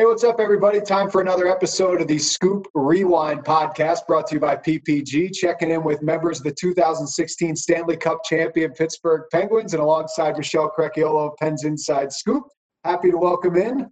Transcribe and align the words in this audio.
Hey, 0.00 0.06
what's 0.06 0.24
up, 0.24 0.40
everybody? 0.40 0.80
Time 0.80 1.10
for 1.10 1.20
another 1.20 1.46
episode 1.46 2.00
of 2.00 2.08
the 2.08 2.16
Scoop 2.16 2.66
Rewind 2.72 3.44
podcast 3.44 4.06
brought 4.06 4.26
to 4.28 4.36
you 4.36 4.40
by 4.40 4.56
PPG. 4.56 5.30
Checking 5.34 5.72
in 5.72 5.84
with 5.84 6.00
members 6.00 6.38
of 6.38 6.44
the 6.44 6.54
2016 6.58 7.54
Stanley 7.54 7.98
Cup 7.98 8.24
champion 8.24 8.72
Pittsburgh 8.72 9.24
Penguins 9.30 9.74
and 9.74 9.82
alongside 9.82 10.38
Michelle 10.38 10.72
Crechiolo 10.74 11.30
of 11.30 11.36
Pens 11.36 11.64
Inside 11.64 12.14
Scoop. 12.14 12.44
Happy 12.82 13.10
to 13.10 13.18
welcome 13.18 13.56
in 13.56 13.90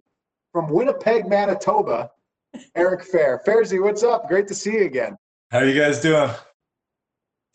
from 0.51 0.67
Winnipeg, 0.69 1.29
Manitoba, 1.29 2.09
Eric 2.73 3.01
Fehr. 3.01 3.37
Fairzy, 3.45 3.79
what's 3.79 4.01
up? 4.01 4.27
Great 4.27 4.47
to 4.47 4.55
see 4.55 4.77
you 4.77 4.85
again. 4.85 5.15
How 5.51 5.59
are 5.59 5.65
you 5.67 5.79
guys 5.79 6.01
doing? 6.01 6.31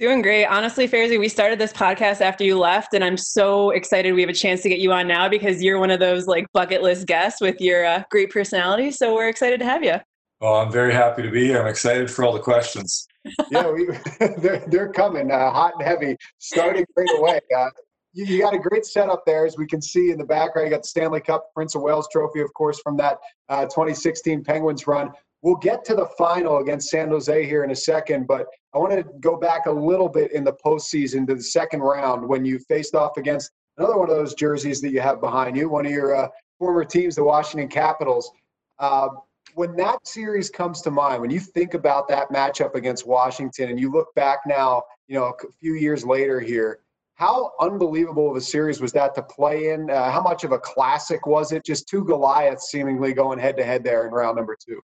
Doing 0.00 0.22
great. 0.22 0.46
Honestly, 0.46 0.88
Fairzy, 0.88 1.20
we 1.20 1.29
started 1.29 1.56
this 1.56 1.72
podcast 1.72 2.20
after 2.20 2.42
you 2.42 2.58
left, 2.58 2.95
and 2.95 3.04
I'm 3.04 3.16
so 3.16 3.70
excited 3.70 4.12
we 4.12 4.22
have 4.22 4.30
a 4.30 4.34
chance 4.34 4.60
to 4.62 4.68
get 4.68 4.80
you 4.80 4.92
on 4.92 5.06
now 5.06 5.28
because 5.28 5.62
you're 5.62 5.78
one 5.78 5.92
of 5.92 6.00
those 6.00 6.27
like 6.27 6.46
bucket 6.52 6.82
list 6.82 7.06
guests 7.06 7.40
with 7.40 7.60
your 7.60 7.84
uh, 7.84 8.02
great 8.10 8.30
personality. 8.30 8.91
So 8.91 9.14
we're 9.14 9.28
excited 9.28 9.60
to 9.60 9.64
have 9.64 9.84
you. 9.84 9.95
Well, 10.41 10.56
I'm 10.56 10.72
very 10.72 10.92
happy 10.92 11.22
to 11.22 11.30
be 11.30 11.46
here. 11.46 11.60
I'm 11.60 11.69
excited 11.69 12.10
for 12.10 12.24
all 12.24 12.33
the 12.33 12.41
questions. 12.41 13.06
yeah, 13.52 13.70
we, 13.70 13.86
they're, 14.38 14.64
they're 14.66 14.92
coming 14.92 15.30
uh, 15.30 15.52
hot 15.52 15.74
and 15.78 15.86
heavy, 15.86 16.16
starting 16.38 16.84
right 16.97 17.08
away. 17.16 17.41
Uh, 17.56 17.70
you, 18.14 18.24
you, 18.24 18.42
got 18.42 18.52
a 18.52 18.58
great 18.58 18.84
setup 18.84 19.22
there, 19.24 19.47
as 19.47 19.56
we 19.56 19.64
can 19.64 19.80
see 19.80 20.11
in 20.11 20.19
the 20.19 20.24
background. 20.24 20.66
You 20.66 20.74
got 20.74 20.83
the 20.83 20.88
Stanley 20.88 21.20
Cup 21.20 21.55
Prince 21.55 21.77
of 21.77 21.83
Wales 21.83 22.08
Trophy, 22.11 22.41
of 22.41 22.52
course, 22.55 22.80
from 22.80 22.97
that 22.97 23.19
uh, 23.48 23.62
2016 23.66 24.42
Penguins 24.42 24.88
run. 24.88 25.12
We'll 25.45 25.57
get 25.57 25.84
to 25.84 25.95
the 25.95 26.07
final 26.16 26.61
against 26.61 26.89
San 26.89 27.11
Jose 27.11 27.45
here 27.45 27.65
in 27.65 27.71
a 27.71 27.77
second, 27.77 28.27
but 28.27 28.47
I 28.75 28.79
want 28.79 28.93
to 28.93 29.05
go 29.21 29.37
back 29.37 29.67
a 29.67 29.70
little 29.70 30.09
bit 30.09 30.33
in 30.33 30.43
the 30.43 30.55
postseason 30.55 31.27
to 31.27 31.34
the 31.34 31.43
second 31.43 31.80
round 31.80 32.27
when 32.27 32.47
you 32.47 32.59
faced 32.61 32.95
off 32.95 33.19
against 33.19 33.51
another 33.77 33.98
one 33.98 34.09
of 34.09 34.17
those 34.17 34.33
jerseys 34.33 34.80
that 34.80 34.91
you 34.91 35.03
have 35.03 35.20
behind 35.20 35.55
you, 35.55 35.69
one 35.69 35.84
of 35.84 35.93
your 35.93 36.17
uh, 36.17 36.29
former 36.59 36.83
teams, 36.83 37.15
the 37.15 37.23
Washington 37.23 37.69
Capitals. 37.69 38.33
Uh, 38.79 39.09
when 39.55 39.77
that 39.77 40.07
series 40.07 40.48
comes 40.48 40.80
to 40.80 40.91
mind, 40.91 41.20
when 41.20 41.30
you 41.30 41.41
think 41.41 41.75
about 41.75 42.09
that 42.09 42.31
matchup 42.31 42.75
against 42.75 43.06
Washington, 43.06 43.69
and 43.69 43.79
you 43.79 43.92
look 43.92 44.14
back 44.14 44.39
now, 44.47 44.83
you 45.08 45.14
know, 45.19 45.27
a 45.27 45.53
few 45.61 45.75
years 45.75 46.06
later 46.06 46.41
here, 46.41 46.79
how 47.17 47.53
unbelievable 47.61 48.31
of 48.31 48.36
a 48.36 48.41
series 48.41 48.81
was 48.81 48.92
that 48.92 49.14
to 49.14 49.23
play 49.23 49.73
in? 49.73 49.91
Uh, 49.91 50.11
how 50.11 50.23
much 50.23 50.42
of 50.45 50.53
a 50.53 50.58
classic 50.58 51.27
was 51.27 51.53
it? 51.53 51.67
Just 51.67 51.86
two 51.86 52.03
Goliaths 52.03 52.70
seemingly 52.70 53.12
going 53.12 53.39
head 53.39 53.58
to 53.58 53.64
head 53.64 53.84
there 53.84 54.06
in 54.06 54.12
round 54.14 54.36
number 54.36 54.56
two. 54.58 54.81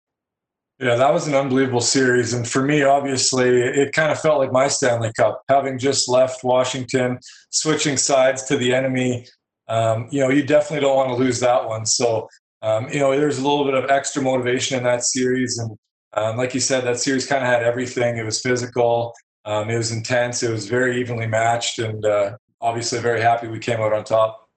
Yeah, 0.80 0.96
that 0.96 1.14
was 1.14 1.28
an 1.28 1.36
unbelievable 1.36 1.82
series. 1.82 2.34
And 2.34 2.48
for 2.48 2.64
me, 2.64 2.84
obviously, 2.84 3.50
it 3.50 3.92
kind 3.92 4.12
of 4.14 4.20
felt 4.20 4.40
like 4.40 4.54
my 4.54 4.70
Stanley 4.70 5.12
Cup, 5.18 5.44
having 5.50 5.78
just 5.78 6.08
left 6.08 6.42
Washington, 6.44 7.20
switching 7.50 7.98
sides 7.98 8.44
to 8.46 8.56
the 8.58 8.74
enemy. 8.74 9.28
Um, 9.68 10.08
you 10.10 10.22
know, 10.22 10.30
you 10.30 10.42
definitely 10.42 10.80
don't 10.80 10.96
want 10.96 11.10
to 11.10 11.16
lose 11.16 11.42
that 11.42 11.68
one. 11.68 11.86
So, 11.86 12.30
um, 12.62 12.88
you 12.90 13.00
know, 13.00 13.12
there's 13.12 13.40
a 13.40 13.48
little 13.48 13.66
bit 13.66 13.74
of 13.74 13.90
extra 13.90 14.22
motivation 14.22 14.78
in 14.78 14.84
that 14.86 15.04
series. 15.04 15.58
And 15.58 15.78
um, 16.14 16.38
like 16.38 16.54
you 16.54 16.62
said, 16.62 16.86
that 16.86 16.98
series 16.98 17.28
kind 17.28 17.44
of 17.44 17.50
had 17.50 17.62
everything. 17.62 18.18
It 18.18 18.24
was 18.24 18.42
physical, 18.42 19.14
um, 19.44 19.70
it 19.70 19.78
was 19.78 19.92
intense, 19.92 20.44
it 20.44 20.52
was 20.52 20.70
very 20.70 21.00
evenly 21.02 21.28
matched. 21.28 21.80
And 21.80 22.06
uh, 22.06 22.38
obviously, 22.62 23.00
very 23.00 23.22
happy 23.22 23.48
we 23.48 23.60
came 23.60 23.82
out 23.82 23.92
on 23.92 24.06
top. 24.06 24.49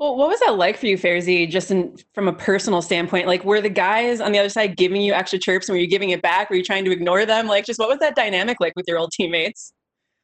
Well, 0.00 0.16
what 0.16 0.28
was 0.28 0.40
that 0.40 0.56
like 0.56 0.78
for 0.78 0.86
you, 0.86 0.96
Fairzy, 0.96 1.46
just 1.46 1.70
in, 1.70 1.94
from 2.14 2.26
a 2.26 2.32
personal 2.32 2.80
standpoint? 2.80 3.26
Like, 3.26 3.44
were 3.44 3.60
the 3.60 3.68
guys 3.68 4.22
on 4.22 4.32
the 4.32 4.38
other 4.38 4.48
side 4.48 4.78
giving 4.78 5.02
you 5.02 5.12
extra 5.12 5.38
chirps 5.38 5.68
and 5.68 5.76
were 5.76 5.80
you 5.80 5.86
giving 5.86 6.08
it 6.08 6.22
back? 6.22 6.48
Were 6.48 6.56
you 6.56 6.64
trying 6.64 6.86
to 6.86 6.90
ignore 6.90 7.26
them? 7.26 7.46
Like, 7.46 7.66
just 7.66 7.78
what 7.78 7.90
was 7.90 7.98
that 7.98 8.16
dynamic 8.16 8.60
like 8.60 8.72
with 8.76 8.86
your 8.88 8.98
old 8.98 9.12
teammates? 9.12 9.74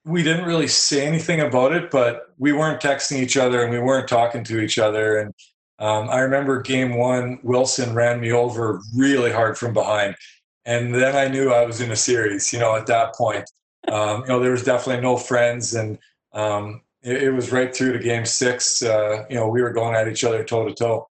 We 0.06 0.22
didn't 0.22 0.46
really 0.46 0.66
say 0.66 1.06
anything 1.06 1.42
about 1.42 1.72
it, 1.72 1.90
but 1.90 2.32
we 2.38 2.54
weren't 2.54 2.80
texting 2.80 3.18
each 3.18 3.36
other 3.36 3.62
and 3.62 3.70
we 3.70 3.78
weren't 3.78 4.08
talking 4.08 4.44
to 4.44 4.60
each 4.60 4.78
other. 4.78 5.18
And 5.18 5.34
um, 5.78 6.08
I 6.08 6.20
remember 6.20 6.62
game 6.62 6.96
one, 6.96 7.38
Wilson 7.42 7.94
ran 7.94 8.18
me 8.18 8.32
over 8.32 8.80
really 8.94 9.30
hard 9.30 9.58
from 9.58 9.74
behind. 9.74 10.14
And 10.64 10.94
then 10.94 11.14
I 11.14 11.28
knew 11.28 11.52
I 11.52 11.66
was 11.66 11.82
in 11.82 11.90
a 11.90 11.96
series, 11.96 12.50
you 12.50 12.58
know, 12.58 12.74
at 12.76 12.86
that 12.86 13.14
point. 13.14 13.44
Um, 13.88 14.22
you 14.22 14.28
know, 14.28 14.40
there 14.40 14.52
was 14.52 14.64
definitely 14.64 15.02
no 15.02 15.18
friends. 15.18 15.74
And, 15.74 15.98
um, 16.32 16.80
it, 17.06 17.22
it 17.22 17.30
was 17.30 17.52
right 17.52 17.74
through 17.74 17.92
to 17.92 17.98
game 17.98 18.26
six. 18.26 18.82
Uh, 18.82 19.24
you 19.30 19.36
know, 19.36 19.48
we 19.48 19.62
were 19.62 19.72
going 19.72 19.94
at 19.94 20.08
each 20.08 20.24
other 20.24 20.44
toe 20.44 20.66
to 20.66 20.74
toe. 20.74 21.06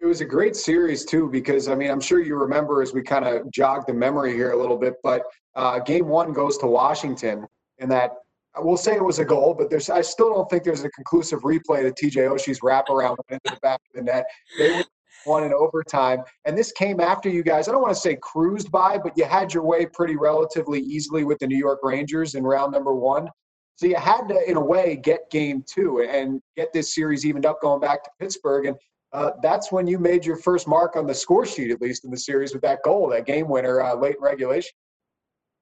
It 0.00 0.06
was 0.06 0.20
a 0.20 0.24
great 0.24 0.54
series 0.54 1.04
too, 1.04 1.28
because 1.28 1.66
I 1.66 1.74
mean, 1.74 1.90
I'm 1.90 2.00
sure 2.00 2.20
you 2.20 2.36
remember 2.36 2.82
as 2.82 2.92
we 2.92 3.02
kind 3.02 3.26
of 3.26 3.50
jog 3.50 3.86
the 3.86 3.94
memory 3.94 4.32
here 4.32 4.52
a 4.52 4.56
little 4.56 4.76
bit. 4.76 4.94
But 5.02 5.22
uh, 5.56 5.80
game 5.80 6.06
one 6.06 6.32
goes 6.32 6.56
to 6.58 6.66
Washington, 6.66 7.46
and 7.80 7.90
that 7.90 8.12
we'll 8.58 8.76
say 8.76 8.94
it 8.94 9.04
was 9.04 9.18
a 9.18 9.24
goal, 9.24 9.54
but 9.54 9.70
there's 9.70 9.90
I 9.90 10.02
still 10.02 10.32
don't 10.32 10.48
think 10.48 10.62
there's 10.62 10.84
a 10.84 10.90
conclusive 10.90 11.40
replay 11.40 11.82
to 11.82 12.06
TJ 12.06 12.30
Oshie's 12.30 12.60
wraparound 12.60 13.16
into 13.28 13.40
the 13.44 13.58
back 13.60 13.80
of 13.88 13.96
the 13.96 14.02
net. 14.02 14.24
They 14.56 14.84
won 15.26 15.42
in 15.42 15.52
overtime, 15.52 16.22
and 16.44 16.56
this 16.56 16.70
came 16.72 17.00
after 17.00 17.28
you 17.28 17.42
guys. 17.42 17.68
I 17.68 17.72
don't 17.72 17.82
want 17.82 17.94
to 17.94 18.00
say 18.00 18.18
cruised 18.22 18.70
by, 18.70 18.98
but 18.98 19.14
you 19.16 19.24
had 19.24 19.52
your 19.52 19.64
way 19.64 19.86
pretty 19.86 20.14
relatively 20.14 20.80
easily 20.80 21.24
with 21.24 21.38
the 21.40 21.48
New 21.48 21.58
York 21.58 21.80
Rangers 21.82 22.36
in 22.36 22.44
round 22.44 22.72
number 22.72 22.94
one. 22.94 23.28
So 23.78 23.86
you 23.86 23.94
had 23.94 24.26
to, 24.26 24.50
in 24.50 24.56
a 24.56 24.60
way, 24.60 24.96
get 24.96 25.30
game 25.30 25.62
two 25.64 26.02
and 26.02 26.42
get 26.56 26.72
this 26.72 26.92
series 26.92 27.24
evened 27.24 27.46
up 27.46 27.60
going 27.60 27.80
back 27.80 28.02
to 28.02 28.10
Pittsburgh. 28.18 28.66
And 28.66 28.76
uh, 29.12 29.30
that's 29.40 29.70
when 29.70 29.86
you 29.86 30.00
made 30.00 30.26
your 30.26 30.36
first 30.36 30.66
mark 30.66 30.96
on 30.96 31.06
the 31.06 31.14
score 31.14 31.46
sheet, 31.46 31.70
at 31.70 31.80
least 31.80 32.04
in 32.04 32.10
the 32.10 32.18
series, 32.18 32.52
with 32.52 32.62
that 32.62 32.80
goal, 32.84 33.08
that 33.10 33.24
game 33.24 33.46
winner 33.48 33.80
uh, 33.80 33.94
late 33.94 34.16
in 34.16 34.20
regulation. 34.20 34.72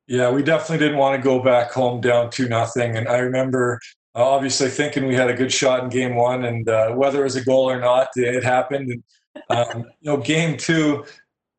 Yeah, 0.06 0.30
we 0.30 0.42
definitely 0.42 0.78
didn't 0.78 0.96
want 0.96 1.20
to 1.20 1.22
go 1.22 1.42
back 1.42 1.72
home 1.72 2.00
down 2.00 2.30
two 2.30 2.48
nothing. 2.48 2.96
And 2.96 3.06
I 3.06 3.18
remember 3.18 3.78
uh, 4.14 4.24
obviously 4.24 4.70
thinking 4.70 5.06
we 5.06 5.14
had 5.14 5.28
a 5.28 5.34
good 5.34 5.52
shot 5.52 5.84
in 5.84 5.90
game 5.90 6.14
one, 6.14 6.46
and 6.46 6.66
uh, 6.70 6.92
whether 6.92 7.20
it 7.20 7.24
was 7.24 7.36
a 7.36 7.44
goal 7.44 7.68
or 7.68 7.78
not, 7.78 8.08
it 8.16 8.42
happened. 8.42 8.90
And 8.90 9.02
um, 9.50 9.84
you 10.00 10.10
know, 10.10 10.16
game 10.16 10.56
two, 10.56 11.04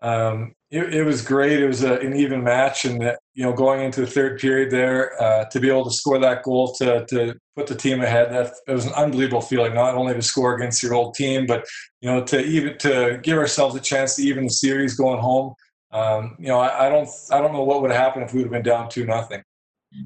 um, 0.01 0.55
it, 0.71 0.91
it, 0.91 1.03
was 1.03 1.21
great. 1.21 1.59
It 1.59 1.67
was 1.67 1.83
a, 1.83 1.99
an 1.99 2.15
even 2.15 2.43
match, 2.43 2.85
and 2.85 3.15
you 3.37 3.43
know, 3.43 3.53
going 3.53 3.81
into 3.81 4.01
the 4.01 4.07
third 4.07 4.39
period 4.39 4.71
there, 4.71 5.13
uh, 5.21 5.45
to 5.45 5.59
be 5.59 5.69
able 5.69 5.83
to 5.83 5.91
score 5.91 6.17
that 6.17 6.41
goal 6.41 6.73
to 6.73 7.05
to 7.05 7.35
put 7.55 7.67
the 7.67 7.75
team 7.75 8.01
ahead, 8.01 8.31
that 8.31 8.51
it 8.67 8.71
was 8.71 8.87
an 8.87 8.93
unbelievable 8.93 9.41
feeling. 9.41 9.75
Not 9.75 9.93
only 9.93 10.15
to 10.15 10.23
score 10.23 10.55
against 10.55 10.81
your 10.81 10.95
old 10.95 11.13
team, 11.13 11.45
but 11.45 11.63
you 12.01 12.09
know, 12.09 12.23
to 12.23 12.43
even 12.43 12.79
to 12.79 13.19
give 13.21 13.37
ourselves 13.37 13.75
a 13.75 13.79
chance 13.79 14.15
to 14.15 14.23
even 14.23 14.45
the 14.45 14.49
series 14.49 14.95
going 14.95 15.19
home. 15.19 15.53
Um, 15.91 16.35
you 16.39 16.47
know, 16.47 16.59
I, 16.59 16.87
I, 16.87 16.89
don't 16.89 17.07
I 17.31 17.39
don't 17.39 17.53
know 17.53 17.63
what 17.63 17.83
would 17.83 17.91
have 17.91 18.01
happened 18.01 18.25
if 18.25 18.33
we 18.33 18.39
would 18.39 18.47
have 18.47 18.53
been 18.53 18.63
down 18.63 18.89
two 18.89 19.05
nothing. 19.05 19.43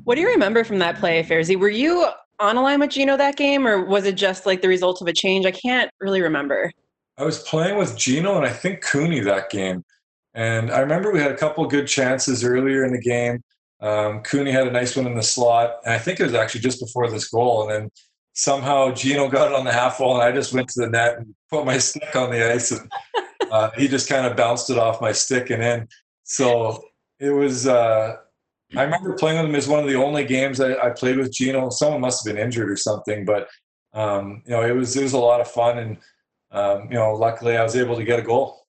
What 0.04 0.16
do 0.16 0.22
you 0.22 0.28
remember 0.28 0.66
from 0.66 0.80
that 0.80 0.98
play, 0.98 1.24
Fairzy? 1.24 1.58
Were 1.58 1.70
you 1.70 2.10
on 2.42 2.58
a 2.58 2.62
line 2.62 2.82
with 2.82 2.90
Gino 2.90 3.16
that 3.16 3.38
game, 3.38 3.66
or 3.66 3.86
was 3.86 4.04
it 4.04 4.16
just 4.16 4.46
like 4.46 4.62
the 4.62 4.68
result 4.68 5.02
of 5.02 5.08
a 5.08 5.14
change? 5.14 5.46
I 5.46 5.52
can't 5.52 5.90
really 6.02 6.22
remember. 6.22 6.70
I 7.18 7.24
was 7.24 7.40
playing 7.44 7.78
with 7.78 7.98
Gino 7.98 8.36
and 8.36 8.46
I 8.46 8.52
think 8.52 8.84
Kuni 8.86 9.22
that 9.22 9.50
game. 9.50 9.86
And 10.34 10.72
I 10.72 10.80
remember 10.80 11.12
we 11.12 11.20
had 11.20 11.32
a 11.32 11.38
couple 11.38 11.66
good 11.68 11.88
chances 11.88 12.44
earlier 12.44 12.86
in 12.86 12.94
the 12.94 13.02
game. 13.02 13.44
Um, 13.82 14.22
Kuni 14.24 14.52
had 14.52 14.68
a 14.68 14.72
nice 14.72 14.96
one 14.96 15.08
in 15.08 15.16
the 15.16 15.24
slot, 15.24 15.78
and 15.84 15.94
I 15.94 15.98
think 15.98 16.20
it 16.20 16.24
was 16.24 16.36
actually 16.36 16.62
just 16.62 16.80
before 16.80 17.10
this 17.10 17.28
goal. 17.28 17.64
And 17.64 17.72
then 17.72 17.92
somehow 18.34 18.94
Gino 18.94 19.28
got 19.28 19.52
it 19.52 19.56
on 19.56 19.66
the 19.66 19.74
half 19.74 20.00
wall, 20.00 20.16
and 20.16 20.24
I 20.24 20.32
just 20.32 20.54
went 20.54 20.70
to 20.70 20.82
the 20.82 20.90
net 20.90 21.18
and 21.18 21.34
put 21.50 21.66
my 21.66 21.78
stick 21.80 22.16
on 22.16 22.32
the 22.32 22.52
ice, 22.52 22.72
and 22.72 22.90
uh, 23.52 23.72
he 23.76 23.88
just 23.88 24.08
kind 24.08 24.26
of 24.26 24.38
bounced 24.38 24.70
it 24.70 24.78
off 24.78 25.02
my 25.02 25.12
stick 25.12 25.50
and 25.50 25.64
in. 25.64 25.88
So 26.24 26.84
it 27.20 27.32
was. 27.32 27.68
Uh, 27.68 28.18
I 28.78 28.84
remember 28.84 29.14
playing 29.16 29.38
with 29.38 29.50
him 29.50 29.56
as 29.56 29.68
one 29.68 29.80
of 29.80 29.90
the 29.90 29.96
only 29.96 30.24
games 30.24 30.62
I, 30.62 30.76
I 30.76 30.92
played 30.92 31.18
with 31.18 31.34
Gino. 31.34 31.70
Someone 31.70 32.00
must 32.00 32.26
have 32.26 32.34
been 32.34 32.42
injured 32.42 32.72
or 32.72 32.78
something, 32.78 33.26
but 33.26 33.50
um, 33.94 34.44
you 34.46 34.52
know, 34.52 34.62
it 34.62 34.72
was 34.72 34.96
it 34.96 35.04
was 35.04 35.14
a 35.14 35.20
lot 35.20 35.42
of 35.42 35.50
fun, 35.50 35.78
and 35.78 35.98
um, 36.52 36.88
you 36.90 36.98
know, 36.98 37.14
luckily 37.14 37.58
I 37.58 37.64
was 37.64 37.76
able 37.76 37.98
to 37.98 38.04
get 38.04 38.20
a 38.20 38.24
goal. 38.24 38.61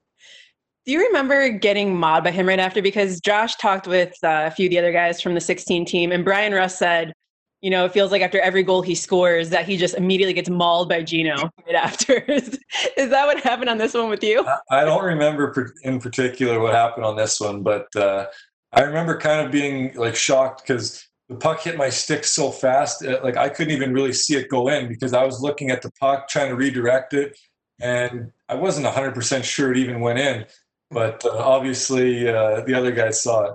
Do 0.85 0.91
you 0.91 0.99
remember 0.99 1.49
getting 1.49 1.97
mauled 1.97 2.25
by 2.25 2.33
him 2.33 2.49
right 2.49 2.59
after? 2.59 2.83
Because 2.83 3.21
Josh 3.21 3.55
talked 3.57 3.87
with 3.87 4.15
uh, 4.25 4.45
a 4.47 4.51
few 4.51 4.67
of 4.67 4.71
the 4.71 4.79
other 4.79 4.93
guys 4.93 5.21
from 5.21 5.35
the 5.35 5.41
16 5.41 5.85
team, 5.85 6.11
and 6.11 6.25
Bryan 6.25 6.53
Rust 6.53 6.77
said, 6.77 7.13
you 7.61 7.71
know, 7.71 7.85
it 7.85 7.93
feels 7.93 8.11
like 8.11 8.23
after 8.23 8.41
every 8.41 8.65
goal 8.65 8.83
he 8.83 8.97
scores 8.97 9.49
that 9.51 9.65
he 9.65 9.77
just 9.77 9.95
immediately 9.95 10.33
gets 10.33 10.51
mauled 10.51 10.89
by 10.89 11.01
Gino 11.03 11.37
right 11.67 11.77
after. 11.77 12.15
is, 12.29 12.59
is 12.97 13.11
that 13.11 13.27
what 13.27 13.39
happened 13.41 13.71
on 13.71 13.79
this 13.79 13.95
one 13.95 14.09
with 14.09 14.25
you? 14.25 14.45
I 14.71 14.85
don't 14.85 15.05
remember 15.05 15.73
in 15.85 16.01
particular 16.01 16.59
what 16.59 16.75
happened 16.75 17.05
on 17.05 17.15
this 17.15 17.39
one, 17.39 17.63
but 17.63 17.87
uh, 17.95 18.27
I 18.73 18.81
remember 18.81 19.17
kind 19.17 19.47
of 19.47 19.53
being 19.53 19.95
like 19.95 20.17
shocked 20.17 20.67
because 20.67 21.07
the 21.29 21.37
puck 21.37 21.61
hit 21.61 21.77
my 21.77 21.91
stick 21.91 22.25
so 22.25 22.51
fast, 22.51 23.05
uh, 23.05 23.21
like 23.23 23.37
I 23.37 23.49
couldn't 23.49 23.73
even 23.73 23.95
really 23.95 24.13
see 24.13 24.35
it 24.35 24.49
go 24.49 24.69
in 24.69 24.89
because 24.89 25.13
I 25.13 25.25
was 25.25 25.41
looking 25.41 25.71
at 25.71 25.83
the 25.83 25.93
puck 26.01 26.29
trying 26.29 26.49
to 26.49 26.57
redirect 26.57 27.15
it, 27.15 27.39
and 27.81 28.33
I 28.49 28.57
wasn't 28.57 28.87
100% 28.87 29.45
sure 29.45 29.71
it 29.71 29.79
even 29.79 30.01
went 30.01 30.19
in 30.19 30.47
but 30.93 31.25
uh, 31.25 31.37
obviously 31.39 32.29
uh, 32.29 32.61
the 32.63 32.75
other 32.75 32.93
guys 32.93 33.23
saw 33.23 33.45
it. 33.45 33.55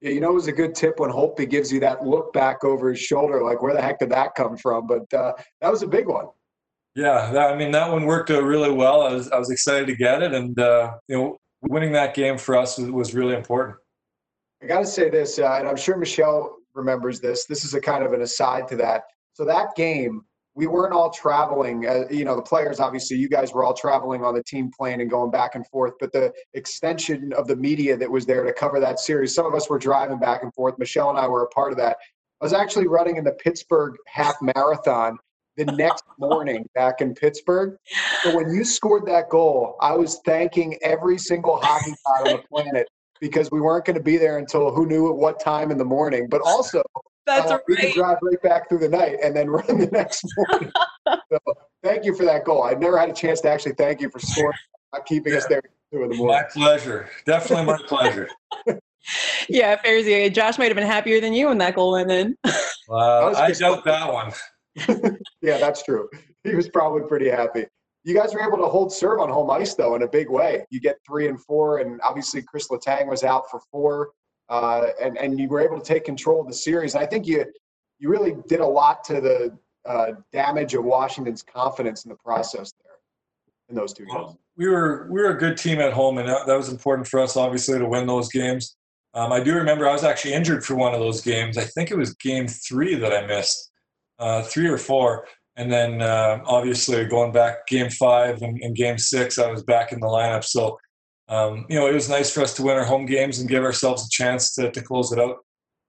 Yeah, 0.00 0.10
you 0.12 0.20
know, 0.20 0.30
it 0.30 0.34
was 0.34 0.48
a 0.48 0.52
good 0.52 0.74
tip 0.74 0.98
when 0.98 1.10
Holtby 1.10 1.48
gives 1.50 1.70
you 1.70 1.78
that 1.80 2.06
look 2.06 2.32
back 2.32 2.64
over 2.64 2.90
his 2.90 3.00
shoulder, 3.00 3.42
like 3.44 3.60
where 3.62 3.74
the 3.74 3.82
heck 3.82 3.98
did 3.98 4.10
that 4.10 4.34
come 4.34 4.56
from? 4.56 4.86
But 4.86 5.12
uh, 5.12 5.34
that 5.60 5.70
was 5.70 5.82
a 5.82 5.86
big 5.86 6.06
one. 6.06 6.26
Yeah, 6.94 7.30
that, 7.32 7.52
I 7.52 7.56
mean 7.56 7.70
that 7.72 7.90
one 7.90 8.06
worked 8.06 8.30
out 8.30 8.42
really 8.42 8.72
well. 8.72 9.02
I 9.02 9.12
was 9.12 9.30
I 9.30 9.38
was 9.38 9.50
excited 9.50 9.86
to 9.86 9.96
get 9.96 10.22
it, 10.22 10.32
and 10.32 10.58
uh, 10.58 10.92
you 11.06 11.16
know, 11.16 11.38
winning 11.62 11.92
that 11.92 12.14
game 12.14 12.38
for 12.38 12.56
us 12.56 12.78
was, 12.78 12.90
was 12.90 13.14
really 13.14 13.36
important. 13.36 13.76
I 14.62 14.66
got 14.66 14.80
to 14.80 14.86
say 14.86 15.08
this, 15.08 15.38
uh, 15.38 15.56
and 15.58 15.68
I'm 15.68 15.76
sure 15.76 15.96
Michelle 15.96 16.56
remembers 16.74 17.20
this. 17.20 17.44
This 17.44 17.64
is 17.64 17.74
a 17.74 17.80
kind 17.80 18.04
of 18.04 18.12
an 18.12 18.22
aside 18.22 18.68
to 18.68 18.76
that. 18.76 19.04
So 19.34 19.44
that 19.44 19.68
game, 19.76 20.22
we 20.60 20.66
weren't 20.66 20.92
all 20.92 21.08
traveling. 21.08 21.86
Uh, 21.88 22.04
you 22.10 22.22
know, 22.22 22.36
the 22.36 22.42
players, 22.42 22.80
obviously, 22.80 23.16
you 23.16 23.30
guys 23.30 23.54
were 23.54 23.64
all 23.64 23.72
traveling 23.72 24.22
on 24.22 24.34
the 24.34 24.42
team 24.42 24.70
plane 24.78 25.00
and 25.00 25.08
going 25.08 25.30
back 25.30 25.54
and 25.54 25.66
forth, 25.68 25.94
but 25.98 26.12
the 26.12 26.30
extension 26.52 27.32
of 27.32 27.46
the 27.46 27.56
media 27.56 27.96
that 27.96 28.10
was 28.10 28.26
there 28.26 28.44
to 28.44 28.52
cover 28.52 28.78
that 28.78 29.00
series, 29.00 29.34
some 29.34 29.46
of 29.46 29.54
us 29.54 29.70
were 29.70 29.78
driving 29.78 30.18
back 30.18 30.42
and 30.42 30.52
forth. 30.52 30.78
Michelle 30.78 31.08
and 31.08 31.18
I 31.18 31.26
were 31.26 31.44
a 31.44 31.48
part 31.48 31.72
of 31.72 31.78
that. 31.78 31.96
I 32.42 32.44
was 32.44 32.52
actually 32.52 32.88
running 32.88 33.16
in 33.16 33.24
the 33.24 33.32
Pittsburgh 33.32 33.94
half 34.06 34.34
marathon 34.54 35.16
the 35.56 35.64
next 35.64 36.04
morning 36.18 36.68
back 36.74 37.00
in 37.00 37.14
Pittsburgh. 37.14 37.78
So 38.22 38.36
when 38.36 38.52
you 38.52 38.62
scored 38.62 39.06
that 39.06 39.30
goal, 39.30 39.76
I 39.80 39.92
was 39.92 40.20
thanking 40.26 40.76
every 40.82 41.16
single 41.16 41.58
hockey 41.62 41.94
god 42.04 42.28
on 42.28 42.36
the 42.36 42.42
planet 42.52 42.86
because 43.18 43.50
we 43.50 43.62
weren't 43.62 43.86
going 43.86 43.96
to 43.96 44.02
be 44.02 44.18
there 44.18 44.36
until 44.36 44.70
who 44.70 44.86
knew 44.86 45.08
at 45.08 45.16
what 45.16 45.40
time 45.40 45.70
in 45.70 45.78
the 45.78 45.86
morning. 45.86 46.28
But 46.30 46.42
also, 46.44 46.82
that's 47.26 47.50
uh, 47.50 47.54
right. 47.54 47.62
we 47.68 47.76
could 47.76 47.94
drive 47.94 48.18
right 48.22 48.42
back 48.42 48.68
through 48.68 48.78
the 48.78 48.88
night 48.88 49.16
and 49.22 49.34
then 49.34 49.48
run 49.50 49.66
the 49.66 49.88
next 49.92 50.24
morning. 50.36 50.72
so, 51.08 51.38
thank 51.82 52.04
you 52.04 52.14
for 52.14 52.24
that 52.24 52.44
goal. 52.44 52.62
I've 52.62 52.80
never 52.80 52.98
had 52.98 53.08
a 53.08 53.14
chance 53.14 53.40
to 53.42 53.50
actually 53.50 53.74
thank 53.74 54.00
you 54.00 54.10
for 54.10 54.18
scoring, 54.18 54.56
not 54.92 55.06
keeping 55.06 55.34
us 55.34 55.46
there 55.46 55.62
two 55.92 56.02
in 56.02 56.10
the 56.10 56.16
morning. 56.16 56.36
My 56.36 56.42
pleasure. 56.52 57.08
Definitely 57.26 57.66
my 57.66 57.78
pleasure. 57.86 58.28
Yeah, 59.48 59.76
Fairzy, 59.76 60.32
Josh 60.32 60.58
might 60.58 60.66
have 60.66 60.76
been 60.76 60.86
happier 60.86 61.20
than 61.20 61.32
you 61.32 61.48
when 61.48 61.58
that 61.58 61.74
goal 61.74 61.92
went 61.92 62.10
in. 62.10 62.36
Uh, 62.88 63.28
I 63.28 63.48
just- 63.48 63.60
doubt 63.60 63.84
that 63.84 64.12
one. 64.12 64.32
Yeah, 65.42 65.56
that's 65.58 65.82
true. 65.82 66.08
He 66.44 66.54
was 66.54 66.68
probably 66.68 67.08
pretty 67.08 67.28
happy. 67.30 67.64
You 68.04 68.14
guys 68.14 68.34
were 68.34 68.42
able 68.46 68.58
to 68.58 68.66
hold 68.66 68.92
serve 68.92 69.20
on 69.20 69.28
home 69.28 69.50
ice 69.50 69.74
though 69.74 69.94
in 69.94 70.02
a 70.02 70.08
big 70.08 70.28
way. 70.28 70.64
You 70.70 70.80
get 70.80 70.96
three 71.06 71.28
and 71.28 71.40
four, 71.42 71.78
and 71.78 72.00
obviously 72.02 72.42
Chris 72.42 72.68
Letang 72.68 73.08
was 73.08 73.24
out 73.24 73.44
for 73.50 73.60
four, 73.70 74.10
uh, 74.50 74.88
and 75.00 75.16
and 75.16 75.38
you 75.38 75.48
were 75.48 75.60
able 75.60 75.80
to 75.80 75.84
take 75.84 76.04
control 76.04 76.40
of 76.40 76.48
the 76.48 76.54
series. 76.54 76.94
And 76.94 77.02
I 77.02 77.06
think 77.06 77.26
you 77.26 77.44
you 77.98 78.10
really 78.10 78.36
did 78.48 78.60
a 78.60 78.66
lot 78.66 79.04
to 79.04 79.20
the 79.20 79.58
uh, 79.86 80.12
damage 80.32 80.74
of 80.74 80.84
Washington's 80.84 81.42
confidence 81.42 82.04
in 82.04 82.10
the 82.10 82.16
process 82.16 82.72
there 82.84 82.94
in 83.68 83.76
those 83.76 83.94
two 83.94 84.04
games. 84.04 84.36
We 84.56 84.68
were 84.68 85.06
we 85.10 85.22
were 85.22 85.30
a 85.30 85.38
good 85.38 85.56
team 85.56 85.80
at 85.80 85.92
home, 85.92 86.18
and 86.18 86.28
that, 86.28 86.46
that 86.46 86.56
was 86.56 86.68
important 86.68 87.08
for 87.08 87.20
us, 87.20 87.36
obviously, 87.36 87.78
to 87.78 87.86
win 87.86 88.06
those 88.06 88.28
games. 88.28 88.76
Um, 89.14 89.32
I 89.32 89.40
do 89.40 89.54
remember 89.54 89.88
I 89.88 89.92
was 89.92 90.04
actually 90.04 90.34
injured 90.34 90.64
for 90.64 90.76
one 90.76 90.94
of 90.94 91.00
those 91.00 91.20
games. 91.20 91.56
I 91.56 91.64
think 91.64 91.90
it 91.90 91.96
was 91.96 92.14
game 92.14 92.46
three 92.46 92.94
that 92.94 93.12
I 93.12 93.26
missed, 93.26 93.70
uh, 94.18 94.42
three 94.42 94.68
or 94.68 94.78
four, 94.78 95.26
and 95.56 95.70
then 95.70 96.00
uh, 96.00 96.40
obviously 96.44 97.04
going 97.06 97.32
back 97.32 97.66
game 97.66 97.90
five 97.90 98.42
and, 98.42 98.60
and 98.62 98.76
game 98.76 98.98
six, 98.98 99.38
I 99.38 99.50
was 99.50 99.64
back 99.64 99.92
in 99.92 100.00
the 100.00 100.06
lineup. 100.06 100.44
So 100.44 100.78
um, 101.30 101.64
you 101.68 101.76
know, 101.76 101.86
it 101.86 101.94
was 101.94 102.08
nice 102.08 102.30
for 102.32 102.42
us 102.42 102.54
to 102.54 102.62
win 102.62 102.76
our 102.76 102.84
home 102.84 103.06
games 103.06 103.38
and 103.38 103.48
give 103.48 103.62
ourselves 103.62 104.04
a 104.04 104.10
chance 104.10 104.52
to, 104.56 104.70
to 104.72 104.82
close 104.82 105.12
it 105.12 105.18
out. 105.18 105.36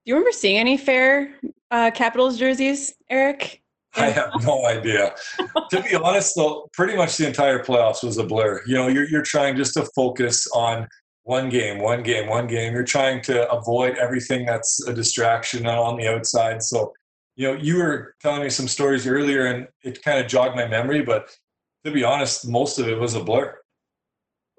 Do 0.04 0.10
you 0.10 0.14
remember 0.14 0.32
seeing 0.32 0.56
any 0.56 0.78
Fehr 0.78 1.32
uh, 1.70 1.90
Capitals 1.92 2.38
jerseys, 2.38 2.94
Eric? 3.10 3.60
I 3.96 4.06
have 4.06 4.30
no 4.42 4.64
idea. 4.66 5.14
to 5.70 5.82
be 5.82 5.94
honest, 5.96 6.34
though, 6.36 6.68
pretty 6.72 6.96
much 6.96 7.16
the 7.16 7.26
entire 7.26 7.62
playoffs 7.62 8.02
was 8.02 8.18
a 8.18 8.24
blur. 8.24 8.62
You 8.66 8.76
know, 8.76 8.88
you're 8.88 9.06
you're 9.06 9.22
trying 9.22 9.56
just 9.56 9.74
to 9.74 9.86
focus 9.94 10.48
on 10.54 10.88
one 11.24 11.50
game, 11.50 11.78
one 11.78 12.02
game, 12.02 12.28
one 12.28 12.46
game. 12.46 12.72
You're 12.72 12.84
trying 12.84 13.20
to 13.22 13.50
avoid 13.50 13.96
everything 13.96 14.46
that's 14.46 14.82
a 14.86 14.94
distraction 14.94 15.66
on 15.66 15.96
the 15.96 16.08
outside. 16.08 16.62
So, 16.62 16.92
you 17.36 17.48
know, 17.48 17.60
you 17.60 17.76
were 17.76 18.14
telling 18.20 18.42
me 18.42 18.48
some 18.48 18.66
stories 18.66 19.06
earlier, 19.06 19.46
and 19.46 19.68
it 19.82 20.02
kind 20.02 20.18
of 20.18 20.26
jogged 20.26 20.56
my 20.56 20.66
memory. 20.66 21.02
But 21.02 21.36
to 21.84 21.90
be 21.90 22.02
honest, 22.02 22.48
most 22.48 22.78
of 22.78 22.88
it 22.88 22.98
was 22.98 23.14
a 23.14 23.22
blur. 23.22 23.58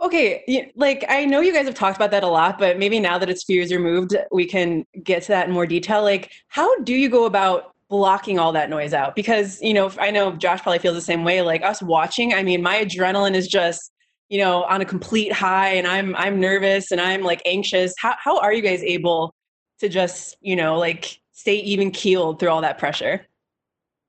Okay, 0.04 0.70
like 0.76 1.06
I 1.08 1.24
know 1.24 1.40
you 1.40 1.54
guys 1.54 1.66
have 1.66 1.76
talked 1.76 1.96
about 1.96 2.12
that 2.12 2.24
a 2.24 2.28
lot, 2.28 2.60
but 2.60 2.78
maybe 2.78 3.00
now 3.00 3.18
that 3.18 3.30
it's 3.30 3.46
few 3.46 3.56
years 3.56 3.72
removed, 3.72 4.14
we 4.34 4.46
can 4.46 4.86
get 5.02 5.22
to 5.24 5.28
that 5.30 5.48
in 5.48 5.54
more 5.54 5.66
detail. 5.66 6.04
Like, 6.04 6.30
how 6.50 6.78
do 6.82 6.94
you 6.94 7.08
go 7.08 7.24
about 7.24 7.74
blocking 7.90 8.38
all 8.38 8.52
that 8.52 8.70
noise 8.70 8.94
out? 8.94 9.16
Because 9.16 9.62
you 9.62 9.74
know, 9.74 9.90
I 9.98 10.12
know 10.12 10.34
Josh 10.34 10.62
probably 10.62 10.80
feels 10.80 10.96
the 10.96 11.02
same 11.02 11.24
way. 11.24 11.42
Like 11.42 11.64
us 11.64 11.82
watching, 11.82 12.34
I 12.34 12.44
mean, 12.44 12.62
my 12.62 12.84
adrenaline 12.84 13.34
is 13.34 13.48
just 13.48 13.94
you 14.28 14.40
know 14.40 14.64
on 14.64 14.82
a 14.82 14.86
complete 14.86 15.32
high, 15.32 15.70
and 15.70 15.88
I'm 15.88 16.16
I'm 16.18 16.38
nervous 16.38 16.92
and 16.92 17.00
I'm 17.00 17.22
like 17.22 17.42
anxious. 17.46 17.94
How 17.98 18.16
how 18.22 18.40
are 18.40 18.52
you 18.52 18.62
guys 18.62 18.84
able 18.84 19.34
to 19.80 19.88
just 19.88 20.36
you 20.42 20.58
know 20.58 20.78
like 20.78 21.18
stay 21.32 21.56
even 21.56 21.92
keeled 21.92 22.40
through 22.40 22.50
all 22.50 22.62
that 22.62 22.78
pressure? 22.78 23.26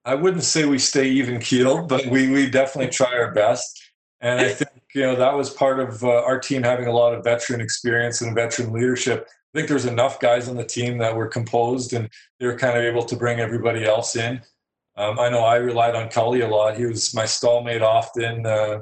I 0.05 0.17
wouldn't 0.17 0.43
say 0.43 0.65
we 0.65 0.81
stay 0.81 1.09
even 1.09 1.39
keeled, 1.39 1.89
but 1.89 2.05
we 2.07 2.29
we 2.29 2.51
definitely 2.51 2.91
try 2.91 3.17
our 3.17 3.31
best. 3.31 3.81
And 4.21 4.41
I 4.41 4.49
think 4.49 4.71
you 4.95 5.03
know 5.03 5.17
that 5.17 5.35
was 5.35 5.51
part 5.51 5.81
of 5.81 6.03
uh, 6.05 6.23
our 6.23 6.39
team 6.39 6.63
having 6.63 6.87
a 6.87 6.93
lot 6.93 7.15
of 7.15 7.25
veteran 7.25 7.61
experience 7.61 8.21
and 8.21 8.35
veteran 8.35 8.73
leadership. 8.73 9.27
I 9.29 9.59
think 9.59 9.69
there's 9.69 9.87
enough 9.87 10.21
guys 10.21 10.49
on 10.49 10.57
the 10.57 10.65
team 10.65 10.99
that 10.99 11.15
were 11.15 11.29
composed 11.29 11.93
and 11.93 12.09
they 12.41 12.47
were 12.47 12.59
kind 12.59 12.77
of 12.77 12.85
able 12.85 13.05
to 13.05 13.17
bring 13.17 13.41
everybody 13.41 13.85
else 13.85 14.17
in. 14.17 14.41
Um, 14.97 15.19
I 15.19 15.29
know 15.29 15.41
I 15.41 15.57
relied 15.57 15.95
on 15.95 16.09
Cully 16.09 16.41
a 16.41 16.49
lot. 16.49 16.77
He 16.77 16.87
was 16.87 17.15
my 17.15 17.25
stallmate 17.25 17.83
often. 17.83 18.47
Uh, 18.47 18.81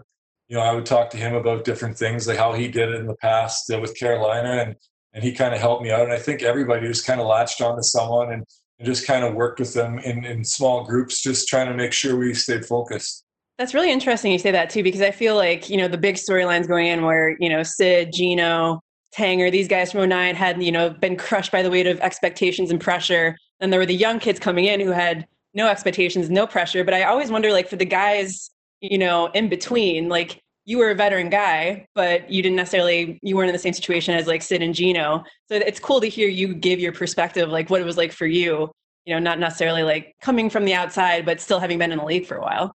you 0.48 0.56
know, 0.56 0.62
I 0.62 0.74
would 0.74 0.86
talk 0.86 1.08
to 1.10 1.16
him 1.16 1.34
about 1.34 1.64
different 1.64 1.96
things, 1.96 2.28
like 2.28 2.36
how 2.36 2.52
he 2.52 2.68
did 2.68 2.90
it 2.90 2.96
in 2.96 3.06
the 3.06 3.16
past 3.16 3.70
uh, 3.70 3.80
with 3.80 3.98
Carolina, 3.98 4.62
and 4.62 4.76
and 5.14 5.24
he 5.24 5.32
kind 5.32 5.54
of 5.54 5.60
helped 5.60 5.82
me 5.82 5.90
out. 5.90 6.02
And 6.02 6.12
I 6.12 6.18
think 6.18 6.42
everybody 6.42 6.86
just 6.86 7.06
kind 7.06 7.20
of 7.20 7.26
latched 7.26 7.60
on 7.60 7.76
to 7.76 7.82
someone 7.82 8.32
and, 8.32 8.44
and 8.78 8.86
just 8.86 9.06
kind 9.06 9.24
of 9.24 9.34
worked 9.34 9.60
with 9.60 9.74
them 9.74 9.98
in, 9.98 10.24
in 10.24 10.42
small 10.42 10.84
groups, 10.84 11.22
just 11.22 11.48
trying 11.48 11.68
to 11.68 11.74
make 11.74 11.92
sure 11.92 12.16
we 12.16 12.32
stayed 12.32 12.64
focused. 12.64 13.24
That's 13.58 13.74
really 13.74 13.92
interesting 13.92 14.32
you 14.32 14.38
say 14.38 14.50
that 14.50 14.70
too, 14.70 14.82
because 14.82 15.02
I 15.02 15.10
feel 15.10 15.36
like, 15.36 15.68
you 15.68 15.76
know, 15.76 15.88
the 15.88 15.98
big 15.98 16.16
storylines 16.16 16.66
going 16.66 16.86
in 16.86 17.04
where, 17.04 17.36
you 17.38 17.48
know, 17.48 17.62
Sid, 17.62 18.12
Gino, 18.12 18.80
Tanger, 19.16 19.52
these 19.52 19.68
guys 19.68 19.92
from 19.92 20.08
09 20.08 20.34
had, 20.34 20.62
you 20.62 20.72
know, 20.72 20.90
been 20.90 21.16
crushed 21.16 21.52
by 21.52 21.62
the 21.62 21.70
weight 21.70 21.86
of 21.86 22.00
expectations 22.00 22.70
and 22.70 22.80
pressure. 22.80 23.36
And 23.60 23.72
there 23.72 23.78
were 23.78 23.86
the 23.86 23.94
young 23.94 24.18
kids 24.18 24.40
coming 24.40 24.64
in 24.64 24.80
who 24.80 24.90
had 24.90 25.26
no 25.54 25.68
expectations, 25.68 26.30
no 26.30 26.46
pressure. 26.46 26.82
But 26.82 26.94
I 26.94 27.04
always 27.04 27.30
wonder, 27.30 27.52
like, 27.52 27.68
for 27.68 27.76
the 27.76 27.84
guys, 27.84 28.50
you 28.80 28.98
know, 28.98 29.26
in 29.26 29.48
between, 29.48 30.08
like, 30.08 30.42
you 30.64 30.78
were 30.78 30.90
a 30.90 30.94
veteran 30.94 31.28
guy, 31.28 31.86
but 31.94 32.30
you 32.30 32.42
didn't 32.42 32.56
necessarily, 32.56 33.18
you 33.22 33.36
weren't 33.36 33.48
in 33.48 33.52
the 33.52 33.58
same 33.58 33.72
situation 33.72 34.14
as 34.14 34.26
like 34.26 34.42
Sid 34.42 34.62
and 34.62 34.74
Gino. 34.74 35.24
So 35.48 35.56
it's 35.56 35.80
cool 35.80 36.00
to 36.00 36.08
hear 36.08 36.28
you 36.28 36.54
give 36.54 36.78
your 36.78 36.92
perspective, 36.92 37.48
like 37.48 37.68
what 37.68 37.80
it 37.80 37.84
was 37.84 37.96
like 37.96 38.12
for 38.12 38.26
you, 38.26 38.70
you 39.04 39.12
know, 39.12 39.18
not 39.18 39.40
necessarily 39.40 39.82
like 39.82 40.14
coming 40.22 40.48
from 40.48 40.64
the 40.64 40.74
outside, 40.74 41.26
but 41.26 41.40
still 41.40 41.58
having 41.58 41.78
been 41.78 41.90
in 41.90 41.98
the 41.98 42.04
league 42.04 42.26
for 42.26 42.36
a 42.36 42.40
while. 42.40 42.72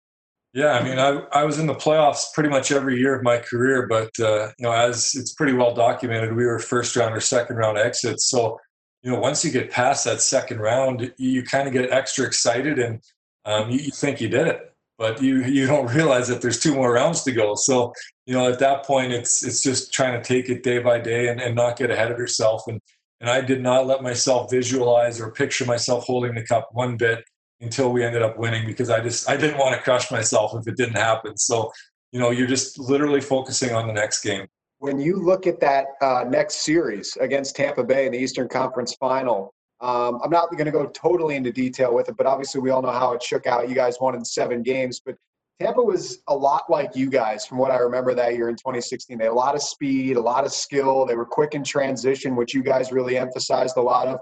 Yeah, 0.55 0.71
I 0.71 0.83
mean, 0.83 0.97
I, 0.97 1.19
I 1.33 1.43
was 1.43 1.59
in 1.59 1.67
the 1.67 1.75
playoffs 1.75 2.33
pretty 2.33 2.47
much 2.47 2.71
every 2.71 2.97
year 2.97 3.13
of 3.13 3.23
my 3.23 3.39
career, 3.39 3.87
but 3.87 4.09
uh, 4.21 4.53
you 4.57 4.63
know, 4.63 4.71
as 4.71 5.13
it's 5.13 5.33
pretty 5.33 5.51
well 5.51 5.73
documented, 5.73 6.33
we 6.33 6.45
were 6.45 6.59
first 6.59 6.95
round 6.95 7.13
or 7.13 7.19
second 7.19 7.57
round 7.57 7.77
exits. 7.77 8.29
So, 8.29 8.57
you 9.03 9.11
know, 9.11 9.19
once 9.19 9.43
you 9.43 9.51
get 9.51 9.69
past 9.69 10.05
that 10.05 10.21
second 10.21 10.61
round, 10.61 11.11
you, 11.17 11.43
kind 11.43 11.67
of 11.67 11.73
get 11.73 11.91
extra 11.91 12.25
excited 12.25 12.79
and 12.79 13.03
um, 13.43 13.69
you, 13.69 13.79
you 13.79 13.91
think 13.91 14.21
you 14.21 14.29
did 14.29 14.47
it, 14.47 14.73
but 14.97 15.21
you 15.21 15.43
you 15.43 15.67
don't 15.67 15.93
realize 15.93 16.29
that 16.29 16.41
there's 16.41 16.61
two 16.61 16.73
more 16.73 16.93
rounds 16.93 17.23
to 17.23 17.33
go. 17.33 17.55
So, 17.55 17.91
you 18.25 18.33
know, 18.33 18.49
at 18.49 18.59
that 18.59 18.85
point, 18.85 19.11
it's 19.11 19.43
it's 19.43 19.61
just 19.61 19.93
trying 19.93 20.13
to 20.13 20.25
take 20.25 20.47
it 20.47 20.63
day 20.63 20.79
by 20.79 20.99
day 20.99 21.27
and, 21.27 21.41
and 21.41 21.53
not 21.53 21.75
get 21.75 21.91
ahead 21.91 22.11
of 22.11 22.17
yourself. 22.17 22.63
And 22.67 22.79
and 23.19 23.29
I 23.29 23.41
did 23.41 23.61
not 23.61 23.87
let 23.87 24.01
myself 24.01 24.51
visualize 24.51 25.19
or 25.19 25.33
picture 25.33 25.65
myself 25.65 26.05
holding 26.05 26.33
the 26.33 26.45
cup 26.45 26.69
one 26.71 26.95
bit 26.95 27.25
until 27.61 27.91
we 27.91 28.03
ended 28.03 28.21
up 28.21 28.37
winning 28.37 28.65
because 28.65 28.89
I 28.89 28.99
just 28.99 29.29
I 29.29 29.37
didn't 29.37 29.57
want 29.57 29.75
to 29.75 29.81
crush 29.81 30.11
myself 30.11 30.53
if 30.55 30.67
it 30.67 30.75
didn't 30.75 30.95
happen. 30.95 31.37
So, 31.37 31.71
you 32.11 32.19
know, 32.19 32.31
you're 32.31 32.47
just 32.47 32.79
literally 32.79 33.21
focusing 33.21 33.73
on 33.73 33.87
the 33.87 33.93
next 33.93 34.21
game. 34.21 34.47
When 34.79 34.99
you 34.99 35.15
look 35.15 35.47
at 35.47 35.59
that 35.61 35.85
uh, 36.01 36.25
next 36.27 36.65
series 36.65 37.17
against 37.19 37.55
Tampa 37.55 37.83
Bay 37.83 38.05
in 38.05 38.11
the 38.11 38.17
Eastern 38.17 38.47
Conference 38.47 38.93
Final, 38.99 39.53
um, 39.81 40.19
I'm 40.23 40.29
not 40.29 40.51
going 40.51 40.65
to 40.65 40.71
go 40.71 40.87
totally 40.87 41.35
into 41.35 41.51
detail 41.51 41.93
with 41.93 42.09
it, 42.09 42.17
but 42.17 42.25
obviously 42.25 42.61
we 42.61 42.69
all 42.69 42.81
know 42.81 42.91
how 42.91 43.13
it 43.13 43.23
shook 43.23 43.47
out. 43.47 43.67
You 43.69 43.75
guys 43.75 43.97
won 43.99 44.15
in 44.15 44.23
seven 44.23 44.63
games, 44.63 45.01
but 45.03 45.15
Tampa 45.59 45.81
was 45.81 46.19
a 46.27 46.35
lot 46.35 46.63
like 46.69 46.95
you 46.95 47.09
guys 47.09 47.45
from 47.45 47.57
what 47.57 47.71
I 47.71 47.77
remember 47.77 48.13
that 48.13 48.35
year 48.35 48.49
in 48.49 48.55
2016. 48.55 49.17
They 49.17 49.23
had 49.23 49.31
a 49.31 49.33
lot 49.33 49.55
of 49.55 49.61
speed, 49.61 50.17
a 50.17 50.21
lot 50.21 50.45
of 50.45 50.51
skill. 50.51 51.05
They 51.05 51.15
were 51.15 51.25
quick 51.25 51.53
in 51.53 51.63
transition, 51.63 52.35
which 52.35 52.53
you 52.53 52.61
guys 52.61 52.91
really 52.91 53.17
emphasized 53.17 53.77
a 53.77 53.81
lot 53.81 54.07
of. 54.07 54.19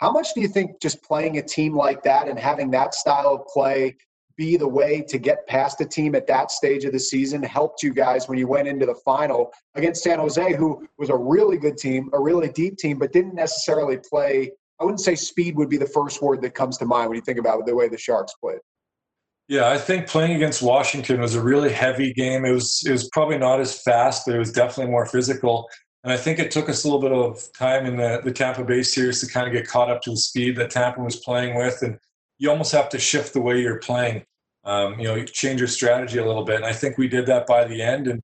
How 0.00 0.12
much 0.12 0.34
do 0.34 0.40
you 0.40 0.48
think 0.48 0.80
just 0.80 1.02
playing 1.02 1.38
a 1.38 1.42
team 1.42 1.74
like 1.74 2.02
that 2.02 2.28
and 2.28 2.38
having 2.38 2.70
that 2.72 2.94
style 2.94 3.34
of 3.34 3.46
play 3.46 3.96
be 4.36 4.56
the 4.56 4.68
way 4.68 5.02
to 5.08 5.18
get 5.18 5.46
past 5.46 5.80
a 5.80 5.84
team 5.84 6.14
at 6.14 6.26
that 6.26 6.50
stage 6.50 6.84
of 6.84 6.92
the 6.92 7.00
season 7.00 7.42
helped 7.42 7.82
you 7.82 7.92
guys 7.94 8.28
when 8.28 8.38
you 8.38 8.46
went 8.46 8.68
into 8.68 8.84
the 8.84 8.94
final 8.96 9.50
against 9.74 10.02
San 10.02 10.18
Jose, 10.18 10.54
who 10.54 10.86
was 10.98 11.08
a 11.08 11.16
really 11.16 11.56
good 11.56 11.78
team, 11.78 12.10
a 12.12 12.20
really 12.20 12.48
deep 12.50 12.76
team, 12.76 12.98
but 12.98 13.12
didn't 13.12 13.34
necessarily 13.34 13.98
play? 13.98 14.50
I 14.78 14.84
wouldn't 14.84 15.00
say 15.00 15.14
speed 15.14 15.56
would 15.56 15.70
be 15.70 15.78
the 15.78 15.86
first 15.86 16.20
word 16.20 16.42
that 16.42 16.54
comes 16.54 16.76
to 16.78 16.84
mind 16.84 17.08
when 17.08 17.16
you 17.16 17.22
think 17.22 17.38
about 17.38 17.64
the 17.64 17.74
way 17.74 17.88
the 17.88 17.96
Sharks 17.96 18.34
played. 18.34 18.58
Yeah, 19.48 19.70
I 19.70 19.78
think 19.78 20.08
playing 20.08 20.34
against 20.34 20.60
Washington 20.60 21.20
was 21.20 21.36
a 21.36 21.40
really 21.40 21.72
heavy 21.72 22.12
game. 22.12 22.44
It 22.44 22.50
was 22.50 22.82
it 22.84 22.90
was 22.90 23.08
probably 23.10 23.38
not 23.38 23.60
as 23.60 23.80
fast, 23.80 24.24
but 24.26 24.34
it 24.34 24.38
was 24.38 24.50
definitely 24.50 24.90
more 24.90 25.06
physical. 25.06 25.68
And 26.06 26.12
I 26.12 26.16
think 26.16 26.38
it 26.38 26.52
took 26.52 26.68
us 26.68 26.84
a 26.84 26.86
little 26.86 27.00
bit 27.00 27.10
of 27.10 27.52
time 27.52 27.84
in 27.84 27.96
the, 27.96 28.20
the 28.22 28.30
Tampa 28.30 28.62
Bay 28.62 28.84
series 28.84 29.20
to 29.22 29.26
kind 29.26 29.48
of 29.48 29.52
get 29.52 29.66
caught 29.66 29.90
up 29.90 30.02
to 30.02 30.10
the 30.12 30.16
speed 30.16 30.54
that 30.56 30.70
Tampa 30.70 31.00
was 31.02 31.16
playing 31.16 31.56
with. 31.56 31.82
And 31.82 31.98
you 32.38 32.48
almost 32.48 32.70
have 32.70 32.88
to 32.90 32.98
shift 33.00 33.32
the 33.32 33.40
way 33.40 33.60
you're 33.60 33.80
playing. 33.80 34.24
Um, 34.62 35.00
you 35.00 35.08
know, 35.08 35.16
you 35.16 35.24
change 35.24 35.60
your 35.60 35.66
strategy 35.66 36.18
a 36.18 36.24
little 36.24 36.44
bit. 36.44 36.56
And 36.56 36.64
I 36.64 36.72
think 36.72 36.96
we 36.96 37.08
did 37.08 37.26
that 37.26 37.48
by 37.48 37.64
the 37.64 37.82
end. 37.82 38.06
And, 38.06 38.22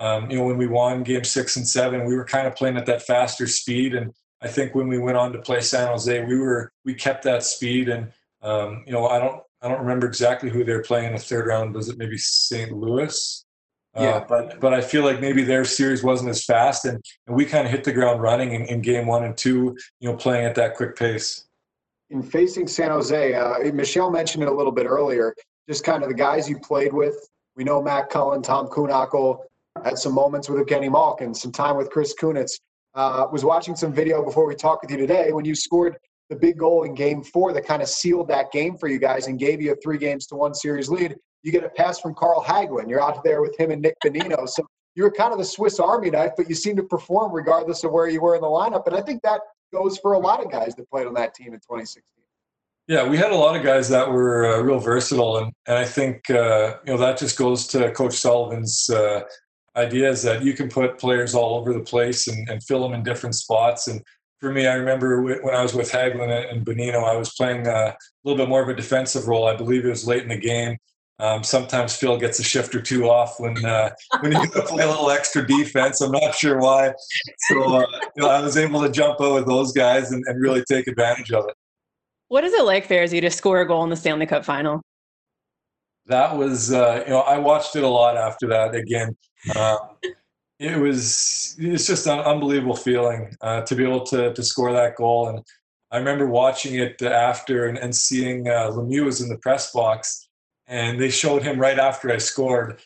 um, 0.00 0.28
you 0.32 0.36
know, 0.36 0.44
when 0.44 0.58
we 0.58 0.66
won 0.66 1.04
game 1.04 1.22
six 1.22 1.54
and 1.56 1.68
seven, 1.68 2.06
we 2.06 2.16
were 2.16 2.24
kind 2.24 2.48
of 2.48 2.56
playing 2.56 2.76
at 2.76 2.86
that 2.86 3.02
faster 3.02 3.46
speed. 3.46 3.94
And 3.94 4.12
I 4.42 4.48
think 4.48 4.74
when 4.74 4.88
we 4.88 4.98
went 4.98 5.16
on 5.16 5.32
to 5.32 5.38
play 5.38 5.60
San 5.60 5.86
Jose, 5.86 6.24
we 6.24 6.36
were, 6.36 6.72
we 6.84 6.92
kept 6.92 7.22
that 7.22 7.44
speed 7.44 7.88
and 7.88 8.12
Um, 8.42 8.82
you 8.86 8.92
know, 8.92 9.06
I 9.06 9.20
don't 9.20 9.40
I 9.62 9.68
don't 9.68 9.78
remember 9.86 10.08
exactly 10.08 10.50
who 10.50 10.64
they're 10.64 10.82
playing 10.82 11.06
in 11.06 11.14
the 11.14 11.20
third 11.20 11.46
round. 11.46 11.76
Was 11.76 11.88
it 11.88 11.96
maybe 11.98 12.18
St. 12.18 12.72
Louis? 12.72 13.44
Uh, 13.94 14.02
yeah. 14.02 14.24
but 14.26 14.58
but 14.58 14.72
I 14.72 14.80
feel 14.80 15.04
like 15.04 15.20
maybe 15.20 15.42
their 15.42 15.64
series 15.64 16.02
wasn't 16.02 16.30
as 16.30 16.44
fast, 16.44 16.86
and, 16.86 17.02
and 17.26 17.36
we 17.36 17.44
kind 17.44 17.66
of 17.66 17.70
hit 17.70 17.84
the 17.84 17.92
ground 17.92 18.22
running 18.22 18.52
in, 18.54 18.62
in, 18.62 18.80
game 18.80 19.06
one 19.06 19.24
and 19.24 19.36
two. 19.36 19.76
You 20.00 20.10
know, 20.10 20.16
playing 20.16 20.46
at 20.46 20.54
that 20.54 20.76
quick 20.76 20.96
pace. 20.96 21.44
In 22.08 22.22
facing 22.22 22.66
San 22.66 22.90
Jose, 22.90 23.34
uh, 23.34 23.72
Michelle 23.72 24.10
mentioned 24.10 24.42
it 24.42 24.48
a 24.48 24.52
little 24.52 24.72
bit 24.72 24.86
earlier. 24.86 25.34
Just 25.68 25.84
kind 25.84 26.02
of 26.02 26.08
the 26.08 26.14
guys 26.14 26.48
you 26.48 26.58
played 26.58 26.92
with. 26.92 27.16
We 27.54 27.64
know 27.64 27.82
Matt 27.82 28.08
Cullen, 28.08 28.42
Tom 28.42 28.68
Kuhnhackl, 28.68 29.40
had 29.84 29.98
some 29.98 30.14
moments 30.14 30.48
with 30.48 30.66
Evgeny 30.66 30.90
Malkin, 30.90 31.34
some 31.34 31.52
time 31.52 31.76
with 31.76 31.90
Chris 31.90 32.14
Kunitz. 32.18 32.52
Uh, 32.94 33.26
was 33.30 33.44
watching 33.44 33.74
some 33.74 33.92
video 33.92 34.22
before 34.22 34.46
we 34.46 34.54
talked 34.54 34.84
with 34.84 34.90
you 34.90 34.98
today 34.98 35.32
when 35.32 35.44
you 35.44 35.54
scored 35.54 35.96
the 36.32 36.38
big 36.38 36.58
goal 36.58 36.84
in 36.84 36.94
game 36.94 37.22
four 37.22 37.52
that 37.52 37.66
kind 37.66 37.82
of 37.82 37.88
sealed 37.88 38.26
that 38.28 38.50
game 38.52 38.76
for 38.78 38.88
you 38.88 38.98
guys 38.98 39.26
and 39.26 39.38
gave 39.38 39.60
you 39.60 39.72
a 39.72 39.76
three 39.76 39.98
games 39.98 40.26
to 40.26 40.34
one 40.34 40.54
series 40.54 40.88
lead. 40.88 41.14
You 41.42 41.52
get 41.52 41.62
a 41.62 41.68
pass 41.68 42.00
from 42.00 42.14
Carl 42.14 42.42
Hagelin. 42.42 42.88
You're 42.88 43.02
out 43.02 43.22
there 43.22 43.42
with 43.42 43.58
him 43.58 43.70
and 43.70 43.82
Nick 43.82 43.96
Bonino. 44.02 44.48
So 44.48 44.64
you 44.94 45.02
were 45.02 45.10
kind 45.10 45.32
of 45.32 45.38
the 45.38 45.44
Swiss 45.44 45.78
Army 45.78 46.08
knife, 46.08 46.32
but 46.36 46.48
you 46.48 46.54
seem 46.54 46.76
to 46.76 46.82
perform 46.84 47.32
regardless 47.32 47.84
of 47.84 47.92
where 47.92 48.08
you 48.08 48.22
were 48.22 48.34
in 48.34 48.40
the 48.40 48.46
lineup. 48.46 48.86
And 48.86 48.96
I 48.96 49.02
think 49.02 49.22
that 49.22 49.40
goes 49.74 49.98
for 49.98 50.14
a 50.14 50.18
lot 50.18 50.42
of 50.42 50.50
guys 50.50 50.74
that 50.76 50.88
played 50.88 51.06
on 51.06 51.14
that 51.14 51.34
team 51.34 51.48
in 51.48 51.60
2016. 51.60 52.02
Yeah, 52.88 53.06
we 53.06 53.16
had 53.18 53.30
a 53.30 53.36
lot 53.36 53.54
of 53.54 53.62
guys 53.62 53.88
that 53.90 54.10
were 54.10 54.46
uh, 54.46 54.60
real 54.60 54.78
versatile, 54.80 55.38
and 55.38 55.52
and 55.68 55.78
I 55.78 55.84
think 55.84 56.28
uh, 56.30 56.78
you 56.84 56.92
know 56.92 56.98
that 56.98 57.16
just 57.16 57.38
goes 57.38 57.66
to 57.68 57.92
Coach 57.92 58.14
Sullivan's 58.14 58.90
uh, 58.90 59.20
ideas 59.76 60.22
that 60.22 60.42
you 60.42 60.52
can 60.52 60.68
put 60.68 60.98
players 60.98 61.34
all 61.34 61.56
over 61.56 61.72
the 61.72 61.80
place 61.80 62.26
and, 62.26 62.48
and 62.48 62.62
fill 62.64 62.82
them 62.82 62.92
in 62.92 63.04
different 63.04 63.36
spots. 63.36 63.86
And 63.86 64.02
for 64.42 64.52
me, 64.52 64.66
I 64.66 64.74
remember 64.74 65.22
when 65.22 65.54
I 65.54 65.62
was 65.62 65.72
with 65.72 65.92
Hagelin 65.92 66.50
and 66.50 66.66
Bonino, 66.66 67.04
I 67.04 67.16
was 67.16 67.32
playing 67.32 67.68
a 67.68 67.96
little 68.24 68.36
bit 68.36 68.48
more 68.48 68.60
of 68.60 68.68
a 68.68 68.74
defensive 68.74 69.28
role. 69.28 69.46
I 69.46 69.54
believe 69.54 69.86
it 69.86 69.88
was 69.88 70.04
late 70.04 70.24
in 70.24 70.28
the 70.28 70.36
game. 70.36 70.76
Um, 71.20 71.44
sometimes 71.44 71.94
Phil 71.94 72.18
gets 72.18 72.40
a 72.40 72.42
shift 72.42 72.74
or 72.74 72.82
two 72.82 73.08
off 73.08 73.38
when 73.38 73.64
uh, 73.64 73.90
when 74.18 74.32
you 74.32 74.40
play 74.48 74.82
a 74.82 74.88
little 74.88 75.12
extra 75.12 75.46
defense. 75.46 76.00
I'm 76.00 76.10
not 76.10 76.34
sure 76.34 76.58
why. 76.58 76.92
So 77.50 77.76
uh, 77.76 77.86
you 78.16 78.22
know, 78.24 78.28
I 78.28 78.40
was 78.40 78.56
able 78.56 78.82
to 78.82 78.90
jump 78.90 79.20
out 79.20 79.34
with 79.34 79.46
those 79.46 79.70
guys 79.70 80.10
and, 80.10 80.24
and 80.26 80.42
really 80.42 80.64
take 80.68 80.88
advantage 80.88 81.30
of 81.30 81.44
it. 81.48 81.54
What 82.26 82.42
is 82.42 82.52
it 82.52 82.64
like, 82.64 82.88
Fairzy, 82.88 83.20
to 83.20 83.30
score 83.30 83.60
a 83.60 83.68
goal 83.68 83.84
in 83.84 83.90
the 83.90 83.96
Stanley 83.96 84.26
Cup 84.26 84.44
final? 84.44 84.82
That 86.06 86.36
was, 86.36 86.72
uh, 86.72 87.04
you 87.06 87.10
know, 87.10 87.20
I 87.20 87.38
watched 87.38 87.76
it 87.76 87.84
a 87.84 87.88
lot 87.88 88.16
after 88.16 88.48
that. 88.48 88.74
Again, 88.74 89.16
um, 89.54 89.78
it 90.62 90.78
was 90.78 91.56
it's 91.58 91.86
just 91.86 92.06
an 92.06 92.20
unbelievable 92.20 92.76
feeling 92.76 93.36
uh, 93.40 93.62
to 93.62 93.74
be 93.74 93.82
able 93.82 94.04
to 94.06 94.32
to 94.32 94.42
score 94.42 94.72
that 94.72 94.96
goal. 94.96 95.28
And 95.28 95.44
I 95.90 95.98
remember 95.98 96.26
watching 96.26 96.76
it 96.76 97.02
after 97.02 97.66
and, 97.66 97.76
and 97.76 97.94
seeing 97.94 98.48
uh, 98.48 98.70
Lemieux 98.70 99.04
was 99.04 99.20
in 99.20 99.28
the 99.28 99.38
press 99.38 99.72
box, 99.72 100.28
and 100.66 101.00
they 101.00 101.10
showed 101.10 101.42
him 101.42 101.58
right 101.58 101.78
after 101.78 102.10
I 102.12 102.18
scored. 102.18 102.80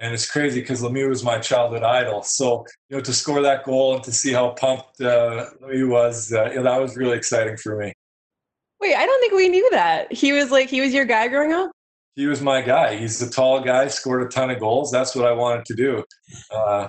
And 0.00 0.14
it's 0.14 0.30
crazy 0.30 0.60
because 0.60 0.80
Lemieux 0.80 1.08
was 1.08 1.24
my 1.24 1.38
childhood 1.38 1.82
idol. 1.82 2.22
So 2.22 2.64
you 2.88 2.96
know, 2.96 3.02
to 3.02 3.12
score 3.12 3.42
that 3.42 3.64
goal 3.64 3.94
and 3.94 4.04
to 4.04 4.12
see 4.12 4.32
how 4.32 4.50
pumped 4.50 5.00
uh, 5.00 5.50
Lemieux 5.62 5.88
was, 5.88 6.32
uh, 6.32 6.46
you 6.46 6.56
know, 6.56 6.62
that 6.62 6.80
was 6.80 6.96
really 6.96 7.16
exciting 7.16 7.56
for 7.58 7.76
me. 7.76 7.92
Wait, 8.80 8.94
I 8.94 9.04
don't 9.04 9.20
think 9.20 9.34
we 9.34 9.48
knew 9.48 9.68
that. 9.72 10.12
He 10.12 10.32
was 10.32 10.50
like 10.50 10.70
he 10.70 10.80
was 10.80 10.94
your 10.94 11.04
guy 11.04 11.28
growing 11.28 11.52
up 11.52 11.72
he 12.18 12.26
was 12.26 12.42
my 12.42 12.60
guy. 12.60 12.96
He's 12.96 13.22
a 13.22 13.30
tall 13.30 13.60
guy, 13.60 13.86
scored 13.86 14.24
a 14.24 14.28
ton 14.28 14.50
of 14.50 14.58
goals. 14.58 14.90
That's 14.90 15.14
what 15.14 15.24
I 15.24 15.30
wanted 15.30 15.64
to 15.66 15.74
do. 15.76 16.02
Uh, 16.50 16.88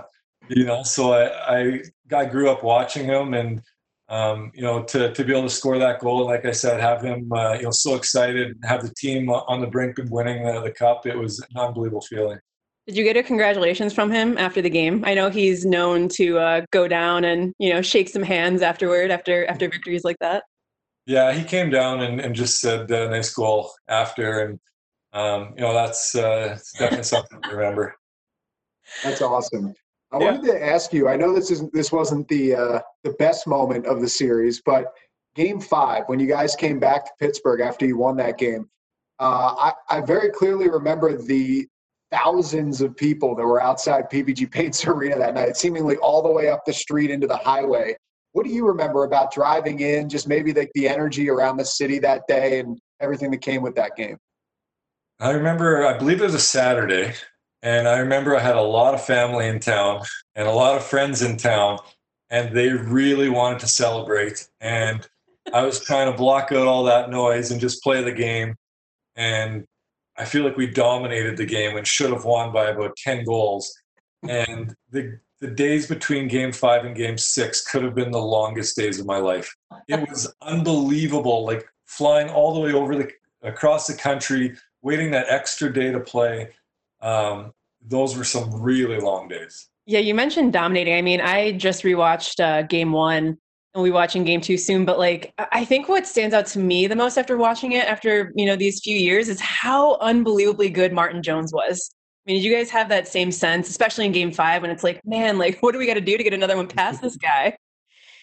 you 0.50 0.66
know, 0.66 0.84
so 0.84 1.14
I, 1.14 1.60
I, 1.60 1.82
I 2.16 2.26
grew 2.26 2.50
up 2.50 2.64
watching 2.64 3.06
him, 3.06 3.34
and 3.34 3.62
um, 4.10 4.52
you 4.56 4.64
know, 4.64 4.84
to 4.84 5.14
to 5.14 5.24
be 5.24 5.32
able 5.32 5.44
to 5.44 5.50
score 5.50 5.78
that 5.78 6.00
goal, 6.00 6.26
like 6.26 6.46
I 6.46 6.52
said, 6.52 6.80
have 6.82 7.02
him, 7.02 7.32
uh, 7.32 7.54
you 7.54 7.64
know, 7.64 7.72
so 7.72 7.96
excited, 7.96 8.58
have 8.64 8.82
the 8.82 8.94
team 8.96 9.30
on 9.30 9.62
the 9.62 9.68
brink 9.68 10.00
of 10.00 10.10
winning 10.12 10.44
the, 10.44 10.62
the 10.62 10.72
cup. 10.72 11.06
It 11.06 11.18
was 11.18 11.40
an 11.40 11.58
unbelievable 11.58 12.02
feeling. 12.02 12.40
Did 12.88 12.98
you 12.98 13.04
get 13.04 13.18
a 13.18 13.24
congratulations 13.24 13.94
from 13.94 14.12
him 14.12 14.38
after 14.40 14.64
the 14.64 14.70
game? 14.70 15.04
I 15.06 15.14
know 15.14 15.30
he's 15.30 15.64
known 15.64 16.10
to 16.10 16.40
uh, 16.40 16.62
go 16.72 16.88
down 16.88 17.24
and 17.24 17.54
you 17.60 17.72
know 17.72 17.82
shake 17.82 18.10
some 18.10 18.24
hands 18.24 18.62
afterward 18.62 19.12
after 19.12 19.46
after 19.46 19.70
victories 19.70 20.04
like 20.04 20.18
that. 20.22 20.44
Yeah, 21.06 21.32
he 21.32 21.44
came 21.44 21.70
down 21.70 22.02
and, 22.02 22.20
and 22.20 22.36
just 22.36 22.60
said 22.60 22.92
uh, 22.92 23.10
nice 23.10 23.34
goal 23.34 23.72
after, 23.88 24.42
and 24.42 24.60
um, 25.14 25.54
you 25.56 25.62
know, 25.62 25.74
that's, 25.74 26.16
uh, 26.16 26.58
definitely 26.78 27.04
something 27.04 27.42
to 27.42 27.56
remember. 27.56 27.96
That's 29.04 29.22
awesome. 29.22 29.74
I 30.12 30.20
yeah. 30.20 30.26
wanted 30.32 30.48
to 30.48 30.66
ask 30.66 30.92
you. 30.92 31.08
I 31.08 31.16
know 31.16 31.34
this 31.34 31.52
isn't 31.52 31.74
this 31.74 31.92
wasn't 31.92 32.28
the 32.28 32.56
uh, 32.56 32.80
the 33.04 33.12
best 33.20 33.48
moment 33.48 33.86
of 33.86 34.02
the 34.02 34.10
series, 34.10 34.62
but 34.62 34.86
Game 35.36 35.60
Five, 35.60 36.04
when 36.08 36.20
you 36.20 36.28
guys 36.28 36.56
came 36.56 36.80
back 36.80 37.06
to 37.06 37.12
Pittsburgh 37.20 37.62
after 37.62 37.86
you 37.86 37.98
won 37.98 38.18
that 38.18 38.38
game, 38.38 38.70
uh, 39.20 39.56
I, 39.58 39.74
I 39.98 40.02
very 40.02 40.32
clearly 40.32 40.70
remember 40.70 41.16
the 41.16 41.68
thousands 42.12 42.82
of 42.82 42.96
people 42.96 43.36
that 43.36 43.46
were 43.46 43.62
outside 43.62 44.10
PPG 44.10 44.52
Paints 44.52 44.86
Arena 44.88 45.18
that 45.20 45.36
night, 45.36 45.58
seemingly 45.58 45.98
all 45.98 46.22
the 46.22 46.32
way 46.32 46.50
up 46.50 46.66
the 46.66 46.74
street 46.74 47.12
into 47.12 47.28
the 47.28 47.38
highway. 47.38 47.96
What 48.32 48.46
do 48.46 48.52
you 48.52 48.66
remember 48.66 49.06
about 49.06 49.32
driving 49.32 49.80
in? 49.80 50.08
Just 50.08 50.28
maybe 50.28 50.54
like 50.54 50.72
the 50.76 50.88
energy 50.88 51.30
around 51.30 51.58
the 51.58 51.66
city 51.66 52.00
that 52.00 52.24
day 52.28 52.60
and 52.60 52.80
everything 53.00 53.32
that 53.32 53.42
came 53.42 53.62
with 53.62 53.76
that 53.76 53.96
game. 53.96 54.18
I 55.20 55.32
remember, 55.32 55.86
I 55.86 55.98
believe 55.98 56.22
it 56.22 56.26
was 56.26 56.34
a 56.34 56.40
Saturday, 56.40 57.14
and 57.62 57.88
I 57.88 58.00
remember 58.00 58.36
I 58.36 58.40
had 58.40 58.56
a 58.56 58.62
lot 58.62 58.94
of 58.94 59.06
family 59.06 59.48
in 59.48 59.60
town 59.60 60.04
and 60.36 60.48
a 60.48 60.52
lot 60.52 60.78
of 60.78 60.84
friends 60.84 61.22
in 61.22 61.38
town, 61.38 61.80
and 62.30 62.56
they 62.56 62.70
really 62.70 63.30
wanted 63.30 63.60
to 63.60 63.68
celebrate. 63.68 64.48
And 64.62 65.08
I 65.54 65.64
was 65.64 65.80
trying 65.80 66.12
to 66.12 66.18
block 66.18 66.52
out 66.52 66.68
all 66.68 66.84
that 66.86 67.10
noise 67.10 67.52
and 67.52 67.60
just 67.60 67.84
play 67.84 68.04
the 68.04 68.12
game. 68.12 68.56
And 69.16 69.66
I 70.18 70.26
feel 70.26 70.44
like 70.44 70.58
we 70.58 70.68
dominated 70.68 71.38
the 71.38 71.46
game 71.46 71.76
and 71.76 71.86
should 71.86 72.12
have 72.12 72.26
won 72.26 72.52
by 72.52 72.70
about 72.70 72.96
10 72.98 73.26
goals. 73.26 73.74
And 74.28 74.76
the 74.92 75.20
the 75.42 75.48
days 75.48 75.88
between 75.88 76.28
game 76.28 76.52
five 76.52 76.84
and 76.84 76.96
game 76.96 77.18
six 77.18 77.66
could 77.66 77.84
have 77.84 77.96
been 77.96 78.12
the 78.12 78.22
longest 78.22 78.76
days 78.76 79.00
of 79.00 79.06
my 79.06 79.18
life. 79.18 79.56
It 79.88 80.08
was 80.10 80.34
unbelievable, 80.42 81.46
like 81.46 81.68
flying 81.86 82.30
all 82.30 82.54
the 82.54 82.60
way 82.60 82.74
over 82.74 82.96
the 82.96 83.10
across 83.42 83.88
the 83.88 83.94
country, 83.94 84.58
waiting 84.82 85.12
that 85.12 85.28
extra 85.30 85.72
day 85.72 85.92
to 85.92 86.00
play, 86.00 86.50
um, 87.02 87.52
those 87.86 88.18
were 88.18 88.24
some 88.24 88.62
really 88.62 89.00
long 89.00 89.28
days. 89.28 89.70
Yeah, 89.86 90.00
you 90.00 90.14
mentioned 90.14 90.54
dominating. 90.54 90.94
I 90.96 91.02
mean, 91.02 91.22
I 91.22 91.54
just 91.54 91.84
rewatched 91.84 92.40
uh, 92.40 92.64
game 92.64 92.92
one 92.92 93.38
and 93.74 93.84
we 93.84 93.92
watching 93.92 94.24
game 94.24 94.42
two 94.42 94.58
soon. 94.58 94.86
But 94.86 95.00
like, 95.00 95.34
I 95.52 95.66
think 95.66 95.90
what 95.90 96.08
stands 96.08 96.34
out 96.34 96.46
to 96.48 96.60
me 96.60 96.88
the 96.88 96.96
most 96.96 97.18
after 97.18 97.38
watching 97.38 97.74
it, 97.74 97.86
after 97.88 98.32
you 98.36 98.46
know 98.46 98.56
these 98.56 98.82
few 98.84 98.96
years, 98.96 99.30
is 99.30 99.40
how 99.40 99.98
unbelievably 99.98 100.70
good 100.70 100.94
Martin 100.94 101.24
Jones 101.24 101.54
was. 101.54 101.92
I 102.28 102.32
mean, 102.32 102.42
did 102.42 102.48
you 102.48 102.56
guys 102.56 102.70
have 102.70 102.90
that 102.90 103.08
same 103.08 103.32
sense, 103.32 103.70
especially 103.70 104.06
in 104.06 104.12
Game 104.12 104.32
Five, 104.32 104.62
when 104.62 104.72
it's 104.72 104.84
like, 104.84 105.02
man, 105.06 105.38
like, 105.38 105.60
what 105.62 105.72
do 105.72 105.80
we 105.80 105.88
got 105.88 105.96
to 105.96 106.02
do 106.02 106.18
to 106.18 106.24
get 106.24 106.34
another 106.34 106.56
one 106.56 106.68
past 106.68 107.02
this 107.02 107.18
guy? 107.18 107.56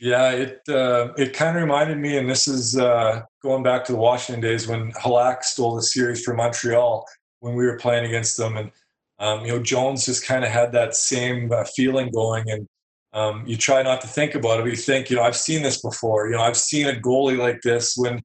Yeah, 0.00 0.30
it 0.32 0.60
uh, 0.68 1.12
it 1.16 1.32
kind 1.32 1.56
of 1.56 1.62
reminded 1.62 1.98
me, 1.98 2.18
and 2.18 2.28
this 2.28 2.48
is 2.48 2.76
uh, 2.76 3.22
going 3.42 3.62
back 3.62 3.84
to 3.86 3.92
the 3.92 3.98
Washington 3.98 4.42
days 4.42 4.68
when 4.68 4.92
Halak 4.92 5.42
stole 5.42 5.74
the 5.74 5.82
series 5.82 6.22
from 6.22 6.36
Montreal 6.36 7.06
when 7.40 7.54
we 7.54 7.66
were 7.66 7.78
playing 7.78 8.06
against 8.06 8.36
them, 8.36 8.56
and 8.56 8.70
um, 9.18 9.44
you 9.44 9.48
know 9.48 9.62
Jones 9.62 10.06
just 10.06 10.26
kind 10.26 10.44
of 10.44 10.50
had 10.50 10.72
that 10.72 10.94
same 10.94 11.52
uh, 11.52 11.64
feeling 11.64 12.10
going, 12.10 12.50
and 12.50 12.68
um, 13.12 13.44
you 13.46 13.56
try 13.56 13.82
not 13.82 14.00
to 14.02 14.06
think 14.06 14.34
about 14.34 14.60
it. 14.60 14.62
But 14.62 14.70
you 14.70 14.76
think, 14.76 15.10
you 15.10 15.16
know, 15.16 15.22
I've 15.22 15.36
seen 15.36 15.62
this 15.62 15.80
before. 15.80 16.26
You 16.26 16.36
know, 16.36 16.42
I've 16.42 16.56
seen 16.56 16.86
a 16.86 16.92
goalie 16.92 17.38
like 17.38 17.62
this 17.62 17.94
when 17.96 18.22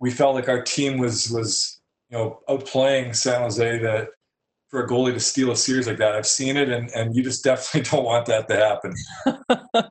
we 0.00 0.10
felt 0.10 0.34
like 0.34 0.48
our 0.48 0.62
team 0.62 0.98
was 0.98 1.30
was 1.30 1.80
you 2.10 2.18
know 2.18 2.40
outplaying 2.48 3.14
San 3.14 3.42
Jose 3.42 3.78
that 3.78 4.08
for 4.68 4.84
a 4.84 4.88
goalie 4.88 5.14
to 5.14 5.20
steal 5.20 5.50
a 5.50 5.56
series 5.56 5.86
like 5.86 5.98
that. 5.98 6.14
I've 6.14 6.26
seen 6.26 6.56
it, 6.56 6.68
and 6.68 6.90
and 6.90 7.14
you 7.16 7.22
just 7.22 7.44
definitely 7.44 7.90
don't 7.90 8.04
want 8.04 8.26
that 8.26 8.48
to 8.48 8.56
happen. 8.56 8.94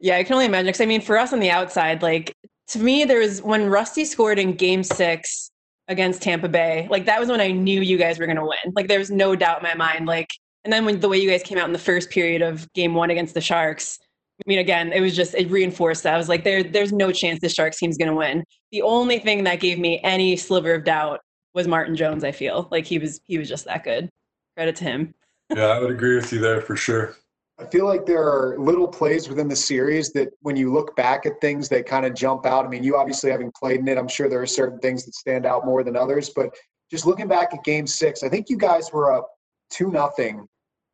yeah, 0.00 0.16
I 0.16 0.24
can 0.24 0.34
only 0.34 0.46
imagine. 0.46 0.66
Because 0.66 0.80
I 0.80 0.86
mean, 0.86 1.00
for 1.00 1.18
us 1.18 1.32
on 1.32 1.40
the 1.40 1.50
outside, 1.50 2.02
like 2.02 2.34
to 2.68 2.78
me, 2.78 3.04
there 3.04 3.20
was 3.20 3.42
when 3.42 3.68
Rusty 3.68 4.04
scored 4.04 4.38
in 4.38 4.54
Game 4.54 4.82
Six 4.82 5.49
against 5.90 6.22
Tampa 6.22 6.48
Bay. 6.48 6.86
Like 6.88 7.04
that 7.06 7.20
was 7.20 7.28
when 7.28 7.40
I 7.40 7.50
knew 7.50 7.80
you 7.82 7.98
guys 7.98 8.18
were 8.18 8.26
going 8.26 8.36
to 8.36 8.44
win. 8.44 8.72
Like 8.74 8.88
there 8.88 8.98
was 8.98 9.10
no 9.10 9.36
doubt 9.36 9.58
in 9.58 9.64
my 9.64 9.74
mind. 9.74 10.06
Like, 10.06 10.28
and 10.64 10.72
then 10.72 10.84
when 10.84 11.00
the 11.00 11.08
way 11.08 11.18
you 11.18 11.28
guys 11.28 11.42
came 11.42 11.58
out 11.58 11.66
in 11.66 11.72
the 11.72 11.78
first 11.78 12.10
period 12.10 12.40
of 12.40 12.72
Game 12.72 12.94
One 12.94 13.10
against 13.10 13.34
the 13.34 13.40
Sharks. 13.40 13.98
I 14.40 14.48
mean, 14.48 14.58
again, 14.60 14.92
it 14.92 15.02
was 15.02 15.14
just 15.14 15.34
it 15.34 15.50
reinforced 15.50 16.04
that 16.04 16.14
I 16.14 16.16
was 16.16 16.30
like, 16.30 16.44
there, 16.44 16.62
there's 16.62 16.92
no 16.92 17.12
chance 17.12 17.40
the 17.40 17.50
Sharks 17.50 17.78
team's 17.78 17.98
going 17.98 18.08
to 18.08 18.16
win. 18.16 18.42
The 18.72 18.80
only 18.80 19.18
thing 19.18 19.44
that 19.44 19.60
gave 19.60 19.78
me 19.78 20.00
any 20.02 20.36
sliver 20.36 20.72
of 20.74 20.84
doubt 20.84 21.20
was 21.52 21.68
Martin 21.68 21.94
Jones. 21.96 22.24
I 22.24 22.32
feel 22.32 22.68
like 22.70 22.86
he 22.86 22.98
was 22.98 23.20
he 23.26 23.36
was 23.36 23.48
just 23.48 23.66
that 23.66 23.84
good. 23.84 24.08
Credit 24.56 24.76
to 24.76 24.84
him. 24.84 25.14
yeah, 25.54 25.66
I 25.66 25.80
would 25.80 25.90
agree 25.90 26.14
with 26.14 26.32
you 26.32 26.38
there 26.38 26.62
for 26.62 26.76
sure. 26.76 27.16
I 27.60 27.66
feel 27.66 27.84
like 27.84 28.06
there 28.06 28.22
are 28.22 28.56
little 28.58 28.88
plays 28.88 29.28
within 29.28 29.46
the 29.46 29.56
series 29.56 30.12
that 30.12 30.28
when 30.40 30.56
you 30.56 30.72
look 30.72 30.96
back 30.96 31.26
at 31.26 31.40
things 31.42 31.68
that 31.68 31.84
kind 31.84 32.06
of 32.06 32.14
jump 32.14 32.46
out. 32.46 32.64
I 32.64 32.68
mean, 32.68 32.82
you 32.82 32.96
obviously 32.96 33.30
having 33.30 33.52
played 33.52 33.80
in 33.80 33.88
it, 33.88 33.98
I'm 33.98 34.08
sure 34.08 34.30
there 34.30 34.40
are 34.40 34.46
certain 34.46 34.78
things 34.78 35.04
that 35.04 35.14
stand 35.14 35.44
out 35.44 35.66
more 35.66 35.84
than 35.84 35.94
others. 35.94 36.30
But 36.30 36.54
just 36.90 37.04
looking 37.04 37.28
back 37.28 37.52
at 37.52 37.62
game 37.62 37.86
six, 37.86 38.22
I 38.22 38.30
think 38.30 38.48
you 38.48 38.56
guys 38.56 38.90
were 38.92 39.12
up 39.12 39.28
two 39.70 39.90
nothing. 39.90 40.46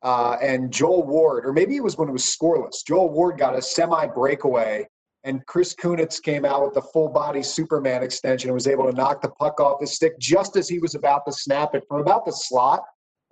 Uh, 0.03 0.37
and 0.43 0.73
Joel 0.73 1.07
Ward, 1.07 1.47
or 1.47 1.53
maybe 1.53 1.77
it 1.77 1.83
was 1.83 1.97
when 1.97 2.09
it 2.09 2.13
was 2.13 2.25
scoreless, 2.25 2.85
Joel 2.87 3.11
Ward 3.11 3.39
got 3.39 3.57
a 3.57 3.63
semi 3.63 4.07
breakaway 4.07 4.87
and 5.25 5.45
Chris 5.47 5.75
Kunitz 5.75 6.23
came 6.23 6.45
out 6.45 6.65
with 6.65 6.75
the 6.75 6.83
full 6.83 7.09
body 7.09 7.43
Superman 7.43 8.03
extension 8.03 8.49
and 8.49 8.55
was 8.55 8.67
able 8.67 8.87
to 8.91 8.93
knock 8.93 9.23
the 9.23 9.31
puck 9.31 9.61
off 9.61 9.81
his 9.81 9.95
stick 9.95 10.19
just 10.19 10.57
as 10.57 10.69
he 10.69 10.79
was 10.79 10.95
about 10.95 11.27
to 11.27 11.33
snap 11.33 11.75
it 11.75 11.85
from 11.89 12.01
about 12.01 12.25
the 12.25 12.33
slot 12.33 12.83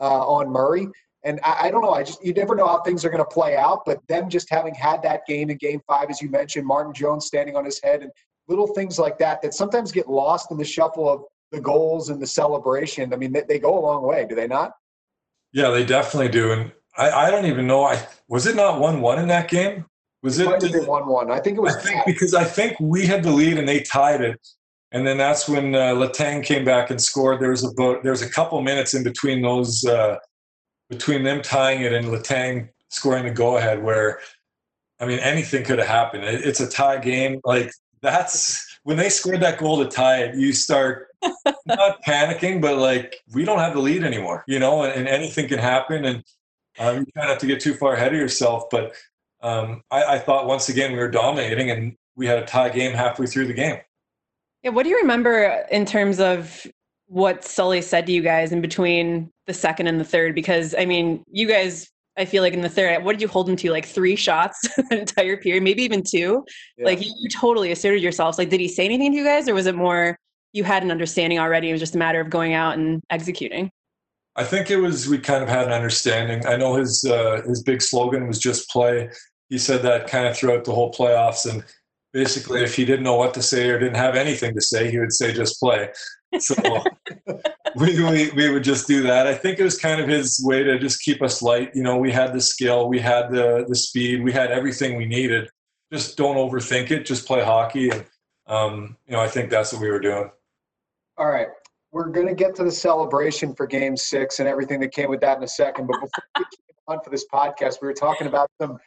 uh, 0.00 0.26
on 0.26 0.50
Murray. 0.50 0.88
And 1.24 1.40
I, 1.42 1.66
I, 1.66 1.70
don't 1.70 1.80
know. 1.80 1.92
I 1.92 2.02
just 2.02 2.24
you 2.24 2.34
never 2.34 2.54
know 2.54 2.66
how 2.66 2.82
things 2.82 3.04
are 3.04 3.08
going 3.08 3.24
to 3.24 3.28
play 3.28 3.56
out. 3.56 3.82
But 3.86 4.06
them 4.08 4.28
just 4.28 4.50
having 4.50 4.74
had 4.74 5.02
that 5.02 5.22
game 5.26 5.50
in 5.50 5.56
Game 5.56 5.80
Five, 5.86 6.10
as 6.10 6.20
you 6.20 6.30
mentioned, 6.30 6.66
Martin 6.66 6.92
Jones 6.92 7.26
standing 7.26 7.56
on 7.56 7.64
his 7.64 7.80
head, 7.82 8.02
and 8.02 8.10
little 8.46 8.66
things 8.66 8.98
like 8.98 9.18
that 9.18 9.40
that 9.42 9.54
sometimes 9.54 9.90
get 9.90 10.08
lost 10.08 10.50
in 10.50 10.58
the 10.58 10.64
shuffle 10.64 11.10
of 11.10 11.22
the 11.50 11.60
goals 11.60 12.10
and 12.10 12.20
the 12.20 12.26
celebration. 12.26 13.12
I 13.12 13.16
mean, 13.16 13.32
they, 13.32 13.42
they 13.48 13.58
go 13.58 13.78
a 13.78 13.80
long 13.80 14.02
way, 14.02 14.26
do 14.28 14.34
they 14.34 14.46
not? 14.46 14.72
Yeah, 15.52 15.70
they 15.70 15.84
definitely 15.84 16.28
do. 16.28 16.52
And 16.52 16.72
I, 16.96 17.10
I 17.10 17.30
don't 17.30 17.46
even 17.46 17.66
know. 17.66 17.84
I 17.84 18.06
was 18.28 18.46
it 18.46 18.56
not 18.56 18.80
one 18.80 19.00
one 19.00 19.18
in 19.18 19.28
that 19.28 19.48
game? 19.48 19.86
Was 20.22 20.38
it? 20.38 20.60
Did, 20.60 20.74
it 20.74 20.88
one 20.88 21.06
one? 21.06 21.30
I 21.30 21.38
think 21.38 21.58
it 21.58 21.60
was. 21.60 21.76
I 21.76 21.80
think 21.80 22.06
because 22.06 22.34
I 22.34 22.44
think 22.44 22.76
we 22.80 23.06
had 23.06 23.22
the 23.22 23.30
lead 23.30 23.58
and 23.58 23.68
they 23.68 23.80
tied 23.80 24.20
it, 24.20 24.40
and 24.92 25.06
then 25.06 25.16
that's 25.16 25.48
when 25.48 25.74
uh, 25.74 25.94
Letang 25.94 26.42
came 26.42 26.64
back 26.64 26.90
and 26.90 27.00
scored. 27.00 27.40
There 27.40 27.50
was 27.50 27.64
about 27.64 28.02
there 28.02 28.12
was 28.12 28.22
a 28.22 28.30
couple 28.30 28.60
minutes 28.62 28.94
in 28.94 29.02
between 29.04 29.42
those 29.42 29.84
uh, 29.84 30.16
between 30.88 31.22
them 31.22 31.42
tying 31.42 31.82
it 31.82 31.92
and 31.92 32.06
Letang 32.06 32.68
scoring 32.88 33.24
the 33.24 33.30
go 33.30 33.56
ahead 33.56 33.82
where. 33.82 34.20
I 35.00 35.06
mean, 35.06 35.18
anything 35.18 35.64
could 35.64 35.80
have 35.80 35.88
happened. 35.88 36.22
It, 36.22 36.46
it's 36.46 36.60
a 36.60 36.68
tie 36.68 36.98
game. 36.98 37.40
Like 37.44 37.72
that's 38.00 38.78
when 38.84 38.96
they 38.96 39.08
scored 39.08 39.40
that 39.40 39.58
goal 39.58 39.82
to 39.82 39.90
tie 39.90 40.22
it. 40.22 40.36
You 40.36 40.52
start 40.52 41.08
not 41.66 42.02
panicking, 42.06 42.60
but 42.60 42.78
like 42.78 43.16
we 43.32 43.44
don't 43.44 43.58
have 43.58 43.74
the 43.74 43.80
lead 43.80 44.04
anymore, 44.04 44.44
you 44.46 44.60
know, 44.60 44.84
and, 44.84 44.92
and 44.92 45.08
anything 45.08 45.48
can 45.48 45.58
happen. 45.58 46.04
And 46.04 46.24
um, 46.78 46.98
you 46.98 47.06
kind 47.16 47.24
of 47.24 47.30
have 47.30 47.38
to 47.38 47.46
get 47.46 47.60
too 47.60 47.74
far 47.74 47.94
ahead 47.94 48.12
of 48.12 48.18
yourself. 48.18 48.64
But 48.70 48.94
um, 49.42 49.82
I, 49.90 50.04
I, 50.04 50.18
thought 50.18 50.46
once 50.46 50.68
again 50.68 50.92
we 50.92 50.98
were 50.98 51.10
dominating, 51.10 51.70
and 51.70 51.96
we 52.16 52.26
had 52.26 52.38
a 52.38 52.46
tie 52.46 52.70
game 52.70 52.92
halfway 52.92 53.26
through 53.26 53.46
the 53.46 53.54
game. 53.54 53.78
Yeah, 54.62 54.70
what 54.70 54.84
do 54.84 54.88
you 54.88 54.98
remember 54.98 55.66
in 55.70 55.84
terms 55.84 56.20
of 56.20 56.66
what 57.06 57.44
Sully 57.44 57.82
said 57.82 58.06
to 58.06 58.12
you 58.12 58.22
guys 58.22 58.52
in 58.52 58.60
between 58.60 59.30
the 59.46 59.54
second 59.54 59.86
and 59.86 60.00
the 60.00 60.04
third? 60.04 60.34
Because 60.34 60.74
I 60.76 60.84
mean, 60.84 61.22
you 61.30 61.46
guys, 61.46 61.88
I 62.16 62.24
feel 62.24 62.42
like 62.42 62.54
in 62.54 62.60
the 62.60 62.68
third, 62.68 63.04
what 63.04 63.12
did 63.12 63.22
you 63.22 63.28
hold 63.28 63.48
him 63.48 63.56
to? 63.56 63.70
Like 63.70 63.86
three 63.86 64.16
shots 64.16 64.60
the 64.90 65.00
entire 65.00 65.36
period, 65.36 65.62
maybe 65.62 65.82
even 65.82 66.02
two. 66.02 66.44
Yeah. 66.76 66.86
Like 66.86 67.04
you, 67.04 67.12
you 67.18 67.28
totally 67.28 67.72
asserted 67.72 68.02
yourselves. 68.02 68.38
Like, 68.38 68.50
did 68.50 68.60
he 68.60 68.68
say 68.68 68.84
anything 68.84 69.12
to 69.12 69.18
you 69.18 69.24
guys, 69.24 69.48
or 69.48 69.54
was 69.54 69.66
it 69.66 69.74
more 69.74 70.16
you 70.52 70.64
had 70.64 70.82
an 70.82 70.90
understanding 70.90 71.38
already? 71.38 71.68
It 71.68 71.72
was 71.72 71.80
just 71.80 71.94
a 71.94 71.98
matter 71.98 72.20
of 72.20 72.30
going 72.30 72.54
out 72.54 72.78
and 72.78 73.02
executing. 73.10 73.70
I 74.36 74.44
think 74.44 74.70
it 74.70 74.78
was 74.78 75.08
we 75.08 75.18
kind 75.18 75.42
of 75.42 75.48
had 75.48 75.66
an 75.66 75.72
understanding. 75.72 76.46
I 76.46 76.56
know 76.56 76.74
his 76.74 77.04
uh, 77.04 77.42
his 77.46 77.62
big 77.62 77.80
slogan 77.82 78.26
was 78.26 78.38
just 78.38 78.68
play. 78.70 79.10
He 79.48 79.58
said 79.58 79.82
that 79.82 80.08
kind 80.08 80.26
of 80.26 80.36
throughout 80.36 80.64
the 80.64 80.74
whole 80.74 80.92
playoffs, 80.92 81.48
and 81.48 81.62
basically, 82.12 82.62
if 82.64 82.74
he 82.74 82.84
didn't 82.84 83.04
know 83.04 83.16
what 83.16 83.34
to 83.34 83.42
say 83.42 83.68
or 83.68 83.78
didn't 83.78 83.96
have 83.96 84.16
anything 84.16 84.54
to 84.54 84.60
say, 84.60 84.90
he 84.90 84.98
would 84.98 85.12
say 85.12 85.32
just 85.32 85.60
play. 85.60 85.88
So 86.40 86.54
we, 87.76 88.02
we 88.02 88.30
we 88.30 88.50
would 88.50 88.64
just 88.64 88.86
do 88.86 89.02
that. 89.02 89.26
I 89.26 89.34
think 89.34 89.58
it 89.58 89.64
was 89.64 89.78
kind 89.78 90.00
of 90.00 90.08
his 90.08 90.42
way 90.44 90.62
to 90.62 90.78
just 90.78 91.02
keep 91.02 91.22
us 91.22 91.42
light. 91.42 91.70
You 91.74 91.82
know, 91.82 91.96
we 91.96 92.12
had 92.12 92.32
the 92.32 92.40
skill, 92.40 92.88
we 92.88 92.98
had 92.98 93.30
the 93.30 93.64
the 93.68 93.76
speed, 93.76 94.22
we 94.22 94.32
had 94.32 94.50
everything 94.50 94.96
we 94.96 95.06
needed. 95.06 95.48
Just 95.92 96.16
don't 96.16 96.36
overthink 96.36 96.90
it. 96.90 97.06
Just 97.06 97.26
play 97.26 97.42
hockey, 97.42 97.90
and 97.90 98.04
um, 98.46 98.96
you 99.06 99.12
know, 99.12 99.20
I 99.20 99.28
think 99.28 99.50
that's 99.50 99.72
what 99.72 99.82
we 99.82 99.90
were 99.90 100.00
doing. 100.00 100.30
All 101.16 101.26
right 101.26 101.48
we're 101.94 102.08
going 102.08 102.26
to 102.26 102.34
get 102.34 102.56
to 102.56 102.64
the 102.64 102.72
celebration 102.72 103.54
for 103.54 103.68
game 103.68 103.96
six 103.96 104.40
and 104.40 104.48
everything 104.48 104.80
that 104.80 104.92
came 104.92 105.08
with 105.08 105.20
that 105.20 105.38
in 105.38 105.44
a 105.44 105.48
second. 105.48 105.86
But 105.86 106.00
before 106.00 106.24
we 106.36 106.44
came 106.44 106.76
on 106.88 106.98
for 107.04 107.10
this 107.10 107.24
podcast, 107.32 107.80
we 107.80 107.86
were 107.86 107.94
talking 107.94 108.26
about 108.26 108.50
some 108.60 108.78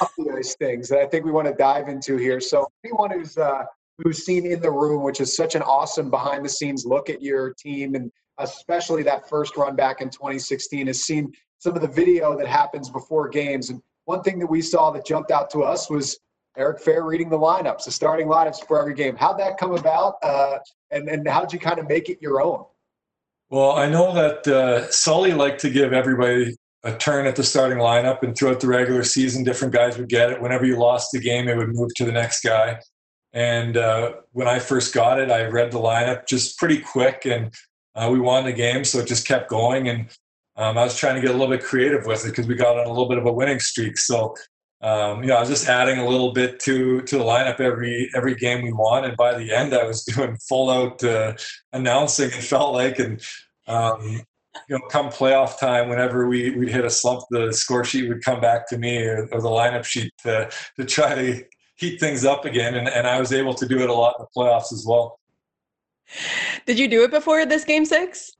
off 0.00 0.12
ice 0.32 0.54
things 0.54 0.88
that 0.88 1.00
I 1.00 1.06
think 1.06 1.24
we 1.24 1.32
want 1.32 1.48
to 1.48 1.54
dive 1.54 1.88
into 1.88 2.16
here. 2.16 2.40
So 2.40 2.68
anyone 2.84 3.10
who's 3.10 3.36
uh, 3.36 3.64
who's 3.98 4.24
seen 4.24 4.46
in 4.46 4.60
the 4.60 4.70
room, 4.70 5.02
which 5.02 5.20
is 5.20 5.36
such 5.36 5.54
an 5.54 5.62
awesome 5.62 6.10
behind 6.10 6.44
the 6.44 6.48
scenes 6.48 6.84
look 6.86 7.10
at 7.10 7.22
your 7.22 7.54
team 7.54 7.94
and 7.94 8.10
especially 8.38 9.02
that 9.02 9.28
first 9.28 9.56
run 9.56 9.76
back 9.76 10.00
in 10.00 10.10
2016 10.10 10.86
has 10.86 11.04
seen 11.04 11.32
some 11.58 11.74
of 11.74 11.82
the 11.82 11.88
video 11.88 12.36
that 12.36 12.46
happens 12.46 12.90
before 12.90 13.28
games. 13.28 13.70
And 13.70 13.80
one 14.04 14.22
thing 14.22 14.38
that 14.40 14.46
we 14.46 14.62
saw 14.62 14.90
that 14.90 15.06
jumped 15.06 15.30
out 15.30 15.50
to 15.50 15.62
us 15.62 15.88
was 15.88 16.18
Eric 16.56 16.82
Fehr 16.82 17.04
reading 17.04 17.30
the 17.30 17.38
lineups, 17.38 17.84
the 17.84 17.90
starting 17.90 18.26
lineups 18.26 18.66
for 18.66 18.80
every 18.80 18.94
game. 18.94 19.16
How'd 19.16 19.38
that 19.38 19.58
come 19.58 19.74
about, 19.74 20.16
uh, 20.22 20.58
and 20.90 21.08
and 21.08 21.26
how'd 21.26 21.52
you 21.52 21.58
kind 21.58 21.78
of 21.78 21.88
make 21.88 22.10
it 22.10 22.18
your 22.20 22.42
own? 22.42 22.64
Well, 23.48 23.72
I 23.72 23.88
know 23.88 24.12
that 24.14 24.46
uh, 24.46 24.90
Sully 24.90 25.32
liked 25.32 25.60
to 25.60 25.70
give 25.70 25.92
everybody 25.92 26.54
a 26.84 26.94
turn 26.96 27.26
at 27.26 27.36
the 27.36 27.44
starting 27.44 27.78
lineup, 27.78 28.22
and 28.22 28.36
throughout 28.36 28.60
the 28.60 28.66
regular 28.66 29.02
season, 29.02 29.44
different 29.44 29.72
guys 29.72 29.96
would 29.96 30.08
get 30.08 30.30
it. 30.30 30.42
Whenever 30.42 30.66
you 30.66 30.76
lost 30.76 31.10
the 31.12 31.20
game, 31.20 31.48
it 31.48 31.56
would 31.56 31.74
move 31.74 31.94
to 31.96 32.04
the 32.04 32.12
next 32.12 32.42
guy. 32.42 32.78
And 33.32 33.76
uh, 33.76 34.14
when 34.32 34.46
I 34.46 34.58
first 34.58 34.94
got 34.94 35.18
it, 35.18 35.30
I 35.30 35.46
read 35.46 35.72
the 35.72 35.78
lineup 35.78 36.26
just 36.26 36.58
pretty 36.58 36.78
quick, 36.78 37.24
and 37.24 37.52
uh, 37.94 38.08
we 38.12 38.20
won 38.20 38.44
the 38.44 38.52
game, 38.52 38.84
so 38.84 38.98
it 38.98 39.06
just 39.06 39.26
kept 39.26 39.48
going. 39.48 39.88
And 39.88 40.08
um, 40.56 40.76
I 40.76 40.84
was 40.84 40.96
trying 40.96 41.14
to 41.14 41.20
get 41.20 41.30
a 41.30 41.38
little 41.38 41.54
bit 41.54 41.64
creative 41.64 42.04
with 42.06 42.26
it 42.26 42.30
because 42.30 42.46
we 42.46 42.54
got 42.54 42.78
on 42.78 42.86
a 42.86 42.90
little 42.90 43.08
bit 43.08 43.18
of 43.18 43.26
a 43.26 43.32
winning 43.32 43.60
streak. 43.60 43.98
So 43.98 44.34
um, 44.82 45.22
you 45.22 45.28
know, 45.28 45.36
I 45.36 45.40
was 45.40 45.48
just 45.48 45.68
adding 45.68 45.98
a 45.98 46.08
little 46.08 46.32
bit 46.32 46.58
to 46.60 47.02
to 47.02 47.18
the 47.18 47.24
lineup 47.24 47.60
every 47.60 48.10
every 48.16 48.34
game 48.34 48.62
we 48.62 48.72
won, 48.72 49.04
and 49.04 49.16
by 49.16 49.38
the 49.38 49.52
end, 49.52 49.74
I 49.74 49.84
was 49.84 50.04
doing 50.16 50.36
full 50.48 50.70
out 50.70 51.02
uh, 51.04 51.34
announcing. 51.72 52.26
It 52.26 52.34
felt 52.34 52.74
like, 52.74 52.98
and 52.98 53.22
um, 53.68 54.22
you 54.68 54.76
know, 54.76 54.80
come 54.90 55.08
playoff 55.08 55.58
time, 55.60 55.88
whenever 55.88 56.28
we 56.28 56.50
we'd 56.56 56.70
hit 56.70 56.84
a 56.84 56.90
slump, 56.90 57.22
the 57.30 57.52
score 57.52 57.84
sheet 57.84 58.08
would 58.08 58.24
come 58.24 58.40
back 58.40 58.68
to 58.70 58.78
me 58.78 58.98
or, 59.04 59.28
or 59.30 59.40
the 59.40 59.48
lineup 59.48 59.84
sheet 59.84 60.12
to 60.24 60.50
to 60.76 60.84
try 60.84 61.14
to 61.14 61.44
heat 61.82 61.98
things 61.98 62.24
up 62.24 62.44
again, 62.44 62.76
and, 62.76 62.88
and 62.88 63.06
I 63.06 63.18
was 63.18 63.32
able 63.32 63.54
to 63.54 63.66
do 63.66 63.80
it 63.80 63.90
a 63.90 63.92
lot 63.92 64.14
in 64.18 64.24
the 64.24 64.40
playoffs 64.40 64.72
as 64.72 64.84
well. 64.86 65.18
Did 66.64 66.78
you 66.78 66.88
do 66.88 67.02
it 67.02 67.10
before 67.10 67.44
this 67.44 67.64
game 67.64 67.84
six? 67.84 68.30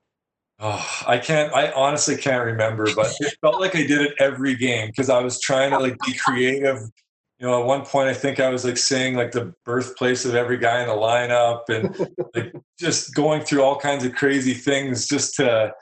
Oh, 0.60 1.02
I 1.08 1.18
can't. 1.18 1.52
I 1.52 1.72
honestly 1.72 2.16
can't 2.16 2.44
remember, 2.44 2.86
but 2.94 3.12
it 3.18 3.34
felt 3.40 3.60
like 3.60 3.74
I 3.74 3.84
did 3.84 4.00
it 4.00 4.14
every 4.20 4.54
game 4.54 4.88
because 4.88 5.10
I 5.10 5.20
was 5.20 5.40
trying 5.40 5.70
to 5.72 5.78
like 5.78 5.96
be 6.06 6.14
creative. 6.14 6.78
You 7.40 7.48
know, 7.48 7.60
at 7.60 7.66
one 7.66 7.84
point 7.84 8.08
I 8.08 8.14
think 8.14 8.38
I 8.38 8.48
was 8.48 8.64
like 8.64 8.76
saying 8.76 9.16
like 9.16 9.32
the 9.32 9.52
birthplace 9.64 10.24
of 10.24 10.36
every 10.36 10.58
guy 10.58 10.80
in 10.80 10.88
the 10.88 10.94
lineup 10.94 11.68
and 11.68 12.08
like 12.34 12.54
just 12.78 13.12
going 13.14 13.42
through 13.42 13.62
all 13.62 13.76
kinds 13.76 14.04
of 14.04 14.14
crazy 14.14 14.54
things 14.54 15.08
just 15.08 15.34
to 15.36 15.74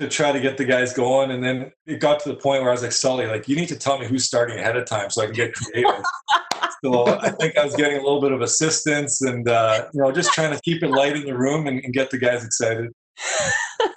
to 0.00 0.08
try 0.08 0.32
to 0.32 0.40
get 0.40 0.56
the 0.56 0.64
guys 0.64 0.92
going. 0.92 1.30
And 1.30 1.44
then 1.44 1.70
it 1.86 2.00
got 2.00 2.18
to 2.20 2.30
the 2.30 2.34
point 2.34 2.62
where 2.62 2.70
I 2.70 2.72
was 2.72 2.82
like, 2.82 2.92
Sully, 2.92 3.26
like 3.26 3.46
you 3.48 3.54
need 3.54 3.68
to 3.68 3.76
tell 3.76 3.98
me 3.98 4.06
who's 4.06 4.24
starting 4.24 4.58
ahead 4.58 4.76
of 4.76 4.86
time 4.86 5.10
so 5.10 5.22
I 5.22 5.26
can 5.26 5.34
get 5.34 5.54
creative. 5.54 6.02
so 6.84 7.06
I 7.06 7.30
think 7.30 7.56
I 7.56 7.64
was 7.64 7.74
getting 7.76 7.98
a 7.98 8.02
little 8.02 8.20
bit 8.20 8.32
of 8.32 8.40
assistance 8.40 9.22
and 9.22 9.48
uh, 9.48 9.86
you 9.92 10.00
know 10.00 10.12
just 10.12 10.32
trying 10.32 10.52
to 10.54 10.60
keep 10.62 10.82
it 10.82 10.90
light 10.90 11.16
in 11.16 11.24
the 11.24 11.36
room 11.36 11.66
and, 11.66 11.82
and 11.84 11.92
get 11.92 12.10
the 12.10 12.18
guys 12.18 12.44
excited. 12.44 12.90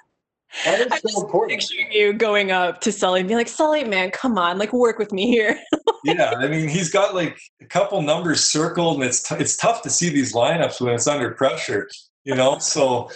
That 0.64 0.80
is 0.80 1.12
so 1.12 1.24
important. 1.24 1.60
Picturing 1.60 1.92
you 1.92 2.12
going 2.12 2.52
up 2.52 2.80
to 2.82 2.92
Sully 2.92 3.20
and 3.20 3.28
being 3.28 3.38
like, 3.38 3.48
Sully, 3.48 3.84
man, 3.84 4.10
come 4.10 4.38
on, 4.38 4.58
like 4.58 4.72
work 4.72 4.98
with 4.98 5.12
me 5.12 5.26
here. 5.26 5.58
yeah, 6.04 6.34
I 6.38 6.48
mean, 6.48 6.68
he's 6.68 6.90
got 6.90 7.14
like 7.14 7.38
a 7.60 7.66
couple 7.66 8.00
numbers 8.00 8.44
circled, 8.44 8.96
and 8.96 9.04
it's 9.04 9.22
t- 9.22 9.34
it's 9.36 9.56
tough 9.56 9.82
to 9.82 9.90
see 9.90 10.08
these 10.08 10.32
lineups 10.32 10.80
when 10.80 10.94
it's 10.94 11.06
under 11.06 11.32
pressure, 11.32 11.88
you 12.24 12.34
know. 12.34 12.58
So 12.58 13.10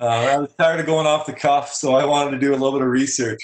uh, 0.00 0.06
I 0.06 0.38
was 0.38 0.52
tired 0.58 0.80
of 0.80 0.86
going 0.86 1.06
off 1.06 1.26
the 1.26 1.32
cuff, 1.32 1.72
so 1.72 1.94
I 1.94 2.04
wanted 2.04 2.32
to 2.32 2.38
do 2.38 2.50
a 2.50 2.56
little 2.56 2.72
bit 2.72 2.82
of 2.82 2.88
research. 2.88 3.40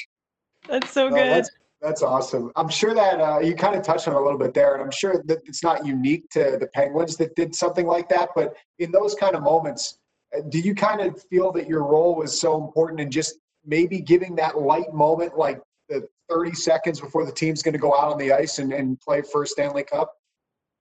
That's 0.69 0.91
so 0.91 1.09
good. 1.11 1.19
that's, 1.19 1.51
that's, 1.85 2.03
awesome. 2.03 2.51
I'm 2.57 2.69
sure 2.69 2.95
that 2.95 3.21
uh, 3.21 3.39
you 3.41 3.55
kind 3.55 3.77
of 3.77 3.83
touched 3.83 4.09
on 4.09 4.15
a 4.15 4.21
little 4.21 4.39
bit 4.39 4.55
there, 4.55 4.75
and 4.75 4.83
I'm 4.83 4.91
sure 4.91 5.23
that 5.27 5.39
it's 5.45 5.63
not 5.63 5.85
unique 5.85 6.29
to 6.31 6.57
the 6.59 6.69
Penguins 6.75 7.17
that 7.19 7.35
did 7.37 7.55
something 7.55 7.87
like 7.87 8.09
that. 8.09 8.31
But 8.35 8.55
in 8.79 8.91
those 8.91 9.15
kind 9.15 9.35
of 9.35 9.43
moments, 9.43 9.99
uh, 10.37 10.41
do 10.49 10.59
you 10.59 10.75
kind 10.75 11.01
of 11.01 11.23
feel 11.31 11.53
that 11.53 11.69
your 11.69 11.85
role 11.85 12.15
was 12.17 12.39
so 12.39 12.63
important 12.63 13.01
in 13.01 13.11
just 13.11 13.37
maybe 13.65 14.01
giving 14.01 14.35
that 14.37 14.59
light 14.59 14.93
moment 14.93 15.37
like 15.39 15.61
the 15.89 16.07
30 16.29 16.55
seconds 16.55 17.01
before 17.01 17.25
the 17.25 17.33
team's 17.33 17.63
going 17.63 17.73
to 17.73 17.79
go 17.79 17.95
out 17.95 18.13
on 18.13 18.19
the 18.19 18.33
ice 18.33 18.59
and, 18.59 18.73
and 18.73 19.01
play 19.01 19.21
a 19.21 19.47
Stanley 19.47 19.85
Cup? 19.85 20.13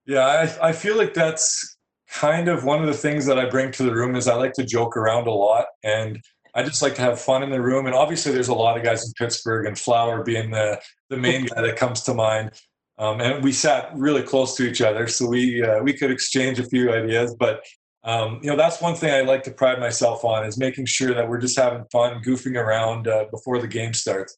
Yeah, 0.06 0.26
I, 0.26 0.70
I 0.70 0.72
feel 0.72 0.98
like 0.98 1.14
that's 1.14 1.78
kind 2.10 2.48
of 2.48 2.64
one 2.64 2.82
of 2.82 2.88
the 2.88 2.94
things 2.94 3.26
that 3.26 3.40
I 3.40 3.50
bring 3.50 3.72
to 3.72 3.84
the 3.84 3.94
room 3.94 4.16
is 4.16 4.28
I 4.28 4.36
like 4.36 4.54
to 4.54 4.64
joke 4.64 4.98
around 4.98 5.28
a 5.28 5.32
lot 5.32 5.66
and 5.84 6.20
I 6.56 6.64
just 6.64 6.82
like 6.82 6.96
to 6.96 7.02
have 7.02 7.20
fun 7.20 7.44
in 7.44 7.50
the 7.50 7.62
room. 7.62 7.86
And 7.86 7.96
obviously 7.96 8.32
there's 8.32 8.48
a 8.48 8.54
lot 8.54 8.78
of 8.78 8.84
guys 8.84 9.06
in 9.06 9.14
Pittsburgh 9.14 9.66
and 9.66 9.78
Flower 9.78 10.24
being 10.24 10.52
the, 10.52 10.80
the 11.10 11.18
main 11.18 11.46
guy 11.46 11.62
that 11.62 11.78
comes 11.78 12.02
to 12.04 12.14
mind. 12.14 12.52
Um, 13.00 13.22
and 13.22 13.44
we 13.44 13.52
sat 13.52 13.92
really 13.96 14.22
close 14.22 14.56
to 14.58 14.64
each 14.64 14.82
other, 14.82 15.08
so 15.08 15.28
we 15.28 15.64
uh, 15.64 15.82
we 15.82 15.94
could 15.94 16.12
exchange 16.12 16.60
a 16.60 16.64
few 16.64 16.94
ideas. 16.94 17.36
But 17.38 17.64
um, 18.04 18.40
you 18.44 18.50
know 18.50 18.56
that's 18.56 18.82
one 18.82 18.96
thing 18.96 19.12
I 19.12 19.22
like 19.22 19.44
to 19.44 19.52
pride 19.52 19.80
myself 19.80 20.24
on 20.24 20.46
is 20.46 20.58
making 20.58 20.86
sure 20.86 21.14
that 21.14 21.28
we're 21.28 21.40
just 21.40 21.58
having 21.58 21.86
fun, 21.92 22.22
goofing 22.24 22.56
around 22.56 23.08
uh, 23.08 23.26
before 23.32 23.60
the 23.60 23.68
game 23.68 23.94
starts. 23.94 24.38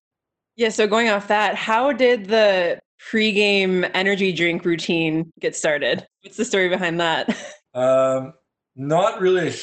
Yeah. 0.56 0.69
So 0.69 0.88
going 0.88 1.10
off 1.10 1.28
that, 1.28 1.56
how 1.56 1.91
did 1.91 2.28
the 2.28 2.80
pregame 3.12 3.89
energy 3.93 4.32
drink 4.32 4.63
routine 4.63 5.34
get 5.39 5.56
started? 5.56 6.08
What's 6.21 6.38
the 6.38 6.45
story 6.45 6.69
behind 6.69 6.99
that? 6.99 7.36
Um, 7.75 8.32
not 8.75 9.21
really. 9.21 9.53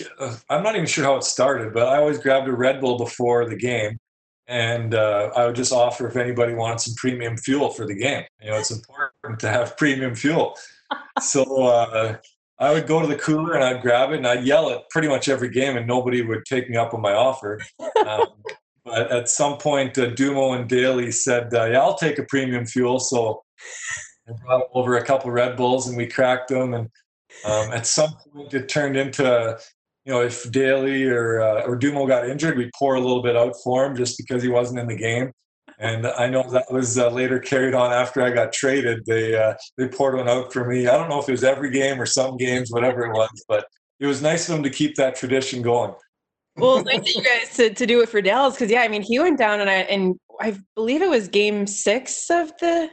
I'm 0.48 0.62
not 0.62 0.74
even 0.74 0.86
sure 0.86 1.04
how 1.04 1.16
it 1.16 1.24
started, 1.24 1.72
but 1.72 1.88
I 1.88 1.98
always 1.98 2.18
grabbed 2.18 2.48
a 2.48 2.52
Red 2.52 2.80
Bull 2.80 2.96
before 2.96 3.48
the 3.48 3.56
game, 3.56 3.98
and 4.46 4.94
uh, 4.94 5.30
I 5.36 5.46
would 5.46 5.56
just 5.56 5.72
offer 5.72 6.08
if 6.08 6.16
anybody 6.16 6.54
wanted 6.54 6.80
some 6.80 6.94
premium 6.96 7.36
fuel 7.36 7.70
for 7.70 7.86
the 7.86 7.94
game. 7.94 8.24
You 8.40 8.50
know, 8.50 8.58
it's 8.58 8.70
important 8.70 9.40
to 9.40 9.48
have 9.48 9.76
premium 9.78 10.14
fuel. 10.14 10.56
So 11.20 11.66
uh, 11.66 12.16
I 12.58 12.72
would 12.72 12.86
go 12.86 13.00
to 13.00 13.06
the 13.06 13.16
cooler 13.16 13.54
and 13.54 13.64
I'd 13.64 13.82
grab 13.82 14.12
it 14.12 14.16
and 14.16 14.26
I'd 14.26 14.44
yell 14.44 14.68
it 14.70 14.82
pretty 14.90 15.08
much 15.08 15.28
every 15.28 15.50
game, 15.50 15.76
and 15.76 15.86
nobody 15.86 16.22
would 16.22 16.44
take 16.46 16.70
me 16.70 16.76
up 16.76 16.94
on 16.94 17.00
my 17.00 17.12
offer. 17.12 17.60
Um, 18.06 18.26
but 18.84 19.12
at 19.12 19.28
some 19.28 19.58
point, 19.58 19.96
uh, 19.98 20.10
Dumo 20.10 20.58
and 20.58 20.68
Daley 20.68 21.12
said, 21.12 21.54
uh, 21.54 21.66
"Yeah, 21.66 21.80
I'll 21.80 21.96
take 21.96 22.18
a 22.18 22.24
premium 22.24 22.66
fuel." 22.66 22.98
So 22.98 23.42
I 24.28 24.32
brought 24.44 24.68
over 24.72 24.96
a 24.96 25.04
couple 25.04 25.30
Red 25.30 25.56
Bulls 25.56 25.86
and 25.86 25.96
we 25.96 26.06
cracked 26.06 26.48
them. 26.48 26.74
And 26.74 26.88
um, 27.44 27.72
at 27.72 27.86
some 27.86 28.14
point, 28.32 28.54
it 28.54 28.68
turned 28.68 28.96
into 28.96 29.58
you 30.04 30.12
know, 30.12 30.22
if 30.22 30.50
Daley 30.50 31.04
or 31.04 31.40
uh, 31.40 31.62
or 31.62 31.78
Dumo 31.78 32.08
got 32.08 32.28
injured, 32.28 32.56
we'd 32.56 32.72
pour 32.76 32.96
a 32.96 33.00
little 33.00 33.22
bit 33.22 33.36
out 33.36 33.54
for 33.62 33.84
him 33.84 33.96
just 33.96 34.18
because 34.18 34.42
he 34.42 34.48
wasn't 34.48 34.80
in 34.80 34.88
the 34.88 34.96
game. 34.96 35.30
And 35.78 36.06
I 36.06 36.28
know 36.28 36.48
that 36.50 36.70
was 36.70 36.98
uh, 36.98 37.10
later 37.10 37.38
carried 37.38 37.74
on 37.74 37.92
after 37.92 38.22
I 38.22 38.30
got 38.30 38.52
traded. 38.52 39.04
They 39.06 39.36
uh, 39.36 39.54
they 39.78 39.88
poured 39.88 40.16
one 40.16 40.28
out 40.28 40.52
for 40.52 40.66
me. 40.66 40.88
I 40.88 40.96
don't 40.96 41.08
know 41.08 41.20
if 41.20 41.28
it 41.28 41.32
was 41.32 41.44
every 41.44 41.70
game 41.70 42.00
or 42.00 42.06
some 42.06 42.36
games, 42.36 42.70
whatever 42.70 43.04
it 43.04 43.12
was, 43.12 43.44
but 43.48 43.66
it 44.00 44.06
was 44.06 44.22
nice 44.22 44.48
of 44.48 44.56
them 44.56 44.64
to 44.64 44.70
keep 44.70 44.96
that 44.96 45.14
tradition 45.14 45.62
going. 45.62 45.94
Well, 46.56 46.82
nice 46.84 46.98
of 46.98 47.08
you 47.08 47.22
guys 47.22 47.54
to, 47.56 47.72
to 47.72 47.86
do 47.86 48.02
it 48.02 48.08
for 48.08 48.20
Dallas 48.20 48.54
because 48.54 48.70
yeah, 48.70 48.82
I 48.82 48.88
mean 48.88 49.02
he 49.02 49.18
went 49.18 49.38
down 49.38 49.60
and 49.60 49.70
I 49.70 49.74
and 49.74 50.16
I 50.40 50.58
believe 50.74 51.00
it 51.00 51.10
was 51.10 51.28
game 51.28 51.66
six 51.66 52.28
of 52.28 52.52
the 52.58 52.90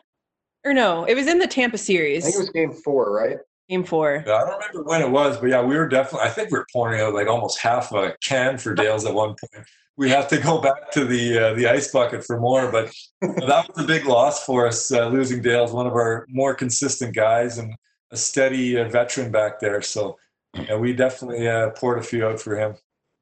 or 0.63 0.73
no, 0.73 1.05
it 1.05 1.15
was 1.15 1.27
in 1.27 1.39
the 1.39 1.47
Tampa 1.47 1.77
series. 1.77 2.23
I 2.23 2.27
think 2.27 2.35
it 2.35 2.39
was 2.39 2.49
game 2.51 2.73
four, 2.73 3.11
right? 3.11 3.37
Game 3.69 3.83
four. 3.83 4.23
Yeah, 4.25 4.33
I 4.33 4.39
don't 4.45 4.59
remember 4.59 4.83
when 4.83 5.01
it 5.01 5.11
was, 5.11 5.37
but 5.37 5.49
yeah, 5.49 5.61
we 5.61 5.77
were 5.77 5.87
definitely. 5.87 6.27
I 6.27 6.31
think 6.31 6.49
we 6.49 6.57
were 6.57 6.65
pouring 6.73 7.01
out 7.01 7.13
like 7.13 7.27
almost 7.27 7.59
half 7.59 7.91
a 7.91 8.15
can 8.23 8.57
for 8.57 8.73
Dales 8.73 9.05
at 9.05 9.13
one 9.13 9.35
point. 9.35 9.67
We 9.95 10.09
had 10.09 10.27
to 10.29 10.39
go 10.39 10.59
back 10.59 10.91
to 10.93 11.05
the 11.05 11.37
uh, 11.37 11.53
the 11.53 11.67
ice 11.67 11.91
bucket 11.91 12.25
for 12.25 12.39
more, 12.39 12.71
but 12.71 12.91
that 13.21 13.67
was 13.67 13.83
a 13.83 13.87
big 13.87 14.05
loss 14.05 14.43
for 14.43 14.65
us 14.65 14.91
uh, 14.91 15.07
losing 15.09 15.43
Dales, 15.43 15.71
one 15.71 15.85
of 15.85 15.93
our 15.93 16.25
more 16.29 16.55
consistent 16.55 17.13
guys 17.13 17.59
and 17.59 17.75
a 18.11 18.17
steady 18.17 18.79
uh, 18.79 18.89
veteran 18.89 19.31
back 19.31 19.59
there. 19.59 19.83
So 19.83 20.17
yeah, 20.55 20.75
we 20.75 20.93
definitely 20.93 21.47
uh, 21.47 21.69
poured 21.71 21.99
a 21.99 22.03
few 22.03 22.25
out 22.25 22.41
for 22.41 22.57
him. 22.57 22.75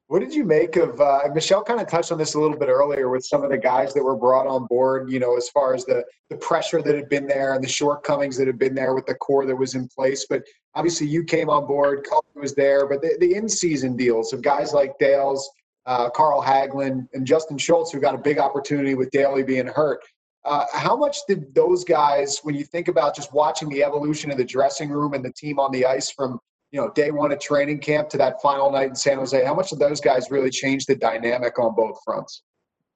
What 0.08 0.20
did 0.20 0.32
you 0.32 0.44
make 0.44 0.76
of 0.76 0.98
uh, 1.02 1.20
Michelle? 1.34 1.62
Kind 1.62 1.82
of 1.82 1.86
touched 1.86 2.12
on 2.12 2.16
this 2.16 2.34
a 2.34 2.40
little 2.40 2.56
bit 2.56 2.70
earlier 2.70 3.10
with 3.10 3.26
some 3.26 3.44
of 3.44 3.50
the 3.50 3.58
guys 3.58 3.92
that 3.92 4.02
were 4.02 4.16
brought 4.16 4.46
on 4.46 4.66
board. 4.66 5.10
You 5.10 5.20
know, 5.20 5.36
as 5.36 5.50
far 5.50 5.74
as 5.74 5.84
the 5.84 6.02
the 6.30 6.36
pressure 6.36 6.80
that 6.80 6.94
had 6.94 7.10
been 7.10 7.26
there 7.26 7.52
and 7.52 7.62
the 7.62 7.68
shortcomings 7.68 8.38
that 8.38 8.46
had 8.46 8.58
been 8.58 8.74
there 8.74 8.94
with 8.94 9.04
the 9.04 9.14
core 9.16 9.44
that 9.44 9.54
was 9.54 9.74
in 9.74 9.86
place. 9.86 10.24
But 10.28 10.44
obviously, 10.74 11.08
you 11.08 11.24
came 11.24 11.50
on 11.50 11.66
board. 11.66 12.06
Cully 12.08 12.22
was 12.34 12.54
there, 12.54 12.88
but 12.88 13.02
the, 13.02 13.18
the 13.20 13.34
in 13.34 13.50
season 13.50 13.96
deals 13.96 14.32
of 14.32 14.40
guys 14.40 14.72
like 14.72 14.98
Dales, 14.98 15.46
uh, 15.84 16.08
Carl 16.08 16.42
Hagelin, 16.42 17.06
and 17.12 17.26
Justin 17.26 17.58
Schultz, 17.58 17.92
who 17.92 18.00
got 18.00 18.14
a 18.14 18.18
big 18.18 18.38
opportunity 18.38 18.94
with 18.94 19.10
Daley 19.10 19.42
being 19.42 19.66
hurt. 19.66 20.00
Uh, 20.46 20.64
how 20.72 20.96
much 20.96 21.18
did 21.28 21.54
those 21.54 21.84
guys, 21.84 22.38
when 22.44 22.54
you 22.54 22.64
think 22.64 22.88
about 22.88 23.14
just 23.14 23.34
watching 23.34 23.68
the 23.68 23.84
evolution 23.84 24.30
of 24.30 24.38
the 24.38 24.44
dressing 24.44 24.88
room 24.88 25.12
and 25.12 25.22
the 25.22 25.32
team 25.34 25.58
on 25.58 25.70
the 25.70 25.84
ice 25.84 26.10
from 26.10 26.40
you 26.70 26.80
know, 26.80 26.90
day 26.90 27.10
one 27.10 27.32
of 27.32 27.40
training 27.40 27.80
camp 27.80 28.08
to 28.10 28.18
that 28.18 28.40
final 28.42 28.70
night 28.70 28.88
in 28.88 28.94
San 28.94 29.18
Jose? 29.18 29.44
How 29.44 29.54
much 29.54 29.72
of 29.72 29.78
those 29.78 30.00
guys 30.00 30.30
really 30.30 30.50
changed 30.50 30.88
the 30.88 30.96
dynamic 30.96 31.58
on 31.58 31.74
both 31.74 31.98
fronts? 32.04 32.42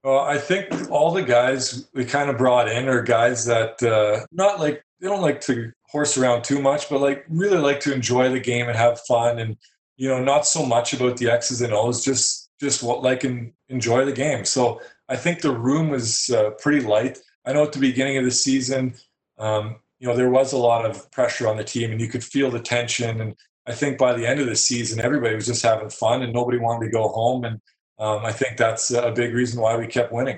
Well, 0.03 0.19
I 0.19 0.37
think 0.37 0.91
all 0.91 1.11
the 1.11 1.23
guys 1.23 1.87
we 1.93 2.03
kind 2.03 2.29
of 2.29 2.37
brought 2.37 2.67
in 2.67 2.89
are 2.89 3.01
guys 3.01 3.45
that 3.45 3.81
uh, 3.81 4.25
not 4.31 4.59
like 4.59 4.83
they 4.99 5.07
don't 5.07 5.21
like 5.21 5.39
to 5.41 5.71
horse 5.89 6.17
around 6.17 6.43
too 6.43 6.61
much, 6.61 6.89
but 6.89 6.99
like 6.99 7.25
really 7.29 7.57
like 7.57 7.79
to 7.81 7.93
enjoy 7.93 8.29
the 8.29 8.39
game 8.39 8.67
and 8.67 8.77
have 8.77 8.99
fun, 9.01 9.39
and 9.39 9.55
you 9.95 10.09
know, 10.09 10.21
not 10.21 10.45
so 10.45 10.65
much 10.65 10.93
about 10.93 11.17
the 11.17 11.29
X's 11.29 11.61
and 11.61 11.73
O's, 11.73 12.03
just 12.03 12.49
just 12.59 12.83
what 12.83 13.01
like 13.01 13.23
and 13.23 13.53
enjoy 13.69 14.03
the 14.03 14.11
game. 14.11 14.43
So 14.43 14.81
I 15.07 15.15
think 15.15 15.41
the 15.41 15.55
room 15.55 15.89
was 15.89 16.29
uh, 16.29 16.51
pretty 16.61 16.85
light. 16.85 17.19
I 17.45 17.53
know 17.53 17.63
at 17.63 17.71
the 17.71 17.79
beginning 17.79 18.17
of 18.17 18.25
the 18.25 18.31
season, 18.31 18.95
um, 19.37 19.77
you 19.99 20.07
know, 20.07 20.15
there 20.15 20.29
was 20.29 20.51
a 20.51 20.57
lot 20.57 20.85
of 20.85 21.09
pressure 21.11 21.47
on 21.47 21.55
the 21.55 21.63
team, 21.63 21.91
and 21.91 22.01
you 22.01 22.09
could 22.09 22.23
feel 22.23 22.51
the 22.51 22.59
tension 22.59 23.21
and 23.21 23.35
I 23.65 23.73
think 23.73 23.97
by 23.97 24.13
the 24.13 24.27
end 24.27 24.39
of 24.39 24.47
the 24.47 24.55
season, 24.55 24.99
everybody 24.99 25.35
was 25.35 25.45
just 25.45 25.63
having 25.63 25.89
fun 25.89 26.21
and 26.21 26.33
nobody 26.33 26.57
wanted 26.57 26.85
to 26.85 26.91
go 26.91 27.07
home. 27.07 27.45
And 27.45 27.61
um, 27.99 28.25
I 28.25 28.31
think 28.31 28.57
that's 28.57 28.91
a 28.91 29.11
big 29.11 29.33
reason 29.33 29.61
why 29.61 29.77
we 29.77 29.87
kept 29.87 30.11
winning. 30.11 30.37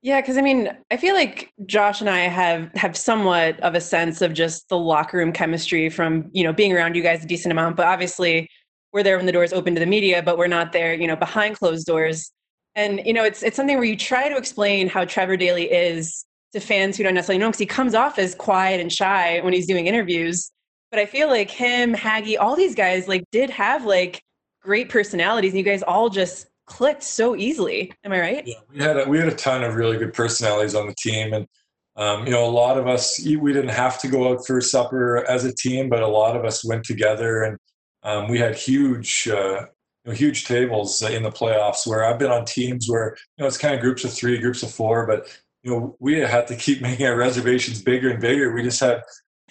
Yeah, 0.00 0.20
because 0.20 0.36
I 0.36 0.42
mean, 0.42 0.70
I 0.90 0.98
feel 0.98 1.14
like 1.14 1.50
Josh 1.64 2.02
and 2.02 2.10
I 2.10 2.20
have 2.20 2.70
have 2.74 2.94
somewhat 2.94 3.58
of 3.60 3.74
a 3.74 3.80
sense 3.80 4.20
of 4.20 4.34
just 4.34 4.68
the 4.68 4.76
locker 4.78 5.16
room 5.16 5.32
chemistry 5.32 5.88
from 5.88 6.28
you 6.32 6.44
know 6.44 6.52
being 6.52 6.74
around 6.74 6.94
you 6.94 7.02
guys 7.02 7.24
a 7.24 7.26
decent 7.26 7.52
amount, 7.52 7.76
but 7.76 7.86
obviously 7.86 8.48
we're 8.92 9.02
there 9.02 9.16
when 9.16 9.24
the 9.26 9.32
doors 9.32 9.54
open 9.54 9.74
to 9.74 9.80
the 9.80 9.86
media, 9.86 10.22
but 10.22 10.36
we're 10.36 10.46
not 10.46 10.72
there, 10.72 10.94
you 10.94 11.06
know, 11.06 11.16
behind 11.16 11.58
closed 11.58 11.86
doors. 11.86 12.30
And 12.74 13.00
you 13.06 13.14
know, 13.14 13.24
it's 13.24 13.42
it's 13.42 13.56
something 13.56 13.76
where 13.76 13.86
you 13.86 13.96
try 13.96 14.28
to 14.28 14.36
explain 14.36 14.88
how 14.88 15.06
Trevor 15.06 15.38
Daley 15.38 15.72
is 15.72 16.26
to 16.52 16.60
fans 16.60 16.98
who 16.98 17.02
don't 17.02 17.14
necessarily 17.14 17.40
know 17.40 17.48
because 17.48 17.58
he 17.58 17.66
comes 17.66 17.94
off 17.94 18.18
as 18.18 18.34
quiet 18.34 18.80
and 18.80 18.92
shy 18.92 19.40
when 19.40 19.54
he's 19.54 19.66
doing 19.66 19.86
interviews 19.86 20.50
but 20.94 21.00
I 21.00 21.06
feel 21.06 21.26
like 21.26 21.50
him, 21.50 21.92
Haggy, 21.92 22.36
all 22.38 22.54
these 22.54 22.76
guys 22.76 23.08
like 23.08 23.24
did 23.32 23.50
have 23.50 23.84
like 23.84 24.22
great 24.62 24.88
personalities, 24.88 25.50
and 25.50 25.58
you 25.58 25.64
guys 25.64 25.82
all 25.82 26.08
just 26.08 26.46
clicked 26.66 27.02
so 27.02 27.34
easily. 27.34 27.92
Am 28.04 28.12
I 28.12 28.20
right? 28.20 28.46
Yeah, 28.46 28.54
we 28.72 28.80
had 28.80 28.96
a, 28.98 29.08
we 29.08 29.18
had 29.18 29.26
a 29.26 29.34
ton 29.34 29.64
of 29.64 29.74
really 29.74 29.96
good 29.96 30.14
personalities 30.14 30.76
on 30.76 30.86
the 30.86 30.94
team, 30.96 31.32
and 31.32 31.48
um, 31.96 32.24
you 32.26 32.30
know, 32.30 32.44
a 32.44 32.48
lot 32.48 32.78
of 32.78 32.86
us 32.86 33.20
we 33.26 33.52
didn't 33.52 33.70
have 33.70 33.98
to 34.02 34.08
go 34.08 34.32
out 34.32 34.46
for 34.46 34.60
supper 34.60 35.28
as 35.28 35.44
a 35.44 35.52
team, 35.52 35.88
but 35.88 36.00
a 36.00 36.06
lot 36.06 36.36
of 36.36 36.44
us 36.44 36.64
went 36.64 36.84
together, 36.84 37.42
and 37.42 37.58
um, 38.04 38.28
we 38.28 38.38
had 38.38 38.54
huge. 38.54 39.28
Uh, 39.28 39.66
you 40.04 40.12
know, 40.12 40.16
huge 40.16 40.44
tables 40.44 41.00
in 41.00 41.22
the 41.22 41.30
playoffs 41.30 41.86
where 41.86 42.04
I've 42.04 42.18
been 42.18 42.30
on 42.30 42.44
teams 42.44 42.90
where 42.90 43.16
you 43.36 43.42
know 43.42 43.46
it's 43.46 43.56
kind 43.56 43.74
of 43.74 43.80
groups 43.80 44.04
of 44.04 44.12
three, 44.12 44.38
groups 44.38 44.62
of 44.62 44.70
four, 44.70 45.06
but 45.06 45.34
you 45.64 45.70
know 45.70 45.96
we 45.98 46.20
had 46.20 46.46
to 46.48 46.56
keep 46.56 46.82
making 46.88 47.06
our 47.06 47.16
reservations 47.16 47.82
bigger 47.82 48.10
and 48.10 48.20
bigger. 48.20 48.52
We 48.52 48.62
just 48.62 48.78
had 48.78 49.02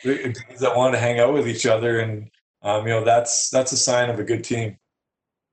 that 0.04 0.74
want 0.76 0.94
to 0.94 1.00
hang 1.00 1.20
out 1.20 1.34
with 1.34 1.48
each 1.48 1.66
other, 1.66 2.00
and 2.00 2.30
um, 2.62 2.88
you 2.88 2.94
know 2.94 3.04
that's 3.04 3.50
that's 3.50 3.72
a 3.72 3.78
sign 3.78 4.10
of 4.10 4.20
a 4.20 4.24
good 4.24 4.44
team. 4.44 4.78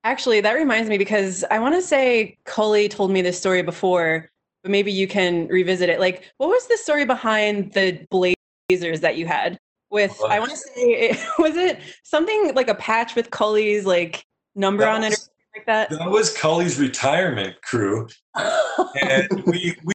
Actually, 0.03 0.41
that 0.41 0.53
reminds 0.53 0.89
me 0.89 0.97
because 0.97 1.43
I 1.51 1.59
want 1.59 1.75
to 1.75 1.81
say 1.81 2.37
Cully 2.45 2.89
told 2.89 3.11
me 3.11 3.21
this 3.21 3.37
story 3.37 3.61
before, 3.61 4.29
but 4.63 4.71
maybe 4.71 4.91
you 4.91 5.07
can 5.07 5.47
revisit 5.47 5.89
it. 5.89 5.99
Like, 5.99 6.31
what 6.37 6.49
was 6.49 6.67
the 6.67 6.77
story 6.77 7.05
behind 7.05 7.73
the 7.73 8.05
Blazers 8.09 9.01
that 9.01 9.17
you 9.17 9.27
had 9.27 9.57
with? 9.91 10.19
I 10.27 10.39
want 10.39 10.51
to 10.51 10.57
say, 10.57 11.09
was 11.39 11.55
it 11.55 11.79
something 12.03 12.53
like 12.55 12.67
a 12.67 12.75
patch 12.75 13.15
with 13.15 13.29
Cully's 13.29 13.85
like 13.85 14.23
number 14.55 14.87
on 14.87 15.01
was, 15.01 15.07
it 15.07 15.13
or 15.13 15.17
something 15.17 15.51
like 15.55 15.65
that? 15.67 15.89
That 15.91 16.09
was 16.09 16.35
Cully's 16.35 16.79
retirement 16.79 17.61
crew, 17.61 18.07
and 18.35 19.43
we 19.45 19.77
we 19.83 19.93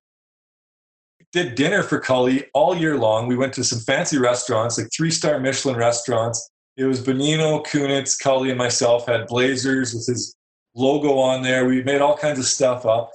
did 1.36 1.54
dinner 1.54 1.82
for 1.82 2.00
Cully 2.00 2.46
all 2.54 2.74
year 2.74 2.96
long. 2.96 3.26
We 3.26 3.36
went 3.36 3.52
to 3.54 3.64
some 3.64 3.80
fancy 3.80 4.16
restaurants, 4.16 4.78
like 4.78 4.88
three 4.96 5.10
star 5.10 5.38
Michelin 5.38 5.76
restaurants. 5.76 6.50
It 6.78 6.84
was 6.84 7.00
Bonino, 7.00 7.64
Kunitz, 7.64 8.18
Cully, 8.18 8.48
and 8.48 8.58
myself 8.58 9.06
had 9.06 9.26
blazers 9.26 9.92
with 9.92 10.06
his 10.06 10.34
logo 10.74 11.18
on 11.18 11.42
there. 11.42 11.66
We 11.66 11.82
made 11.82 12.00
all 12.00 12.16
kinds 12.16 12.38
of 12.38 12.46
stuff 12.46 12.86
up. 12.86 13.12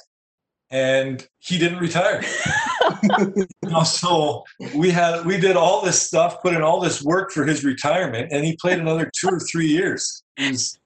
And 0.70 1.28
he 1.40 1.58
didn't 1.58 1.80
retire. 1.80 2.24
you 3.20 3.48
know, 3.64 3.84
so 3.84 4.44
we 4.76 4.92
had 4.92 5.26
we 5.26 5.38
did 5.38 5.56
all 5.56 5.84
this 5.84 6.02
stuff, 6.02 6.42
put 6.42 6.54
in 6.54 6.62
all 6.62 6.80
this 6.80 7.02
work 7.02 7.32
for 7.32 7.46
his 7.46 7.64
retirement, 7.64 8.32
and 8.32 8.46
he 8.46 8.56
played 8.62 8.80
another 8.80 9.12
two 9.20 9.30
or 9.30 9.40
three 9.40 9.68
years. 9.68 10.24
He 10.38 10.52
was 10.52 10.80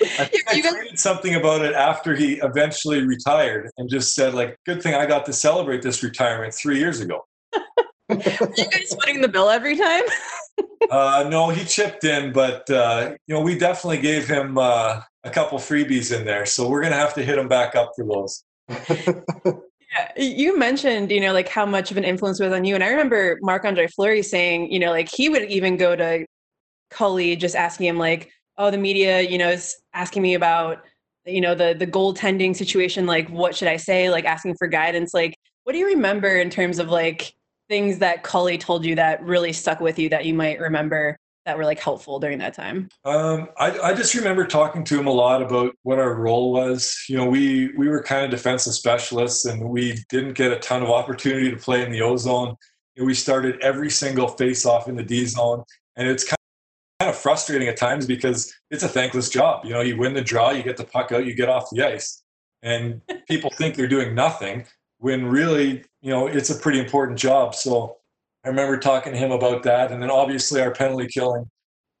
I 0.00 0.24
think 0.24 0.48
I 0.48 0.60
tweeted 0.60 0.98
something 0.98 1.34
about 1.34 1.62
it 1.62 1.74
after 1.74 2.14
he 2.14 2.34
eventually 2.34 3.02
retired 3.02 3.70
and 3.78 3.90
just 3.90 4.14
said, 4.14 4.34
like, 4.34 4.56
good 4.64 4.82
thing 4.82 4.94
I 4.94 5.06
got 5.06 5.26
to 5.26 5.32
celebrate 5.32 5.82
this 5.82 6.02
retirement 6.02 6.54
three 6.54 6.78
years 6.78 7.00
ago. 7.00 7.24
Are 8.10 8.16
you 8.16 8.70
guys 8.70 8.94
footing 8.94 9.20
the 9.20 9.28
bill 9.28 9.50
every 9.50 9.76
time? 9.76 10.04
uh, 10.90 11.26
no, 11.28 11.50
he 11.50 11.64
chipped 11.64 12.04
in, 12.04 12.32
but 12.32 12.68
uh, 12.70 13.14
you 13.26 13.34
know, 13.34 13.42
we 13.42 13.58
definitely 13.58 14.00
gave 14.00 14.26
him 14.26 14.56
uh, 14.56 15.00
a 15.24 15.30
couple 15.30 15.58
freebies 15.58 16.16
in 16.16 16.24
there, 16.24 16.46
so 16.46 16.68
we're 16.68 16.82
gonna 16.82 16.96
have 16.96 17.14
to 17.14 17.22
hit 17.22 17.36
him 17.36 17.48
back 17.48 17.74
up 17.74 17.92
for 17.94 18.06
those. 18.06 18.44
yeah, 18.88 20.12
you 20.16 20.58
mentioned, 20.58 21.10
you 21.10 21.20
know, 21.20 21.32
like 21.32 21.48
how 21.48 21.66
much 21.66 21.90
of 21.90 21.98
an 21.98 22.04
influence 22.04 22.40
was 22.40 22.52
on 22.52 22.64
you, 22.64 22.74
and 22.74 22.82
I 22.82 22.88
remember 22.88 23.38
Marc 23.42 23.64
Andre 23.64 23.86
Fleury 23.88 24.22
saying, 24.22 24.72
you 24.72 24.78
know, 24.78 24.90
like 24.90 25.08
he 25.08 25.28
would 25.28 25.50
even 25.50 25.76
go 25.76 25.94
to 25.94 26.24
Cully 26.90 27.36
just 27.36 27.56
asking 27.56 27.88
him, 27.88 27.98
like, 27.98 28.30
oh, 28.58 28.70
the 28.70 28.78
media, 28.78 29.22
you 29.22 29.38
know, 29.38 29.48
is 29.48 29.76
asking 29.94 30.22
me 30.22 30.34
about, 30.34 30.84
you 31.24 31.40
know, 31.40 31.54
the 31.54 31.74
the 31.78 31.86
goaltending 31.86 32.54
situation. 32.54 33.06
Like, 33.06 33.28
what 33.30 33.56
should 33.56 33.68
I 33.68 33.76
say? 33.76 34.10
Like, 34.10 34.24
asking 34.24 34.56
for 34.56 34.66
guidance. 34.66 35.14
Like, 35.14 35.36
what 35.64 35.72
do 35.72 35.78
you 35.78 35.86
remember 35.86 36.28
in 36.28 36.50
terms 36.50 36.78
of 36.78 36.88
like 36.88 37.34
things 37.68 37.98
that 37.98 38.22
Cully 38.22 38.58
told 38.58 38.84
you 38.84 38.94
that 38.96 39.22
really 39.22 39.52
stuck 39.52 39.80
with 39.80 39.98
you 39.98 40.08
that 40.08 40.24
you 40.24 40.34
might 40.34 40.58
remember 40.58 41.16
that 41.44 41.56
were 41.56 41.64
like 41.64 41.78
helpful 41.78 42.18
during 42.18 42.38
that 42.38 42.54
time? 42.54 42.88
Um, 43.04 43.48
I, 43.58 43.78
I 43.80 43.94
just 43.94 44.14
remember 44.14 44.46
talking 44.46 44.84
to 44.84 44.98
him 44.98 45.06
a 45.06 45.12
lot 45.12 45.42
about 45.42 45.74
what 45.82 45.98
our 45.98 46.14
role 46.14 46.52
was. 46.52 46.96
You 47.08 47.16
know, 47.16 47.26
we 47.26 47.72
we 47.76 47.88
were 47.88 48.02
kind 48.02 48.24
of 48.24 48.30
defensive 48.30 48.74
specialists, 48.74 49.44
and 49.44 49.68
we 49.68 49.98
didn't 50.10 50.34
get 50.34 50.52
a 50.52 50.58
ton 50.58 50.82
of 50.82 50.90
opportunity 50.90 51.50
to 51.50 51.56
play 51.56 51.84
in 51.84 51.90
the 51.90 52.02
O 52.02 52.16
zone. 52.16 52.54
We 53.00 53.14
started 53.14 53.60
every 53.60 53.90
single 53.90 54.28
face 54.28 54.66
off 54.66 54.88
in 54.88 54.96
the 54.96 55.04
D 55.04 55.24
zone, 55.24 55.62
and 55.96 56.08
it's 56.08 56.24
kind 56.24 56.37
kind 56.98 57.10
of 57.10 57.16
frustrating 57.16 57.68
at 57.68 57.76
times 57.76 58.06
because 58.06 58.52
it's 58.70 58.82
a 58.82 58.88
thankless 58.88 59.28
job. 59.28 59.64
You 59.64 59.70
know, 59.70 59.80
you 59.80 59.96
win 59.96 60.14
the 60.14 60.20
draw, 60.20 60.50
you 60.50 60.62
get 60.62 60.76
the 60.76 60.84
puck 60.84 61.12
out, 61.12 61.26
you 61.26 61.34
get 61.34 61.48
off 61.48 61.70
the 61.70 61.86
ice, 61.86 62.22
and 62.62 63.00
people 63.28 63.50
think 63.50 63.76
they're 63.76 63.86
doing 63.86 64.14
nothing 64.14 64.66
when 64.98 65.26
really, 65.26 65.84
you 66.00 66.10
know, 66.10 66.26
it's 66.26 66.50
a 66.50 66.56
pretty 66.56 66.80
important 66.80 67.18
job. 67.18 67.54
So 67.54 67.98
I 68.44 68.48
remember 68.48 68.78
talking 68.78 69.12
to 69.12 69.18
him 69.18 69.30
about 69.30 69.62
that, 69.62 69.92
and 69.92 70.02
then 70.02 70.10
obviously 70.10 70.60
our 70.60 70.72
penalty 70.72 71.06
killing. 71.06 71.48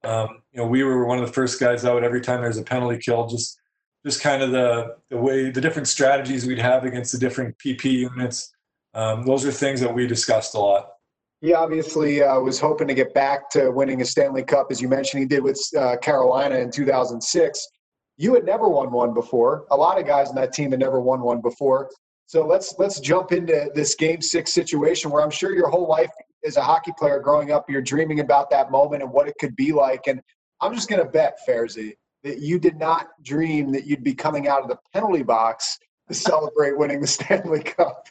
Um, 0.04 0.42
you 0.52 0.60
know, 0.60 0.66
we 0.66 0.82
were 0.82 1.06
one 1.06 1.18
of 1.18 1.26
the 1.26 1.32
first 1.32 1.60
guys 1.60 1.84
out 1.84 2.04
every 2.04 2.20
time 2.20 2.40
there's 2.40 2.58
a 2.58 2.62
penalty 2.62 2.98
kill. 2.98 3.26
Just, 3.26 3.58
just 4.04 4.20
kind 4.20 4.42
of 4.42 4.52
the 4.52 4.96
the 5.10 5.16
way 5.16 5.50
the 5.50 5.60
different 5.60 5.88
strategies 5.88 6.46
we'd 6.46 6.58
have 6.58 6.84
against 6.84 7.12
the 7.12 7.18
different 7.18 7.56
PP 7.58 7.84
units. 7.84 8.52
Um, 8.94 9.26
those 9.26 9.44
are 9.44 9.52
things 9.52 9.80
that 9.80 9.92
we 9.92 10.06
discussed 10.06 10.54
a 10.54 10.58
lot. 10.58 10.90
He 11.40 11.54
obviously 11.54 12.22
uh, 12.22 12.40
was 12.40 12.58
hoping 12.58 12.88
to 12.88 12.94
get 12.94 13.14
back 13.14 13.48
to 13.50 13.70
winning 13.70 14.00
a 14.00 14.04
Stanley 14.04 14.42
Cup, 14.42 14.68
as 14.70 14.80
you 14.80 14.88
mentioned, 14.88 15.20
he 15.20 15.26
did 15.26 15.42
with 15.42 15.60
uh, 15.78 15.96
Carolina 15.98 16.56
in 16.56 16.70
2006. 16.70 17.68
You 18.16 18.34
had 18.34 18.44
never 18.44 18.68
won 18.68 18.90
one 18.90 19.14
before. 19.14 19.64
A 19.70 19.76
lot 19.76 20.00
of 20.00 20.06
guys 20.06 20.30
in 20.30 20.34
that 20.34 20.52
team 20.52 20.72
had 20.72 20.80
never 20.80 21.00
won 21.00 21.20
one 21.20 21.40
before. 21.40 21.88
So 22.26 22.44
let's 22.46 22.74
let's 22.78 23.00
jump 23.00 23.32
into 23.32 23.70
this 23.74 23.94
Game 23.94 24.20
Six 24.20 24.52
situation, 24.52 25.10
where 25.10 25.22
I'm 25.22 25.30
sure 25.30 25.54
your 25.54 25.70
whole 25.70 25.88
life 25.88 26.10
as 26.44 26.56
a 26.56 26.62
hockey 26.62 26.92
player 26.98 27.20
growing 27.20 27.52
up, 27.52 27.68
you're 27.68 27.82
dreaming 27.82 28.20
about 28.20 28.50
that 28.50 28.70
moment 28.70 29.02
and 29.02 29.12
what 29.12 29.28
it 29.28 29.34
could 29.40 29.54
be 29.56 29.72
like. 29.72 30.06
And 30.06 30.20
I'm 30.60 30.74
just 30.74 30.88
going 30.88 31.02
to 31.02 31.08
bet, 31.08 31.38
Fairzy, 31.48 31.94
that 32.24 32.40
you 32.40 32.58
did 32.58 32.76
not 32.76 33.08
dream 33.22 33.72
that 33.72 33.86
you'd 33.86 34.04
be 34.04 34.14
coming 34.14 34.48
out 34.48 34.62
of 34.62 34.68
the 34.68 34.78
penalty 34.92 35.22
box 35.22 35.78
to 36.08 36.14
celebrate 36.14 36.76
winning 36.76 37.00
the 37.00 37.06
Stanley 37.06 37.62
Cup. 37.62 38.08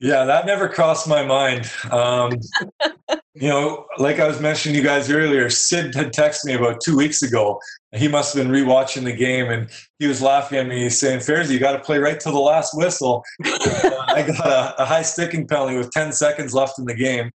Yeah, 0.00 0.24
that 0.24 0.46
never 0.46 0.68
crossed 0.68 1.08
my 1.08 1.24
mind. 1.24 1.70
Um, 1.90 2.32
you 3.34 3.48
know, 3.48 3.86
like 3.98 4.20
I 4.20 4.28
was 4.28 4.40
mentioning 4.40 4.76
you 4.76 4.82
guys 4.82 5.10
earlier, 5.10 5.50
Sid 5.50 5.94
had 5.94 6.12
texted 6.12 6.44
me 6.44 6.54
about 6.54 6.80
two 6.80 6.96
weeks 6.96 7.22
ago. 7.22 7.60
He 7.92 8.06
must 8.06 8.34
have 8.34 8.44
been 8.44 8.52
rewatching 8.52 9.04
the 9.04 9.12
game, 9.12 9.50
and 9.50 9.68
he 9.98 10.06
was 10.06 10.22
laughing 10.22 10.58
at 10.58 10.68
me, 10.68 10.88
saying, 10.88 11.20
"Fairzy, 11.20 11.50
you 11.50 11.58
got 11.58 11.72
to 11.72 11.80
play 11.80 11.98
right 11.98 12.18
till 12.18 12.32
the 12.32 12.38
last 12.38 12.76
whistle." 12.76 13.24
uh, 13.44 14.04
I 14.08 14.22
got 14.22 14.46
a, 14.46 14.82
a, 14.82 14.84
high 14.84 15.02
sticking 15.02 15.46
penalty 15.48 15.76
with 15.76 15.90
10 15.90 16.12
seconds 16.12 16.54
left 16.54 16.78
in 16.78 16.84
the 16.84 16.94
game, 16.94 17.30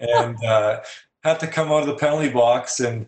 and 0.00 0.36
uh, 0.44 0.80
had 1.22 1.38
to 1.40 1.46
come 1.46 1.70
out 1.70 1.82
of 1.82 1.86
the 1.86 1.96
penalty 1.96 2.30
box. 2.30 2.80
And 2.80 3.06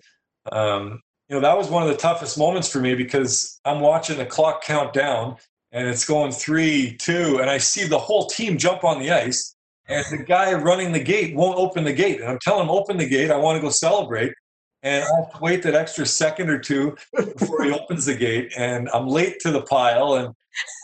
um, 0.52 1.00
you 1.28 1.36
know, 1.36 1.40
that 1.40 1.56
was 1.56 1.68
one 1.68 1.82
of 1.82 1.88
the 1.88 1.96
toughest 1.96 2.38
moments 2.38 2.68
for 2.68 2.78
me 2.78 2.94
because 2.94 3.58
I'm 3.64 3.80
watching 3.80 4.18
the 4.18 4.26
clock 4.26 4.62
count 4.62 4.92
down, 4.92 5.36
and 5.72 5.88
it's 5.88 6.04
going 6.04 6.32
three, 6.32 6.96
two, 6.98 7.38
and 7.40 7.50
I 7.50 7.58
see 7.58 7.84
the 7.84 7.98
whole 7.98 8.26
team 8.26 8.58
jump 8.58 8.84
on 8.84 9.00
the 9.00 9.10
ice, 9.10 9.56
and 9.88 10.04
the 10.10 10.22
guy 10.22 10.52
running 10.52 10.92
the 10.92 11.02
gate 11.02 11.34
won't 11.34 11.58
open 11.58 11.84
the 11.84 11.92
gate, 11.92 12.20
and 12.20 12.30
I'm 12.30 12.38
telling 12.40 12.64
him 12.64 12.70
open 12.70 12.98
the 12.98 13.08
gate, 13.08 13.30
I 13.30 13.36
want 13.36 13.56
to 13.56 13.62
go 13.62 13.70
celebrate, 13.70 14.34
and 14.82 15.02
I 15.02 15.16
have 15.16 15.32
to 15.32 15.38
wait 15.40 15.62
that 15.62 15.74
extra 15.74 16.04
second 16.04 16.50
or 16.50 16.58
two 16.58 16.96
before 17.16 17.64
he 17.64 17.72
opens 17.72 18.04
the 18.04 18.14
gate, 18.14 18.52
and 18.56 18.88
I'm 18.92 19.08
late 19.08 19.40
to 19.40 19.50
the 19.50 19.62
pile, 19.62 20.14
and 20.14 20.34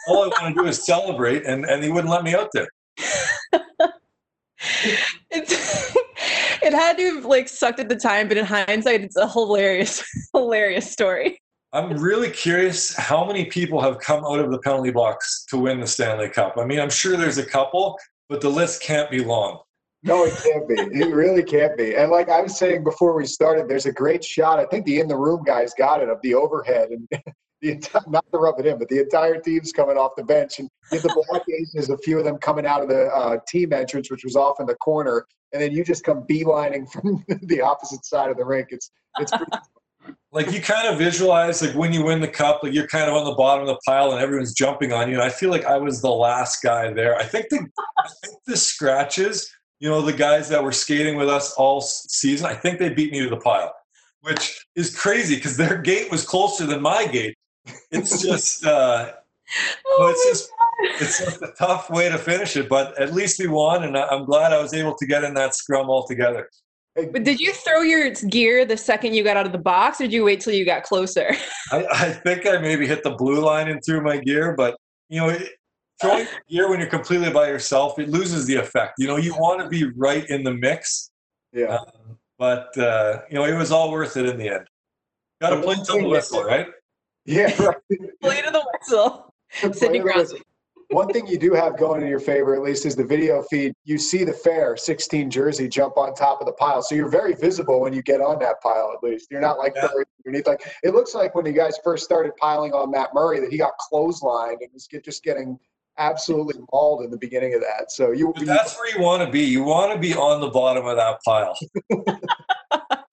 all 0.08 0.24
I 0.24 0.28
want 0.42 0.56
to 0.56 0.62
do 0.62 0.68
is 0.68 0.84
celebrate, 0.84 1.44
and 1.44 1.64
and 1.66 1.84
he 1.84 1.90
wouldn't 1.90 2.10
let 2.10 2.24
me 2.24 2.34
out 2.34 2.48
there. 2.52 2.68
it's, 5.30 5.96
it 6.62 6.72
had 6.72 6.96
to 6.96 7.14
have 7.14 7.24
like 7.24 7.48
sucked 7.48 7.80
at 7.80 7.88
the 7.88 7.96
time, 7.96 8.28
but 8.28 8.36
in 8.36 8.44
hindsight, 8.44 9.02
it's 9.02 9.16
a 9.16 9.28
hilarious, 9.28 10.02
hilarious 10.34 10.90
story. 10.90 11.40
I'm 11.72 11.98
really 11.98 12.30
curious 12.30 12.94
how 12.96 13.26
many 13.26 13.44
people 13.44 13.80
have 13.82 13.98
come 13.98 14.24
out 14.24 14.38
of 14.38 14.50
the 14.50 14.58
penalty 14.60 14.90
box 14.90 15.44
to 15.50 15.58
win 15.58 15.80
the 15.80 15.86
Stanley 15.86 16.30
Cup. 16.30 16.54
I 16.56 16.64
mean, 16.64 16.80
I'm 16.80 16.88
sure 16.88 17.16
there's 17.16 17.36
a 17.36 17.44
couple, 17.44 17.98
but 18.30 18.40
the 18.40 18.48
list 18.48 18.80
can't 18.82 19.10
be 19.10 19.22
long. 19.22 19.60
No, 20.02 20.24
it 20.24 20.34
can't 20.42 20.68
be. 20.68 20.74
It 20.98 21.12
really 21.12 21.42
can't 21.42 21.76
be. 21.76 21.96
And 21.96 22.10
like 22.10 22.30
I 22.30 22.40
was 22.40 22.56
saying 22.56 22.84
before 22.84 23.14
we 23.14 23.26
started, 23.26 23.68
there's 23.68 23.86
a 23.86 23.92
great 23.92 24.24
shot. 24.24 24.58
I 24.60 24.64
think 24.66 24.86
the 24.86 25.00
in 25.00 25.08
the 25.08 25.16
room 25.16 25.42
guys 25.44 25.74
got 25.76 26.00
it 26.00 26.08
of 26.08 26.18
the 26.22 26.34
overhead 26.34 26.88
and 26.90 27.08
the 27.60 27.72
entire, 27.72 28.02
not 28.06 28.24
to 28.32 28.38
rub 28.38 28.60
it 28.60 28.66
in, 28.66 28.78
but 28.78 28.88
the 28.88 29.00
entire 29.00 29.40
team's 29.40 29.72
coming 29.72 29.96
off 29.96 30.12
the 30.16 30.22
bench 30.22 30.60
and 30.60 30.70
you 30.92 31.00
the 31.00 31.26
Black 31.28 31.42
Aces, 31.50 31.90
a 31.90 31.98
few 31.98 32.18
of 32.18 32.24
them 32.24 32.38
coming 32.38 32.64
out 32.64 32.80
of 32.80 32.88
the 32.88 33.06
uh, 33.08 33.38
team 33.48 33.72
entrance, 33.72 34.10
which 34.10 34.24
was 34.24 34.36
off 34.36 34.60
in 34.60 34.66
the 34.66 34.76
corner, 34.76 35.26
and 35.52 35.60
then 35.60 35.72
you 35.72 35.84
just 35.84 36.04
come 36.04 36.22
beelining 36.30 36.88
from 36.92 37.24
the 37.42 37.60
opposite 37.60 38.04
side 38.04 38.30
of 38.30 38.36
the 38.36 38.44
rink. 38.44 38.68
It's 38.70 38.90
it's 39.18 39.32
pretty 39.32 39.50
like 40.30 40.52
you 40.52 40.60
kind 40.60 40.88
of 40.88 40.98
visualize 40.98 41.62
like 41.62 41.74
when 41.74 41.92
you 41.92 42.04
win 42.04 42.20
the 42.20 42.28
cup, 42.28 42.62
like 42.62 42.72
you're 42.72 42.86
kind 42.86 43.08
of 43.08 43.14
on 43.14 43.24
the 43.24 43.34
bottom 43.34 43.62
of 43.62 43.68
the 43.68 43.80
pile 43.86 44.12
and 44.12 44.20
everyone's 44.20 44.52
jumping 44.52 44.92
on 44.92 45.08
you. 45.08 45.14
And 45.14 45.22
I 45.22 45.30
feel 45.30 45.50
like 45.50 45.64
I 45.64 45.78
was 45.78 46.02
the 46.02 46.10
last 46.10 46.62
guy 46.62 46.92
there. 46.92 47.16
I 47.16 47.24
think 47.24 47.46
the 47.50 47.66
I 47.98 48.08
think 48.24 48.38
the 48.46 48.56
scratches, 48.56 49.50
you 49.80 49.88
know, 49.88 50.02
the 50.02 50.12
guys 50.12 50.48
that 50.50 50.62
were 50.62 50.72
skating 50.72 51.16
with 51.16 51.28
us 51.28 51.52
all 51.54 51.80
season, 51.80 52.46
I 52.46 52.54
think 52.54 52.78
they 52.78 52.90
beat 52.90 53.12
me 53.12 53.20
to 53.20 53.30
the 53.30 53.38
pile, 53.38 53.72
which 54.20 54.66
is 54.76 54.94
crazy 54.94 55.36
because 55.36 55.56
their 55.56 55.78
gate 55.78 56.10
was 56.10 56.26
closer 56.26 56.66
than 56.66 56.82
my 56.82 57.06
gate. 57.06 57.36
It's 57.90 58.22
just 58.22 58.66
uh 58.66 59.12
oh 59.86 60.08
it's 60.14 60.26
just 60.26 60.50
God. 60.50 61.02
it's 61.02 61.18
just 61.18 61.42
a 61.42 61.52
tough 61.58 61.88
way 61.88 62.08
to 62.10 62.18
finish 62.18 62.56
it, 62.56 62.68
but 62.68 63.00
at 63.00 63.14
least 63.14 63.38
we 63.38 63.46
won, 63.46 63.84
and 63.84 63.96
I'm 63.96 64.26
glad 64.26 64.52
I 64.52 64.60
was 64.60 64.74
able 64.74 64.94
to 64.96 65.06
get 65.06 65.24
in 65.24 65.32
that 65.34 65.54
scrum 65.54 65.88
altogether. 65.88 66.48
But 67.06 67.24
did 67.24 67.40
you 67.40 67.52
throw 67.52 67.82
your 67.82 68.10
gear 68.10 68.64
the 68.64 68.76
second 68.76 69.14
you 69.14 69.22
got 69.22 69.36
out 69.36 69.46
of 69.46 69.52
the 69.52 69.58
box, 69.58 70.00
or 70.00 70.04
did 70.04 70.12
you 70.12 70.24
wait 70.24 70.40
till 70.40 70.52
you 70.52 70.64
got 70.64 70.82
closer? 70.82 71.30
I, 71.72 71.84
I 71.90 72.10
think 72.10 72.46
I 72.46 72.58
maybe 72.58 72.86
hit 72.86 73.02
the 73.02 73.10
blue 73.10 73.40
line 73.40 73.68
and 73.68 73.80
threw 73.84 74.00
my 74.00 74.18
gear, 74.18 74.54
but 74.56 74.76
you 75.08 75.20
know, 75.20 75.38
throwing 76.00 76.26
gear 76.50 76.68
when 76.68 76.80
you're 76.80 76.88
completely 76.88 77.30
by 77.30 77.48
yourself, 77.48 77.98
it 77.98 78.08
loses 78.08 78.46
the 78.46 78.56
effect. 78.56 78.94
You 78.98 79.06
know, 79.06 79.16
you 79.16 79.34
want 79.34 79.60
to 79.60 79.68
be 79.68 79.90
right 79.96 80.28
in 80.28 80.42
the 80.42 80.54
mix. 80.54 81.10
Yeah. 81.52 81.76
Um, 81.76 82.18
but 82.38 82.76
uh, 82.78 83.20
you 83.30 83.36
know, 83.36 83.44
it 83.44 83.56
was 83.56 83.72
all 83.72 83.90
worth 83.90 84.16
it 84.16 84.26
in 84.26 84.36
the 84.36 84.48
end. 84.48 84.66
Got 85.40 85.50
to 85.50 85.62
play 85.62 85.76
till 85.84 86.00
the 86.00 86.08
whistle, 86.08 86.42
right? 86.42 86.66
Yeah, 87.24 87.54
right. 87.62 87.76
play 88.22 88.42
to 88.42 88.50
the 88.50 88.64
whistle. 88.72 89.34
Sidney 89.72 90.00
Crosby 90.00 90.42
one 90.90 91.08
thing 91.08 91.26
you 91.26 91.38
do 91.38 91.52
have 91.52 91.76
going 91.76 92.02
in 92.02 92.08
your 92.08 92.20
favor, 92.20 92.54
at 92.54 92.62
least, 92.62 92.86
is 92.86 92.96
the 92.96 93.04
video 93.04 93.42
feed. 93.42 93.74
You 93.84 93.98
see 93.98 94.24
the 94.24 94.32
Fehr 94.32 94.78
16 94.78 95.30
jersey 95.30 95.68
jump 95.68 95.98
on 95.98 96.14
top 96.14 96.40
of 96.40 96.46
the 96.46 96.52
pile, 96.54 96.80
so 96.82 96.94
you're 96.94 97.10
very 97.10 97.34
visible 97.34 97.80
when 97.80 97.92
you 97.92 98.02
get 98.02 98.20
on 98.20 98.38
that 98.38 98.62
pile. 98.62 98.92
At 98.94 99.02
least 99.06 99.28
you're 99.30 99.40
not 99.40 99.58
like 99.58 99.74
yeah. 99.76 99.88
underneath. 100.24 100.46
Like 100.46 100.62
it 100.82 100.94
looks 100.94 101.14
like 101.14 101.34
when 101.34 101.44
you 101.44 101.52
guys 101.52 101.78
first 101.84 102.04
started 102.04 102.34
piling 102.36 102.72
on 102.72 102.90
Matt 102.90 103.10
Murray 103.12 103.38
that 103.40 103.50
he 103.50 103.58
got 103.58 103.72
clotheslined 103.92 104.58
and 104.60 104.70
was 104.72 104.86
just 104.86 105.22
getting 105.22 105.58
absolutely 105.98 106.62
mauled 106.72 107.04
in 107.04 107.10
the 107.10 107.18
beginning 107.18 107.52
of 107.54 107.60
that. 107.60 107.92
So 107.92 108.12
you. 108.12 108.32
But 108.34 108.46
that's 108.46 108.78
where 108.78 108.96
you 108.96 109.02
want 109.02 109.22
to 109.22 109.30
be. 109.30 109.42
You 109.42 109.64
want 109.64 109.92
to 109.92 109.98
be 109.98 110.14
on 110.14 110.40
the 110.40 110.48
bottom 110.48 110.86
of 110.86 110.96
that 110.96 111.18
pile. 111.22 111.58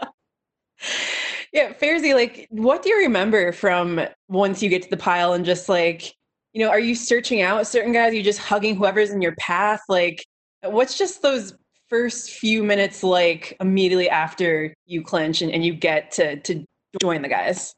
yeah, 1.52 1.74
Fairzy, 1.74 2.14
like, 2.14 2.48
what 2.52 2.84
do 2.84 2.90
you 2.90 3.00
remember 3.00 3.52
from 3.52 4.00
once 4.30 4.64
you 4.64 4.70
get 4.70 4.82
to 4.84 4.90
the 4.90 4.96
pile 4.96 5.34
and 5.34 5.44
just 5.44 5.68
like 5.68 6.16
you 6.56 6.63
know, 6.63 6.70
are 6.70 6.80
you 6.80 6.96
searching 6.96 7.41
out 7.41 7.68
certain 7.68 7.91
guys? 7.91 8.13
Are 8.13 8.15
you 8.15 8.24
just 8.24 8.39
hugging 8.39 8.78
whoever's 8.78 9.12
in 9.12 9.22
your 9.22 9.36
path? 9.36 9.82
Like, 9.89 10.26
what's 10.63 10.98
just 10.98 11.22
those 11.22 11.54
first 11.89 12.32
few 12.32 12.63
minutes 12.63 13.04
like 13.04 13.58
immediately 13.60 14.10
after 14.10 14.74
you 14.86 15.04
clinch 15.04 15.41
and, 15.41 15.52
and 15.52 15.65
you 15.65 15.76
get 15.76 16.12
to 16.12 16.39
to 16.39 16.63
join 17.02 17.22
the 17.22 17.28
guys? 17.28 17.76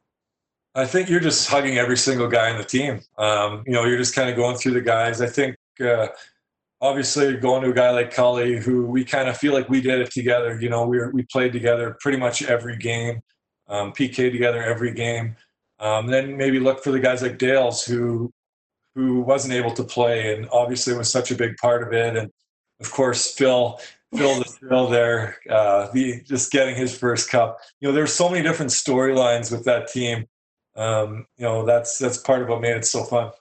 I 0.75 0.85
think 0.85 1.09
you're 1.09 1.19
just 1.19 1.49
hugging 1.49 1.79
every 1.79 1.97
single 1.97 2.27
guy 2.27 2.51
in 2.51 2.57
the 2.59 2.63
team. 2.63 3.01
Um, 3.17 3.63
you 3.65 3.73
know, 3.73 3.83
you're 3.83 3.97
just 3.97 4.13
kind 4.13 4.29
of 4.29 4.35
going 4.35 4.57
through 4.57 4.73
the 4.73 4.81
guys. 4.81 5.21
I 5.21 5.27
think 5.27 5.55
uh, 5.83 6.09
obviously 6.79 7.35
going 7.35 7.63
to 7.63 7.71
a 7.71 7.73
guy 7.73 7.89
like 7.89 8.13
Cully, 8.13 8.57
who 8.57 8.85
we 8.85 9.03
kind 9.03 9.27
of 9.27 9.35
feel 9.37 9.53
like 9.53 9.69
we 9.69 9.81
did 9.81 10.01
it 10.01 10.11
together. 10.11 10.61
You 10.61 10.69
know, 10.69 10.85
we 10.85 10.99
were, 10.99 11.09
we 11.09 11.23
played 11.31 11.51
together 11.51 11.97
pretty 11.99 12.19
much 12.19 12.43
every 12.43 12.77
game, 12.77 13.21
um, 13.67 13.91
PK 13.91 14.31
together 14.31 14.61
every 14.61 14.93
game. 14.93 15.35
Um, 15.79 16.05
then 16.05 16.37
maybe 16.37 16.59
look 16.59 16.83
for 16.83 16.91
the 16.91 16.99
guys 16.99 17.23
like 17.23 17.39
Dales, 17.39 17.83
who 17.83 18.31
who 18.97 19.21
wasn't 19.21 19.53
able 19.53 19.69
to 19.69 19.83
play, 19.83 20.33
and 20.33 20.49
obviously 20.51 20.91
was 20.95 21.11
such 21.11 21.29
a 21.29 21.35
big 21.35 21.55
part 21.57 21.83
of 21.83 21.93
it. 21.93 22.17
And 22.17 22.31
of 22.81 22.91
course, 22.91 23.31
Phil, 23.31 23.79
Phil 24.15 24.35
the 24.39 24.43
thrill 24.45 24.87
there, 24.87 25.37
uh, 25.47 25.91
the 25.93 26.23
just 26.23 26.51
getting 26.51 26.75
his 26.75 26.97
first 26.97 27.29
cup. 27.29 27.59
You 27.79 27.87
know, 27.87 27.93
there's 27.93 28.11
so 28.11 28.27
many 28.27 28.41
different 28.41 28.71
storylines 28.71 29.51
with 29.51 29.65
that 29.65 29.87
team. 29.87 30.25
Um, 30.75 31.27
you 31.37 31.45
know, 31.45 31.63
that's 31.63 31.99
that's 31.99 32.17
part 32.17 32.41
of 32.41 32.49
what 32.49 32.59
made 32.59 32.75
it 32.75 32.85
so 32.85 33.03
fun. 33.03 33.31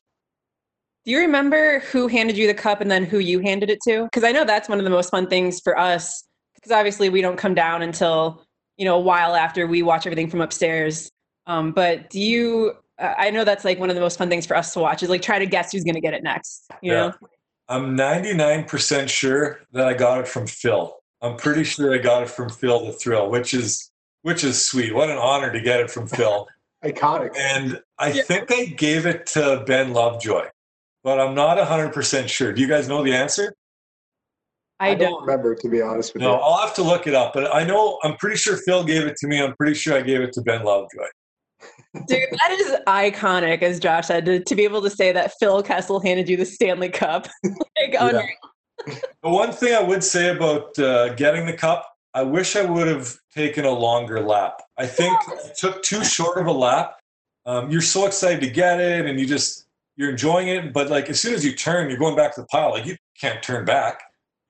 Do 1.07 1.13
you 1.13 1.21
remember 1.21 1.81
who 1.81 2.07
handed 2.07 2.37
you 2.37 2.47
the 2.47 2.55
cup 2.55 2.83
and 2.83 2.91
then 2.91 3.05
who 3.07 3.19
you 3.19 3.41
handed 3.41 3.71
it 3.71 3.79
to? 3.89 4.05
Because 4.05 4.25
I 4.25 4.33
know 4.33 4.45
that's 4.45 4.69
one 4.69 4.79
of 4.79 4.85
the 4.85 4.91
most 4.91 5.09
fun 5.09 5.27
things 5.27 5.61
for 5.61 5.79
us. 5.79 6.23
Because 6.55 6.71
obviously 6.71 7.09
we 7.09 7.23
don't 7.23 7.39
come 7.39 7.55
down 7.55 7.81
until 7.81 8.45
you 8.77 8.85
know 8.85 8.97
a 8.97 9.01
while 9.01 9.35
after 9.35 9.67
we 9.67 9.83
watch 9.83 10.05
everything 10.05 10.29
from 10.29 10.43
upstairs. 10.43 11.11
Um, 11.47 11.73
but 11.73 12.11
do 12.11 12.21
you 12.21 12.77
uh, 12.99 13.15
I 13.17 13.31
know 13.31 13.45
that's 13.45 13.65
like 13.65 13.79
one 13.79 13.91
of 13.91 13.95
the 13.95 14.01
most 14.01 14.19
fun 14.19 14.29
things 14.29 14.47
for 14.47 14.57
us 14.57 14.73
to 14.75 14.81
watch 14.81 15.03
is 15.03 15.09
like 15.09 15.23
try 15.23 15.39
to 15.39 15.47
guess 15.47 15.73
who's 15.73 15.85
going 15.85 15.95
to 15.95 16.01
get 16.01 16.15
it 16.15 16.23
next. 16.23 16.71
You 16.83 16.93
yeah. 16.93 16.99
know, 17.09 17.15
I'm 17.69 17.97
99% 17.97 19.09
sure 19.09 19.61
that 19.73 19.87
I 19.87 19.95
got 19.95 20.21
it 20.21 20.29
from 20.29 20.47
Phil. 20.47 20.97
I'm 21.23 21.37
pretty 21.37 21.65
sure 21.65 21.95
I 21.95 21.99
got 21.99 22.23
it 22.23 22.31
from 22.31 22.49
Phil 22.49 22.87
the 22.87 22.93
Thrill, 22.93 23.31
which 23.31 23.55
is 23.55 23.91
which 24.23 24.45
is 24.45 24.63
sweet. 24.63 24.95
What 24.95 25.09
an 25.09 25.19
honor 25.19 25.53
to 25.53 25.61
get 25.61 25.81
it 25.81 25.91
from 25.91 26.07
Phil. 26.09 26.47
Iconic. 26.85 27.37
And 27.37 27.81
I 27.99 28.13
yeah. 28.13 28.23
think 28.23 28.53
I 28.53 28.65
gave 28.67 29.07
it 29.07 29.27
to 29.29 29.65
Ben 29.67 29.93
Lovejoy, 29.93 30.47
but 31.03 31.21
I'm 31.21 31.35
not 31.35 31.59
100% 31.59 32.29
sure. 32.29 32.53
Do 32.53 32.61
you 32.61 32.69
guys 32.69 32.89
know 32.89 33.03
the 33.03 33.15
answer? 33.15 33.55
I, 34.79 34.91
I 34.91 34.95
don't. 34.95 35.13
don't 35.13 35.21
remember, 35.23 35.55
to 35.55 35.69
be 35.69 35.81
honest 35.81 36.13
with 36.13 36.23
no, 36.23 36.33
you. 36.33 36.37
No, 36.37 36.43
I'll 36.43 36.67
have 36.67 36.75
to 36.75 36.83
look 36.83 37.07
it 37.07 37.15
up, 37.15 37.33
but 37.33 37.55
I 37.55 37.65
know 37.65 37.99
I'm 38.03 38.17
pretty 38.17 38.37
sure 38.37 38.57
Phil 38.59 38.85
gave 38.85 39.07
it 39.07 39.17
to 39.17 39.27
me. 39.27 39.41
I'm 39.41 39.55
pretty 39.57 39.75
sure 39.75 39.97
I 39.97 40.03
gave 40.03 40.21
it 40.21 40.33
to 40.35 40.43
Ben 40.43 40.65
Lovejoy. 40.65 41.07
Dude, 42.07 42.29
that 42.31 42.51
is 42.51 42.77
iconic, 42.87 43.63
as 43.63 43.81
Josh 43.81 44.07
said, 44.07 44.27
to, 44.27 44.41
to, 44.41 44.55
be 44.55 44.65
able 44.65 44.83
to 44.83 44.91
say 44.91 45.13
that 45.13 45.33
Phil 45.41 45.63
Kessel 45.63 46.01
handed 46.01 46.29
you 46.29 46.37
the 46.37 46.45
Stanley 46.45 46.91
Cup. 46.91 47.27
like, 47.45 47.93
yeah. 47.93 48.23
the 48.87 49.31
one 49.31 49.53
thing 49.53 49.75
I 49.75 49.83
would 49.83 50.05
say 50.05 50.35
about 50.35 50.79
uh, 50.79 51.15
getting 51.15 51.47
the 51.47 51.53
cup, 51.53 51.91
I 52.15 52.23
wish 52.23 52.57
I 52.57 52.65
would 52.65 52.87
have 52.87 53.15
taken 53.35 53.65
a 53.65 53.71
longer 53.71 54.21
lap. 54.21 54.63
I 54.77 54.87
think 54.87 55.19
it 55.45 55.57
took 55.57 55.83
too 55.83 56.05
short 56.05 56.39
of 56.39 56.47
a 56.47 56.53
lap. 56.53 56.97
Um, 57.47 57.71
you're 57.71 57.81
so 57.81 58.07
excited 58.07 58.41
to 58.41 58.51
get 58.51 58.81
it, 58.81 59.07
and 59.07 59.19
you 59.19 59.27
just 59.27 59.67
you're 59.97 60.11
enjoying 60.11 60.49
it. 60.49 60.73
But 60.73 60.91
like 60.91 61.09
as 61.09 61.21
soon 61.21 61.35
as 61.35 61.45
you 61.45 61.53
turn, 61.53 61.89
you're 61.89 61.99
going 61.99 62.17
back 62.17 62.35
to 62.35 62.43
the 62.43 62.47
pile. 62.47 62.71
Like 62.71 62.87
you 62.87 62.97
can't 63.21 63.43
turn 63.43 63.65
back, 63.65 64.03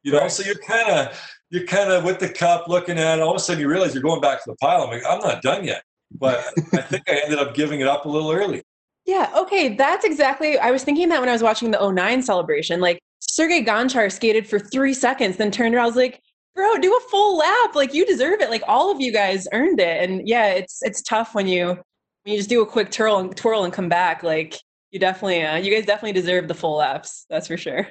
you 0.03 0.13
know. 0.13 0.21
Right. 0.21 0.33
So 0.33 0.45
you're 0.45 0.59
kind 0.67 0.89
of 0.91 1.37
you're 1.51 1.67
kind 1.67 1.91
of 1.91 2.05
with 2.05 2.19
the 2.19 2.29
cup 2.29 2.69
looking 2.69 2.99
at 2.99 3.19
it. 3.19 3.23
All 3.23 3.31
of 3.31 3.37
a 3.37 3.41
sudden, 3.41 3.61
you 3.61 3.69
realize 3.69 3.95
you're 3.95 4.03
going 4.03 4.21
back 4.21 4.43
to 4.45 4.51
the 4.51 4.57
pile. 4.57 4.83
I'm 4.83 4.91
like, 4.91 5.03
I'm 5.09 5.21
not 5.21 5.43
done 5.43 5.65
yet. 5.65 5.83
But 6.19 6.45
I 6.73 6.83
think 6.83 7.05
I 7.09 7.21
ended 7.25 7.39
up 7.39 7.55
giving 7.55 7.81
it 7.81 7.87
up 7.87 8.07
a 8.07 8.09
little 8.09 8.31
early. 8.31 8.63
Yeah, 9.05 9.31
okay. 9.37 9.75
That's 9.75 10.05
exactly 10.05 10.59
I 10.59 10.71
was 10.71 10.83
thinking 10.83 11.09
that 11.11 11.21
when 11.21 11.29
I 11.29 11.33
was 11.33 11.43
watching 11.43 11.71
the 11.71 11.91
09 11.91 12.23
celebration. 12.23 12.81
Like 12.81 12.99
Sergey 13.21 13.65
Gonchar 13.65 14.11
skated 14.11 14.49
for 14.49 14.59
three 14.59 14.95
seconds, 14.95 15.37
then 15.37 15.51
turned 15.51 15.75
around. 15.75 15.85
I 15.85 15.87
was 15.87 15.97
like, 15.97 16.21
bro, 16.55 16.77
do 16.79 16.93
a 16.93 17.09
full 17.09 17.37
lap. 17.37 17.75
Like 17.75 17.95
you 17.95 18.05
deserve 18.05 18.41
it. 18.41 18.51
Like 18.51 18.63
all 18.67 18.91
of 18.91 19.01
you 19.01 19.13
guys 19.13 19.47
earned 19.53 19.79
it. 19.79 20.09
And 20.09 20.27
yeah, 20.27 20.49
it's 20.49 20.83
it's 20.83 21.03
tough 21.03 21.35
when 21.35 21.47
you 21.47 21.67
when 21.67 22.33
you 22.33 22.37
just 22.37 22.49
do 22.49 22.63
a 22.63 22.67
quick 22.67 22.91
twirl 22.91 23.19
and 23.19 23.37
twirl 23.37 23.65
and 23.65 23.73
come 23.73 23.89
back. 23.89 24.23
Like 24.23 24.59
you 24.91 24.99
definitely 24.99 25.45
uh, 25.45 25.57
you 25.57 25.73
guys 25.73 25.87
definitely 25.87 26.21
deserve 26.21 26.49
the 26.49 26.55
full 26.55 26.79
laps. 26.79 27.27
That's 27.31 27.47
for 27.47 27.57
sure. 27.57 27.87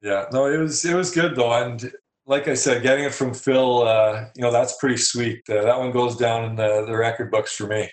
Yeah, 0.00 0.26
no, 0.32 0.46
it 0.46 0.58
was 0.58 0.84
it 0.84 0.94
was 0.94 1.10
good 1.10 1.36
though, 1.36 1.52
and 1.52 1.92
like 2.26 2.48
I 2.48 2.54
said, 2.54 2.82
getting 2.82 3.04
it 3.04 3.14
from 3.14 3.32
Phil, 3.32 3.82
uh, 3.84 4.26
you 4.34 4.42
know, 4.42 4.50
that's 4.50 4.76
pretty 4.78 4.96
sweet. 4.96 5.42
Uh, 5.48 5.62
that 5.62 5.78
one 5.78 5.92
goes 5.92 6.16
down 6.16 6.44
in 6.44 6.56
the, 6.56 6.84
the 6.84 6.96
record 6.96 7.30
books 7.30 7.54
for 7.54 7.66
me. 7.66 7.90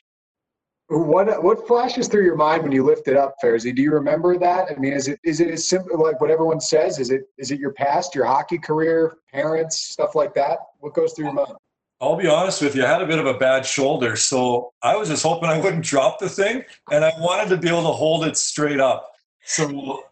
What 0.90 1.42
what 1.42 1.66
flashes 1.66 2.08
through 2.08 2.26
your 2.26 2.36
mind 2.36 2.62
when 2.62 2.72
you 2.72 2.84
lift 2.84 3.08
it 3.08 3.16
up, 3.16 3.36
Fehrsy? 3.44 3.74
Do 3.74 3.82
you 3.82 3.92
remember 3.92 4.38
that? 4.38 4.68
I 4.70 4.76
mean, 4.80 4.94
is 4.94 5.08
it 5.08 5.20
is 5.24 5.40
it 5.40 5.50
as 5.50 5.68
simple 5.68 6.00
like 6.00 6.20
what 6.20 6.30
everyone 6.30 6.60
says? 6.60 7.00
Is 7.00 7.10
it 7.10 7.22
is 7.38 7.52
it 7.52 7.60
your 7.60 7.72
past, 7.72 8.14
your 8.14 8.26
hockey 8.26 8.58
career, 8.58 9.16
parents, 9.32 9.80
stuff 9.80 10.14
like 10.14 10.36
that? 10.36 10.60
What 10.80 10.94
goes 10.94 11.14
through 11.14 11.26
your 11.26 11.34
mind? 11.34 11.54
I'll 12.02 12.18
be 12.18 12.28
honest 12.28 12.62
with 12.62 12.76
you, 12.76 12.84
I 12.84 12.90
had 12.90 13.02
a 13.02 13.08
bit 13.08 13.18
of 13.18 13.26
a 13.26 13.36
bad 13.36 13.66
shoulder, 13.66 14.18
so 14.18 14.74
I 14.82 14.98
was 14.98 15.08
just 15.08 15.24
hoping 15.24 15.48
I 15.48 15.58
wouldn't 15.58 15.86
drop 15.86 16.20
the 16.20 16.28
thing, 16.28 16.64
and 16.92 17.06
I 17.06 17.14
wanted 17.18 17.50
to 17.50 17.58
be 17.58 17.70
able 17.70 17.84
to 17.84 17.94
hold 17.94 18.26
it 18.26 18.36
straight 18.36 18.82
up. 18.82 19.10
So 19.46 20.04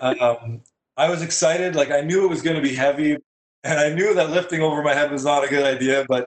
um, 0.00 0.60
I 0.96 1.10
was 1.10 1.20
excited, 1.22 1.74
like 1.74 1.90
I 1.90 2.00
knew 2.00 2.24
it 2.24 2.28
was 2.28 2.42
going 2.42 2.54
to 2.54 2.62
be 2.62 2.74
heavy, 2.74 3.16
and 3.64 3.78
I 3.78 3.94
knew 3.94 4.14
that 4.14 4.30
lifting 4.30 4.60
over 4.60 4.82
my 4.82 4.94
head 4.94 5.10
was 5.10 5.24
not 5.24 5.44
a 5.44 5.48
good 5.48 5.64
idea, 5.64 6.04
but 6.08 6.26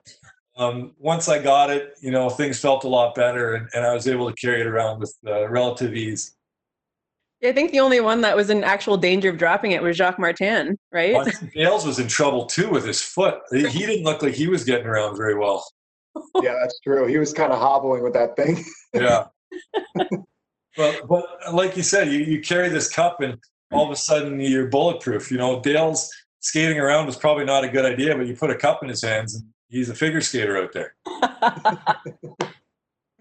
um, 0.56 0.92
once 0.98 1.28
I 1.28 1.42
got 1.42 1.70
it, 1.70 1.94
you 2.00 2.10
know, 2.10 2.30
things 2.30 2.58
felt 2.58 2.84
a 2.84 2.88
lot 2.88 3.14
better, 3.14 3.54
and, 3.54 3.68
and 3.74 3.84
I 3.84 3.92
was 3.92 4.08
able 4.08 4.28
to 4.28 4.34
carry 4.36 4.60
it 4.60 4.66
around 4.66 5.00
with 5.00 5.14
uh, 5.26 5.48
relative 5.48 5.94
ease. 5.94 6.36
I 7.44 7.52
think 7.52 7.70
the 7.70 7.80
only 7.80 8.00
one 8.00 8.22
that 8.22 8.34
was 8.34 8.48
in 8.48 8.64
actual 8.64 8.96
danger 8.96 9.28
of 9.28 9.36
dropping 9.36 9.72
it 9.72 9.82
was 9.82 9.96
Jacques 9.96 10.18
Martin, 10.18 10.78
right? 10.90 11.12
Well, 11.12 11.26
Dales 11.54 11.84
was 11.84 11.98
in 11.98 12.08
trouble 12.08 12.46
too 12.46 12.70
with 12.70 12.86
his 12.86 13.02
foot. 13.02 13.40
He, 13.50 13.68
he 13.68 13.80
didn't 13.80 14.04
look 14.04 14.22
like 14.22 14.34
he 14.34 14.48
was 14.48 14.64
getting 14.64 14.86
around 14.86 15.16
very 15.16 15.34
well. 15.34 15.66
yeah, 16.42 16.54
that's 16.60 16.80
true. 16.80 17.06
He 17.06 17.18
was 17.18 17.34
kind 17.34 17.52
of 17.52 17.58
hobbling 17.58 18.02
with 18.02 18.14
that 18.14 18.36
thing. 18.36 18.64
yeah. 18.94 19.26
but, 20.76 21.06
but 21.06 21.26
like 21.52 21.76
you 21.76 21.82
said, 21.82 22.10
you, 22.10 22.20
you 22.20 22.40
carry 22.40 22.70
this 22.70 22.88
cup 22.88 23.20
and 23.20 23.38
all 23.70 23.84
of 23.84 23.90
a 23.90 23.96
sudden 23.96 24.40
you're 24.40 24.68
bulletproof. 24.68 25.30
You 25.30 25.36
know, 25.36 25.60
Dale's 25.60 26.10
skating 26.46 26.78
around 26.78 27.06
was 27.06 27.16
probably 27.16 27.44
not 27.44 27.64
a 27.64 27.68
good 27.68 27.84
idea, 27.84 28.16
but 28.16 28.26
you 28.26 28.36
put 28.36 28.50
a 28.50 28.54
cup 28.54 28.82
in 28.82 28.88
his 28.88 29.02
hands 29.02 29.34
and 29.34 29.44
he's 29.68 29.88
a 29.88 29.94
figure 29.94 30.20
skater 30.20 30.56
out 30.56 30.72
there. 30.72 30.94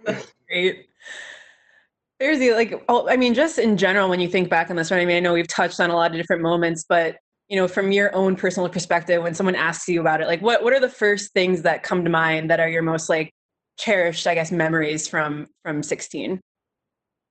That's 0.06 0.32
great. 0.48 0.88
There's 2.20 2.38
the 2.40 2.54
like, 2.54 2.84
oh, 2.88 3.10
I 3.10 3.18
mean, 3.18 3.34
just 3.34 3.58
in 3.58 3.78
general, 3.78 4.10
when 4.10 4.20
you 4.20 4.30
think 4.30 4.50
back 4.50 4.70
on 4.70 4.76
this 4.76 4.92
one, 4.92 5.00
I 5.00 5.06
mean, 5.06 5.18
I 5.18 5.20
know 5.20 5.34
we've 5.34 5.48
touched 5.48 5.80
on 5.80 5.90
a 5.90 5.96
lot 5.96 6.12
of 6.12 6.18
different 6.18 6.44
moments, 6.44 6.86
but 6.88 7.18
you 7.50 7.58
know, 7.58 7.68
from 7.68 7.92
your 7.92 8.16
own 8.16 8.36
personal 8.36 8.70
perspective, 8.70 9.22
when 9.22 9.34
someone 9.34 9.56
asks 9.56 9.88
you 9.88 10.02
about 10.02 10.22
it, 10.22 10.28
like, 10.28 10.42
what 10.42 10.64
what 10.64 10.74
are 10.74 10.80
the 10.80 10.90
first 10.90 11.34
things 11.34 11.64
that 11.64 11.84
come 11.84 12.04
to 12.04 12.10
mind 12.10 12.50
that 12.50 12.60
are 12.60 12.70
your 12.70 12.84
most 12.84 13.10
like 13.10 13.34
cherished, 13.78 14.28
I 14.28 14.36
guess, 14.36 14.52
memories 14.52 15.08
from 15.08 15.48
from 15.64 15.84
16? 15.84 16.40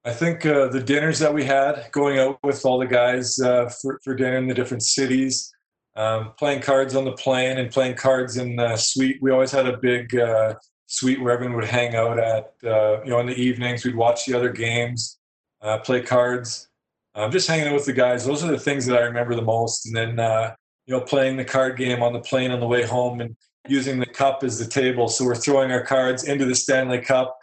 I 0.04 0.12
think 0.12 0.44
uh, 0.44 0.68
the 0.68 0.82
dinners 0.82 1.18
that 1.20 1.32
we 1.32 1.44
had, 1.44 1.88
going 1.90 2.18
out 2.18 2.38
with 2.42 2.66
all 2.66 2.78
the 2.78 2.86
guys 2.86 3.38
uh, 3.38 3.70
for 3.80 3.98
for 4.04 4.14
dinner 4.14 4.36
in 4.36 4.48
the 4.48 4.54
different 4.54 4.82
cities, 4.82 5.53
um, 5.96 6.32
playing 6.38 6.62
cards 6.62 6.96
on 6.96 7.04
the 7.04 7.12
plane 7.12 7.58
and 7.58 7.70
playing 7.70 7.96
cards 7.96 8.36
in 8.36 8.56
the 8.56 8.76
suite. 8.76 9.18
We 9.22 9.30
always 9.30 9.52
had 9.52 9.66
a 9.66 9.76
big 9.76 10.16
uh, 10.16 10.54
suite 10.86 11.20
where 11.20 11.32
everyone 11.32 11.56
would 11.56 11.64
hang 11.64 11.94
out 11.94 12.18
at. 12.18 12.52
Uh, 12.64 13.02
you 13.04 13.10
know, 13.10 13.20
in 13.20 13.26
the 13.26 13.40
evenings, 13.40 13.84
we'd 13.84 13.94
watch 13.94 14.26
the 14.26 14.34
other 14.34 14.50
games, 14.50 15.18
uh, 15.62 15.78
play 15.78 16.02
cards, 16.02 16.68
um, 17.14 17.30
just 17.30 17.46
hanging 17.46 17.68
out 17.68 17.74
with 17.74 17.86
the 17.86 17.92
guys. 17.92 18.24
Those 18.24 18.42
are 18.42 18.50
the 18.50 18.58
things 18.58 18.86
that 18.86 18.96
I 18.96 19.02
remember 19.02 19.34
the 19.34 19.42
most. 19.42 19.86
And 19.86 19.96
then, 19.96 20.18
uh, 20.18 20.54
you 20.86 20.94
know, 20.94 21.00
playing 21.00 21.36
the 21.36 21.44
card 21.44 21.76
game 21.76 22.02
on 22.02 22.12
the 22.12 22.20
plane 22.20 22.50
on 22.50 22.60
the 22.60 22.66
way 22.66 22.82
home 22.82 23.20
and 23.20 23.36
using 23.68 23.98
the 23.98 24.06
cup 24.06 24.42
as 24.42 24.58
the 24.58 24.66
table. 24.66 25.08
So 25.08 25.24
we're 25.24 25.34
throwing 25.36 25.70
our 25.70 25.82
cards 25.82 26.24
into 26.24 26.44
the 26.44 26.54
Stanley 26.54 27.00
Cup. 27.00 27.38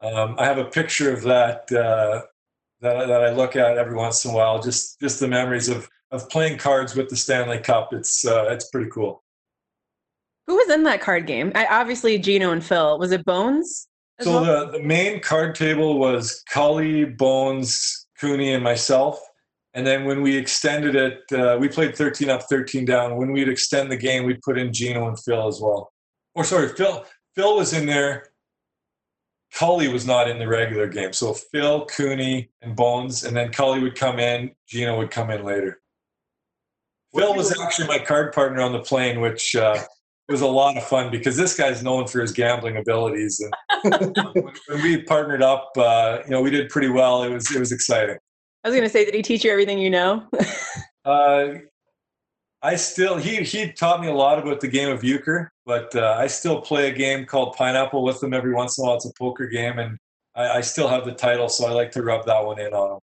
Um, 0.00 0.36
I 0.38 0.44
have 0.44 0.58
a 0.58 0.66
picture 0.66 1.12
of 1.12 1.22
that 1.22 1.72
that, 2.80 3.06
that 3.06 3.24
I 3.24 3.30
look 3.30 3.56
at 3.56 3.78
every 3.78 3.94
once 3.94 4.24
in 4.24 4.30
a 4.30 4.34
while. 4.34 4.60
Just 4.60 5.00
just 5.00 5.20
the 5.20 5.28
memories 5.28 5.68
of 5.68 5.88
of 6.10 6.28
playing 6.30 6.58
cards 6.58 6.94
with 6.94 7.08
the 7.08 7.16
Stanley 7.16 7.58
Cup. 7.58 7.92
It's 7.92 8.26
uh, 8.26 8.46
it's 8.50 8.68
pretty 8.70 8.90
cool. 8.90 9.22
Who 10.46 10.56
was 10.56 10.70
in 10.70 10.84
that 10.84 11.00
card 11.00 11.26
game? 11.26 11.52
I, 11.54 11.66
obviously, 11.66 12.18
Geno 12.18 12.52
and 12.52 12.64
Phil. 12.64 12.98
Was 12.98 13.12
it 13.12 13.24
Bones? 13.24 13.88
So 14.20 14.40
well? 14.40 14.66
the, 14.66 14.78
the 14.78 14.84
main 14.84 15.20
card 15.20 15.54
table 15.54 15.98
was 15.98 16.42
Cully, 16.50 17.04
Bones, 17.04 18.06
Kuni, 18.18 18.52
and 18.52 18.62
myself. 18.62 19.18
And 19.72 19.84
then 19.84 20.04
when 20.04 20.22
we 20.22 20.36
extended 20.36 20.94
it, 20.94 21.32
uh, 21.32 21.56
we 21.58 21.68
played 21.68 21.96
13 21.96 22.30
up, 22.30 22.42
13 22.42 22.84
down. 22.84 23.16
When 23.16 23.32
we'd 23.32 23.48
extend 23.48 23.90
the 23.90 23.96
game, 23.96 24.24
we'd 24.24 24.42
put 24.42 24.56
in 24.56 24.72
Geno 24.72 25.08
and 25.08 25.18
Phil 25.18 25.48
as 25.48 25.60
well. 25.60 25.92
Or 26.34 26.44
sorry, 26.44 26.68
Phil. 26.68 27.04
Phil 27.34 27.56
was 27.56 27.72
in 27.72 27.86
there. 27.86 28.28
Cully 29.54 29.88
was 29.88 30.06
not 30.06 30.28
in 30.28 30.38
the 30.38 30.48
regular 30.48 30.88
game. 30.88 31.12
So 31.12 31.32
Phil, 31.32 31.86
Kuni, 31.86 32.50
and 32.62 32.74
Bones, 32.74 33.24
and 33.24 33.36
then 33.36 33.52
Cully 33.52 33.80
would 33.80 33.94
come 33.94 34.18
in. 34.18 34.50
Geno 34.66 34.98
would 34.98 35.10
come 35.10 35.30
in 35.30 35.44
later. 35.44 35.80
Phil 37.16 37.34
was 37.34 37.58
actually 37.60 37.86
my 37.86 37.98
card 37.98 38.32
partner 38.32 38.60
on 38.60 38.72
the 38.72 38.80
plane, 38.80 39.20
which 39.20 39.54
uh, 39.54 39.80
was 40.28 40.40
a 40.40 40.46
lot 40.46 40.76
of 40.76 40.84
fun 40.84 41.10
because 41.10 41.36
this 41.36 41.56
guy's 41.56 41.82
known 41.84 42.08
for 42.08 42.20
his 42.20 42.32
gambling 42.32 42.76
abilities. 42.76 43.40
And 43.84 44.16
when 44.66 44.82
we 44.82 45.02
partnered 45.02 45.42
up, 45.42 45.70
uh, 45.76 46.18
you 46.24 46.32
know, 46.32 46.42
we 46.42 46.50
did 46.50 46.68
pretty 46.68 46.88
well. 46.88 47.22
It 47.22 47.30
was 47.30 47.54
it 47.54 47.60
was 47.60 47.70
exciting. 47.70 48.16
I 48.64 48.68
was 48.68 48.74
going 48.74 48.88
to 48.88 48.92
say, 48.92 49.04
did 49.04 49.14
he 49.14 49.22
teach 49.22 49.44
you 49.44 49.52
everything 49.52 49.78
you 49.78 49.90
know? 49.90 50.26
uh, 51.04 51.48
I 52.62 52.76
still 52.76 53.18
he 53.18 53.36
he 53.44 53.70
taught 53.70 54.00
me 54.00 54.08
a 54.08 54.14
lot 54.14 54.40
about 54.40 54.60
the 54.60 54.68
game 54.68 54.88
of 54.88 55.04
euchre, 55.04 55.52
but 55.66 55.94
uh, 55.96 56.16
I 56.18 56.26
still 56.26 56.60
play 56.60 56.88
a 56.88 56.92
game 56.92 57.24
called 57.24 57.56
Pineapple 57.56 58.02
with 58.02 58.20
them 58.20 58.34
every 58.34 58.52
once 58.52 58.78
in 58.78 58.84
a 58.84 58.86
while. 58.86 58.96
It's 58.96 59.06
a 59.06 59.12
poker 59.18 59.46
game, 59.46 59.78
and 59.78 59.98
I, 60.34 60.58
I 60.58 60.60
still 60.60 60.88
have 60.88 61.04
the 61.04 61.14
title, 61.14 61.48
so 61.48 61.66
I 61.66 61.70
like 61.70 61.90
to 61.92 62.02
rub 62.02 62.26
that 62.26 62.44
one 62.44 62.58
in 62.58 62.72
on 62.72 63.00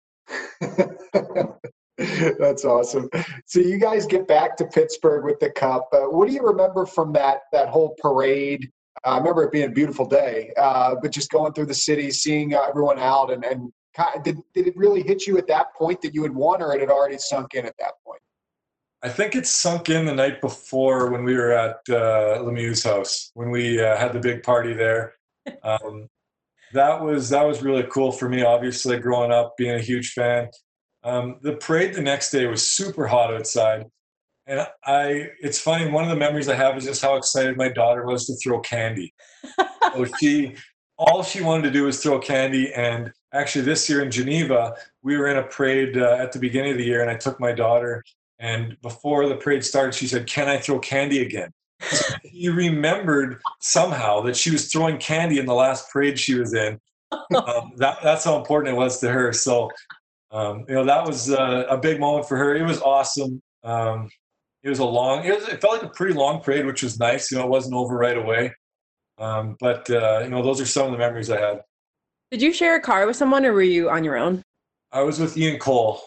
them. 0.59 1.53
That's 2.39 2.63
awesome. 2.63 3.09
So 3.45 3.59
you 3.59 3.79
guys 3.79 4.05
get 4.05 4.27
back 4.27 4.55
to 4.57 4.65
Pittsburgh 4.65 5.23
with 5.23 5.39
the 5.39 5.49
cup. 5.51 5.89
Uh, 5.91 6.01
what 6.01 6.27
do 6.27 6.33
you 6.33 6.41
remember 6.41 6.85
from 6.85 7.13
that 7.13 7.41
that 7.51 7.69
whole 7.69 7.95
parade? 8.01 8.69
Uh, 9.05 9.09
I 9.09 9.17
remember 9.17 9.43
it 9.43 9.51
being 9.51 9.69
a 9.69 9.73
beautiful 9.73 10.05
day, 10.05 10.51
uh, 10.57 10.95
but 11.01 11.11
just 11.11 11.29
going 11.31 11.53
through 11.53 11.67
the 11.67 11.73
city, 11.73 12.11
seeing 12.11 12.53
uh, 12.53 12.61
everyone 12.67 12.99
out, 12.99 13.31
and 13.31 13.43
and 13.45 13.71
did 14.23 14.37
did 14.53 14.67
it 14.67 14.77
really 14.77 15.01
hit 15.01 15.25
you 15.25 15.37
at 15.37 15.47
that 15.47 15.73
point 15.75 16.01
that 16.01 16.13
you 16.13 16.23
had 16.23 16.33
won, 16.33 16.61
or 16.61 16.73
it 16.73 16.81
had 16.81 16.89
already 16.89 17.17
sunk 17.17 17.53
in 17.55 17.65
at 17.65 17.75
that 17.79 17.93
point? 18.05 18.21
I 19.03 19.09
think 19.09 19.35
it 19.35 19.45
sunk 19.45 19.89
in 19.89 20.05
the 20.05 20.13
night 20.13 20.41
before 20.41 21.11
when 21.11 21.23
we 21.23 21.35
were 21.35 21.51
at 21.51 21.77
uh, 21.89 22.41
Lemieux's 22.41 22.83
house 22.83 23.31
when 23.35 23.51
we 23.51 23.79
uh, 23.79 23.95
had 23.95 24.13
the 24.13 24.19
big 24.19 24.43
party 24.43 24.73
there. 24.73 25.13
Um, 25.63 26.09
that 26.73 27.01
was 27.01 27.29
that 27.29 27.47
was 27.47 27.61
really 27.61 27.85
cool 27.89 28.11
for 28.11 28.27
me. 28.27 28.43
Obviously, 28.43 28.99
growing 28.99 29.31
up, 29.31 29.55
being 29.57 29.75
a 29.75 29.81
huge 29.81 30.11
fan. 30.11 30.49
Um, 31.03 31.37
the 31.41 31.53
parade 31.53 31.93
the 31.93 32.01
next 32.01 32.31
day 32.31 32.47
was 32.47 32.67
super 32.67 33.07
hot 33.07 33.33
outside. 33.33 33.85
And 34.45 34.65
I, 34.85 35.29
it's 35.41 35.59
funny. 35.59 35.89
One 35.89 36.03
of 36.03 36.09
the 36.09 36.15
memories 36.15 36.49
I 36.49 36.55
have 36.55 36.77
is 36.77 36.85
just 36.85 37.01
how 37.01 37.15
excited 37.15 37.57
my 37.57 37.69
daughter 37.69 38.05
was 38.05 38.25
to 38.27 38.35
throw 38.35 38.59
candy. 38.61 39.13
so 39.93 40.05
she, 40.19 40.55
all 40.97 41.21
she 41.21 41.41
wanted 41.41 41.63
to 41.63 41.71
do 41.71 41.83
was 41.83 42.01
throw 42.01 42.19
candy. 42.19 42.73
And 42.73 43.11
actually, 43.33 43.65
this 43.65 43.89
year 43.89 44.01
in 44.01 44.09
Geneva, 44.09 44.73
we 45.03 45.17
were 45.17 45.27
in 45.27 45.37
a 45.37 45.43
parade 45.43 45.97
uh, 45.97 46.17
at 46.19 46.31
the 46.31 46.39
beginning 46.39 46.71
of 46.71 46.77
the 46.77 46.85
year, 46.85 47.01
and 47.01 47.11
I 47.11 47.15
took 47.15 47.39
my 47.39 47.51
daughter. 47.51 48.03
And 48.39 48.77
before 48.81 49.27
the 49.27 49.35
parade 49.35 49.65
started, 49.65 49.95
she 49.95 50.07
said, 50.07 50.27
"Can 50.27 50.47
I 50.47 50.57
throw 50.57 50.79
candy 50.79 51.21
again?" 51.21 51.51
he 52.23 52.49
remembered 52.49 53.41
somehow 53.59 54.21
that 54.21 54.35
she 54.35 54.51
was 54.51 54.71
throwing 54.71 54.97
candy 54.97 55.39
in 55.39 55.45
the 55.45 55.53
last 55.53 55.91
parade 55.91 56.19
she 56.19 56.35
was 56.35 56.53
in. 56.53 56.79
Um, 57.11 57.71
that, 57.77 57.99
that's 58.03 58.23
how 58.23 58.37
important 58.37 58.75
it 58.75 58.77
was 58.77 58.99
to 58.99 59.09
her. 59.09 59.33
So 59.33 59.69
um, 60.31 60.65
you 60.67 60.75
know 60.75 60.85
that 60.85 61.05
was 61.05 61.31
uh, 61.31 61.65
a 61.69 61.77
big 61.77 61.99
moment 61.99 62.27
for 62.27 62.37
her. 62.37 62.55
It 62.55 62.63
was 62.63 62.81
awesome. 62.81 63.41
Um, 63.63 64.09
it 64.63 64.69
was 64.69 64.79
a 64.79 64.85
long. 64.85 65.23
It, 65.23 65.35
was, 65.35 65.47
it, 65.47 65.61
felt 65.61 65.73
like 65.73 65.83
a 65.83 65.93
pretty 65.93 66.13
long 66.13 66.41
parade, 66.41 66.65
which 66.65 66.83
was 66.83 66.99
nice. 66.99 67.31
You 67.31 67.37
know, 67.37 67.45
it 67.45 67.49
wasn't 67.49 67.75
over 67.75 67.95
right 67.95 68.17
away. 68.17 68.53
Um, 69.17 69.55
but 69.59 69.89
uh, 69.89 70.21
you 70.23 70.29
know, 70.29 70.43
those 70.43 70.61
are 70.61 70.65
some 70.65 70.87
of 70.87 70.91
the 70.91 70.97
memories 70.97 71.29
I 71.29 71.39
had. 71.39 71.61
Did 72.31 72.41
you 72.41 72.53
share 72.53 72.75
a 72.75 72.81
car 72.81 73.07
with 73.07 73.15
someone, 73.15 73.45
or 73.45 73.53
were 73.53 73.61
you 73.61 73.89
on 73.89 74.03
your 74.03 74.17
own? 74.17 74.43
I 74.91 75.01
was 75.01 75.19
with 75.19 75.37
Ian 75.37 75.59
Cole. 75.59 76.01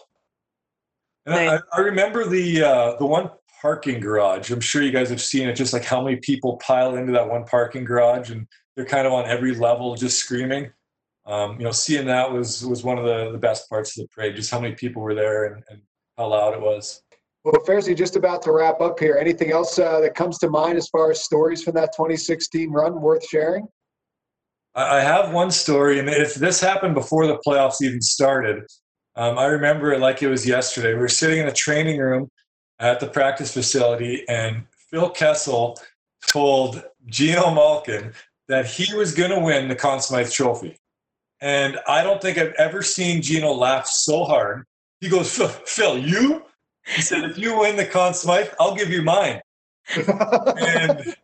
And 1.25 1.35
nice. 1.35 1.61
I, 1.73 1.77
I, 1.77 1.81
remember 1.81 2.25
the 2.25 2.63
uh, 2.63 2.95
the 2.97 3.05
one 3.05 3.29
parking 3.61 3.99
garage. 3.99 4.49
I'm 4.49 4.59
sure 4.59 4.81
you 4.81 4.91
guys 4.91 5.09
have 5.09 5.21
seen 5.21 5.47
it. 5.47 5.55
Just 5.55 5.73
like 5.73 5.85
how 5.85 6.01
many 6.03 6.17
people 6.17 6.57
pile 6.57 6.95
into 6.95 7.11
that 7.11 7.29
one 7.29 7.43
parking 7.45 7.83
garage, 7.83 8.31
and 8.31 8.47
they're 8.75 8.85
kind 8.85 9.05
of 9.05 9.13
on 9.13 9.25
every 9.27 9.53
level, 9.53 9.95
just 9.95 10.17
screaming. 10.17 10.71
Um, 11.27 11.59
you 11.59 11.65
know, 11.65 11.71
seeing 11.71 12.07
that 12.07 12.31
was 12.31 12.65
was 12.65 12.83
one 12.83 12.97
of 12.97 13.05
the, 13.05 13.31
the 13.31 13.37
best 13.37 13.69
parts 13.69 13.97
of 13.97 14.03
the 14.03 14.07
parade. 14.09 14.35
Just 14.35 14.49
how 14.49 14.59
many 14.59 14.73
people 14.73 15.01
were 15.01 15.13
there 15.13 15.45
and, 15.45 15.63
and 15.69 15.81
how 16.17 16.27
loud 16.27 16.53
it 16.53 16.61
was. 16.61 17.03
Well, 17.43 17.53
Fehrsy, 17.65 17.95
just 17.95 18.15
about 18.15 18.41
to 18.43 18.51
wrap 18.51 18.81
up 18.81 18.99
here. 18.99 19.17
Anything 19.19 19.51
else 19.51 19.79
uh, 19.79 19.99
that 20.01 20.13
comes 20.13 20.37
to 20.39 20.49
mind 20.49 20.77
as 20.77 20.87
far 20.89 21.09
as 21.09 21.23
stories 21.23 21.63
from 21.63 21.73
that 21.73 21.91
2016 21.93 22.71
run 22.71 23.01
worth 23.01 23.27
sharing? 23.27 23.67
I 24.73 25.01
have 25.01 25.33
one 25.33 25.51
story, 25.51 25.99
and 25.99 26.07
if 26.07 26.35
this 26.35 26.61
happened 26.61 26.93
before 26.93 27.27
the 27.27 27.37
playoffs 27.45 27.81
even 27.81 28.01
started, 28.01 28.63
um, 29.21 29.37
I 29.37 29.45
remember 29.45 29.93
it 29.93 29.99
like 29.99 30.23
it 30.23 30.27
was 30.27 30.47
yesterday. 30.47 30.95
We 30.95 30.99
were 30.99 31.07
sitting 31.07 31.37
in 31.37 31.47
a 31.47 31.53
training 31.53 31.99
room 31.99 32.31
at 32.79 32.99
the 32.99 33.05
practice 33.05 33.53
facility, 33.53 34.27
and 34.27 34.63
Phil 34.89 35.11
Kessel 35.11 35.79
told 36.27 36.83
Geno 37.05 37.53
Malkin 37.53 38.13
that 38.47 38.65
he 38.65 38.91
was 38.95 39.13
going 39.13 39.29
to 39.29 39.39
win 39.39 39.67
the 39.67 39.75
Conn 39.75 40.01
Smythe 40.01 40.31
Trophy. 40.31 40.75
And 41.39 41.77
I 41.87 42.03
don't 42.03 42.19
think 42.19 42.39
I've 42.39 42.55
ever 42.57 42.81
seen 42.81 43.21
Gino 43.21 43.51
laugh 43.51 43.85
so 43.85 44.23
hard. 44.23 44.65
He 45.01 45.07
goes, 45.07 45.31
Phil, 45.35 45.49
Phil 45.49 45.99
you? 45.99 46.43
He 46.87 47.03
said, 47.03 47.23
if 47.23 47.37
you 47.37 47.59
win 47.59 47.75
the 47.75 47.85
Conn 47.85 48.15
Smythe, 48.15 48.47
I'll 48.59 48.73
give 48.73 48.89
you 48.89 49.03
mine. 49.03 49.39
and 49.95 51.15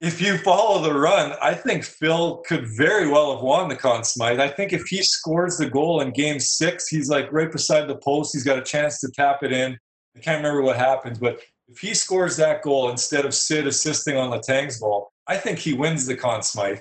if 0.00 0.20
you 0.20 0.36
follow 0.38 0.82
the 0.82 0.92
run, 0.92 1.32
I 1.42 1.54
think 1.54 1.84
Phil 1.84 2.42
could 2.46 2.66
very 2.76 3.08
well 3.08 3.34
have 3.34 3.42
won 3.42 3.68
the 3.68 3.76
Conn 3.76 4.04
Smythe. 4.04 4.40
I 4.40 4.48
think 4.48 4.72
if 4.72 4.86
he 4.86 5.02
scores 5.02 5.56
the 5.56 5.70
goal 5.70 6.00
in 6.00 6.10
game 6.10 6.38
six, 6.38 6.88
he's 6.88 7.08
like 7.08 7.32
right 7.32 7.50
beside 7.50 7.88
the 7.88 7.96
post. 7.96 8.34
He's 8.34 8.44
got 8.44 8.58
a 8.58 8.62
chance 8.62 9.00
to 9.00 9.10
tap 9.10 9.42
it 9.42 9.52
in. 9.52 9.78
I 10.14 10.20
can't 10.20 10.38
remember 10.38 10.62
what 10.62 10.76
happens, 10.76 11.18
but 11.18 11.40
if 11.68 11.78
he 11.78 11.94
scores 11.94 12.36
that 12.36 12.62
goal 12.62 12.90
instead 12.90 13.24
of 13.24 13.34
Sid 13.34 13.66
assisting 13.66 14.16
on 14.16 14.30
Letang's 14.30 14.78
goal, 14.78 15.10
I 15.26 15.36
think 15.36 15.58
he 15.58 15.72
wins 15.72 16.06
the 16.06 16.16
Conn 16.16 16.42
Smythe. 16.42 16.80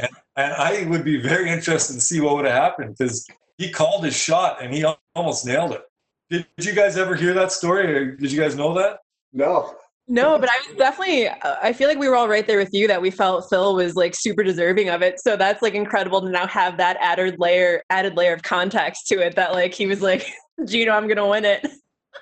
And, 0.00 0.10
and 0.36 0.52
I 0.54 0.84
would 0.84 1.04
be 1.04 1.20
very 1.20 1.50
interested 1.50 1.94
to 1.94 2.00
see 2.00 2.20
what 2.20 2.36
would 2.36 2.44
have 2.46 2.54
happened 2.54 2.96
because 2.98 3.26
he 3.58 3.70
called 3.70 4.04
his 4.04 4.16
shot 4.16 4.62
and 4.62 4.74
he 4.74 4.84
almost 5.14 5.46
nailed 5.46 5.72
it. 5.72 5.82
Did, 6.30 6.46
did 6.56 6.66
you 6.66 6.74
guys 6.74 6.96
ever 6.96 7.14
hear 7.14 7.34
that 7.34 7.52
story? 7.52 7.94
Or 7.94 8.16
did 8.16 8.32
you 8.32 8.40
guys 8.40 8.56
know 8.56 8.74
that? 8.74 9.00
No. 9.32 9.76
No, 10.06 10.38
but 10.38 10.50
I 10.50 10.58
was 10.68 10.76
definitely. 10.76 11.30
I 11.30 11.72
feel 11.72 11.88
like 11.88 11.98
we 11.98 12.08
were 12.08 12.16
all 12.16 12.28
right 12.28 12.46
there 12.46 12.58
with 12.58 12.74
you 12.74 12.86
that 12.88 13.00
we 13.00 13.10
felt 13.10 13.48
Phil 13.48 13.74
was 13.74 13.96
like 13.96 14.14
super 14.14 14.42
deserving 14.42 14.90
of 14.90 15.00
it. 15.00 15.18
So 15.18 15.36
that's 15.36 15.62
like 15.62 15.74
incredible 15.74 16.20
to 16.20 16.28
now 16.28 16.46
have 16.46 16.76
that 16.76 16.98
added 17.00 17.36
layer, 17.38 17.82
added 17.88 18.14
layer 18.14 18.34
of 18.34 18.42
context 18.42 19.06
to 19.08 19.20
it. 19.20 19.34
That 19.36 19.52
like 19.52 19.72
he 19.72 19.86
was 19.86 20.02
like, 20.02 20.26
Geno, 20.66 20.92
I'm 20.92 21.08
gonna 21.08 21.26
win 21.26 21.46
it. 21.46 21.66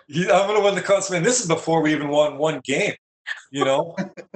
Yeah, 0.09 0.39
I'm 0.39 0.47
gonna 0.47 0.63
win 0.63 0.77
the 0.77 0.83
Conn 0.83 1.03
Smythe. 1.03 1.25
This 1.25 1.41
is 1.41 1.49
before 1.49 1.83
we 1.83 1.93
even 1.93 2.09
won 2.09 2.39
one 2.39 2.61
game. 2.65 2.95
You 3.51 3.65
know, 3.65 3.97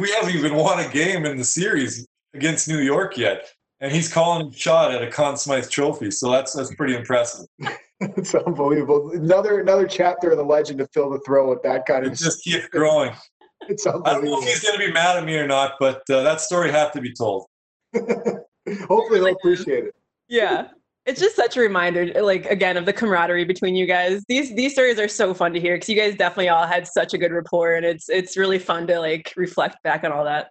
we 0.00 0.10
haven't 0.10 0.34
even 0.34 0.54
won 0.56 0.84
a 0.84 0.88
game 0.88 1.26
in 1.26 1.36
the 1.36 1.44
series 1.44 2.06
against 2.34 2.68
New 2.68 2.78
York 2.78 3.16
yet, 3.16 3.48
and 3.80 3.92
he's 3.92 4.12
calling 4.12 4.48
a 4.48 4.52
shot 4.52 4.92
at 4.92 5.02
a 5.02 5.10
Conn 5.10 5.36
Smythe 5.36 5.68
Trophy. 5.68 6.10
So 6.10 6.30
that's 6.30 6.54
that's 6.54 6.74
pretty 6.74 6.96
impressive. 6.96 7.46
it's 8.16 8.34
unbelievable. 8.34 9.10
Another 9.12 9.60
another 9.60 9.86
chapter 9.86 10.30
of 10.30 10.38
the 10.38 10.44
legend 10.44 10.78
to 10.78 10.88
fill 10.88 11.10
the 11.10 11.20
throw 11.20 11.50
with 11.50 11.62
that 11.62 11.84
kind 11.84 12.06
it 12.06 12.12
of. 12.12 12.18
just 12.18 12.42
keeps 12.42 12.66
growing. 12.68 13.12
It's 13.68 13.86
I 13.86 13.92
don't 13.92 14.24
know 14.24 14.40
if 14.40 14.48
he's 14.48 14.60
going 14.60 14.80
to 14.80 14.86
be 14.86 14.90
mad 14.90 15.18
at 15.18 15.24
me 15.24 15.36
or 15.36 15.46
not, 15.46 15.74
but 15.78 16.00
uh, 16.08 16.22
that 16.22 16.40
story 16.40 16.72
had 16.72 16.94
to 16.94 17.00
be 17.02 17.12
told. 17.12 17.44
Hopefully, 17.94 19.20
they'll 19.20 19.34
appreciate 19.34 19.84
it. 19.84 19.94
Yeah, 20.28 20.68
it's 21.04 21.20
just 21.20 21.36
such 21.36 21.58
a 21.58 21.60
reminder, 21.60 22.06
like 22.22 22.46
again, 22.46 22.78
of 22.78 22.86
the 22.86 22.92
camaraderie 22.94 23.44
between 23.44 23.76
you 23.76 23.84
guys. 23.84 24.24
These 24.28 24.54
these 24.54 24.72
stories 24.72 24.98
are 24.98 25.08
so 25.08 25.34
fun 25.34 25.52
to 25.52 25.60
hear 25.60 25.76
because 25.76 25.90
you 25.90 25.94
guys 25.94 26.16
definitely 26.16 26.48
all 26.48 26.66
had 26.66 26.86
such 26.86 27.12
a 27.12 27.18
good 27.18 27.32
rapport, 27.32 27.74
and 27.74 27.84
it's 27.84 28.08
it's 28.08 28.38
really 28.38 28.58
fun 28.58 28.86
to 28.86 28.98
like 28.98 29.30
reflect 29.36 29.76
back 29.82 30.04
on 30.04 30.10
all 30.10 30.24
that. 30.24 30.48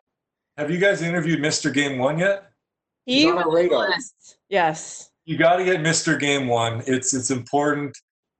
Have 0.59 0.69
you 0.69 0.77
guys 0.77 1.01
interviewed 1.01 1.39
Mr. 1.39 1.73
Game 1.73 1.97
One 1.97 2.19
yet? 2.19 2.51
He 3.07 3.23
He's 3.23 3.31
on 3.31 3.39
our 3.39 3.51
radar. 3.51 3.89
Yes 4.49 5.08
you 5.29 5.37
got 5.37 5.57
to 5.57 5.63
get 5.63 5.81
Mr. 5.81 6.19
Game 6.19 6.47
One. 6.47 6.81
It's 6.87 7.13
it's 7.13 7.29
important. 7.29 7.95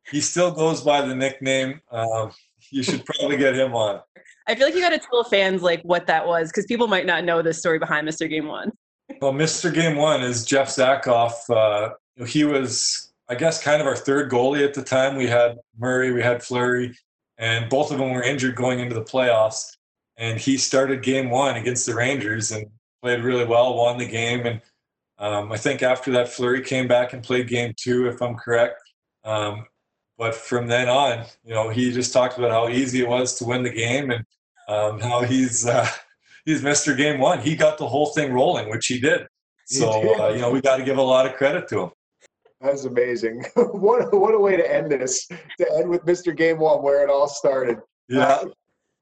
He 0.09 0.19
still 0.19 0.49
goes 0.49 0.81
by 0.81 1.01
the 1.01 1.13
nickname. 1.13 1.79
Um, 1.91 2.31
you 2.71 2.81
should 2.81 3.05
probably 3.05 3.37
get 3.37 3.53
him 3.53 3.75
on. 3.75 4.01
I 4.47 4.55
feel 4.55 4.65
like 4.65 4.73
you 4.73 4.81
got 4.81 4.89
to 4.89 4.97
tell 4.97 5.23
fans 5.23 5.61
like 5.61 5.83
what 5.83 6.07
that 6.07 6.25
was 6.25 6.49
because 6.49 6.65
people 6.65 6.87
might 6.87 7.05
not 7.05 7.23
know 7.23 7.43
the 7.43 7.53
story 7.53 7.77
behind 7.77 8.07
Mr. 8.07 8.27
Game 8.27 8.47
One. 8.47 8.71
well, 9.21 9.31
Mr. 9.31 9.71
Game 9.71 9.97
One 9.97 10.23
is 10.23 10.43
Jeff 10.43 10.69
Zatkoff. 10.69 11.33
Uh, 11.47 11.93
he 12.25 12.43
was, 12.43 13.11
I 13.29 13.35
guess, 13.35 13.61
kind 13.61 13.81
of 13.81 13.87
our 13.87 13.95
third 13.95 14.31
goalie 14.31 14.65
at 14.65 14.73
the 14.73 14.81
time. 14.81 15.15
We 15.15 15.27
had 15.27 15.59
Murray, 15.77 16.11
we 16.11 16.23
had 16.23 16.41
Fleury, 16.41 16.97
and 17.37 17.69
both 17.69 17.91
of 17.91 17.99
them 17.99 18.09
were 18.13 18.23
injured 18.23 18.55
going 18.55 18.79
into 18.79 18.95
the 18.95 19.03
playoffs. 19.03 19.77
And 20.17 20.39
he 20.39 20.57
started 20.57 21.03
Game 21.03 21.29
One 21.29 21.55
against 21.55 21.85
the 21.85 21.93
Rangers 21.93 22.51
and 22.51 22.65
played 23.03 23.21
really 23.21 23.45
well, 23.45 23.75
won 23.75 23.99
the 23.99 24.07
game, 24.07 24.47
and 24.47 24.59
um, 25.19 25.51
I 25.51 25.57
think 25.57 25.83
after 25.83 26.11
that, 26.11 26.29
Fleury 26.29 26.61
came 26.61 26.87
back 26.87 27.13
and 27.13 27.21
played 27.21 27.47
game 27.47 27.73
two, 27.77 28.07
if 28.07 28.21
I'm 28.21 28.35
correct. 28.35 28.81
Um, 29.25 29.65
but 30.17 30.33
from 30.33 30.67
then 30.67 30.89
on, 30.89 31.25
you 31.43 31.53
know, 31.53 31.69
he 31.69 31.91
just 31.91 32.13
talked 32.13 32.37
about 32.37 32.51
how 32.51 32.69
easy 32.69 33.01
it 33.01 33.07
was 33.07 33.35
to 33.39 33.45
win 33.45 33.63
the 33.63 33.69
game 33.69 34.11
and 34.11 34.25
um, 34.67 34.99
how 34.99 35.21
he's 35.21 35.65
uh, 35.65 35.87
he's 36.45 36.61
Mr. 36.61 36.95
Game 36.95 37.19
One. 37.19 37.39
He 37.39 37.55
got 37.55 37.77
the 37.77 37.87
whole 37.87 38.07
thing 38.07 38.33
rolling, 38.33 38.69
which 38.69 38.87
he 38.87 38.99
did. 38.99 39.27
So 39.65 39.89
uh, 40.19 40.29
you 40.29 40.39
know, 40.39 40.51
we 40.51 40.61
got 40.61 40.77
to 40.77 40.83
give 40.83 40.97
a 40.97 41.01
lot 41.01 41.25
of 41.25 41.35
credit 41.35 41.67
to 41.69 41.83
him. 41.83 41.89
That's 42.61 42.85
amazing. 42.85 43.45
what 43.55 44.13
what 44.13 44.33
a 44.33 44.39
way 44.39 44.57
to 44.57 44.73
end 44.73 44.91
this. 44.91 45.27
To 45.27 45.73
end 45.77 45.89
with 45.89 46.05
Mr. 46.05 46.35
Game 46.35 46.59
One, 46.59 46.81
where 46.81 47.03
it 47.03 47.09
all 47.09 47.27
started. 47.27 47.79
Yeah. 48.07 48.43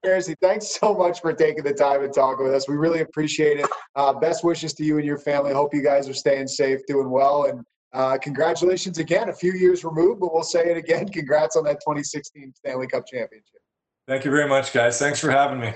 Fehrsy, 0.08 0.36
thanks 0.42 0.76
so 0.80 0.94
much 0.94 1.22
for 1.22 1.34
taking 1.34 1.64
the 1.64 1.74
time 1.74 2.04
and 2.04 2.14
talking 2.14 2.46
with 2.46 2.54
us. 2.54 2.68
We 2.68 2.76
really 2.76 3.02
appreciate 3.02 3.60
it. 3.60 3.70
Uh, 3.96 4.14
best 4.14 4.44
wishes 4.44 4.74
to 4.76 4.84
you 4.84 4.98
and 4.98 5.06
your 5.06 5.18
family. 5.18 5.54
Hope 5.54 5.74
you 5.74 5.84
guys 5.84 6.08
are 6.08 6.14
staying 6.14 6.48
safe, 6.48 6.80
doing 6.88 7.10
well, 7.10 7.46
and 7.46 7.64
uh, 7.94 8.18
congratulations 8.18 9.00
again. 9.00 9.30
A 9.30 9.34
few 9.34 9.54
years 9.54 9.84
removed, 9.84 10.20
but 10.20 10.34
we'll 10.34 10.44
say 10.44 10.70
it 10.70 10.78
again. 10.78 11.08
Congrats 11.14 11.56
on 11.56 11.64
that 11.66 11.80
2016 11.82 12.54
Stanley 12.56 12.88
Cup 12.88 13.06
championship. 13.08 13.62
Thank 14.08 14.24
you 14.24 14.32
very 14.32 14.48
much, 14.48 14.72
guys. 14.72 15.00
Thanks 15.00 15.20
for 15.20 15.32
having 15.32 15.60
me. 15.60 15.74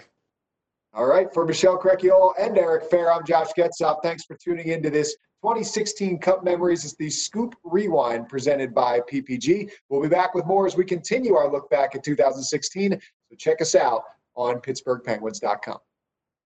All 0.94 1.06
right, 1.06 1.34
for 1.34 1.46
Michelle 1.46 1.78
Crechiolo 1.78 2.34
and 2.38 2.58
Eric 2.58 2.90
Fehr, 2.90 3.16
I'm 3.16 3.26
Josh 3.26 3.48
Getzoff. 3.58 4.04
Thanks 4.04 4.26
for 4.26 4.36
tuning 4.36 4.68
into 4.68 4.90
this 4.90 5.16
2016 5.42 6.20
Cup 6.20 6.44
Memories. 6.44 6.84
It's 6.84 6.96
the 6.96 7.10
Scoop 7.10 7.56
Rewind 7.64 8.28
presented 8.28 8.74
by 8.74 9.00
PPG. 9.00 9.70
We'll 9.90 10.02
be 10.02 10.10
back 10.10 10.36
with 10.36 10.46
more 10.46 10.68
as 10.68 10.76
we 10.76 10.84
continue 10.84 11.36
our 11.36 11.50
look 11.50 11.70
back 11.70 11.96
at 11.96 12.04
2016. 12.04 12.92
So 12.92 13.36
check 13.38 13.62
us 13.62 13.74
out 13.74 14.04
on 14.36 14.62
PittsburghPenguins.com. 14.62 15.78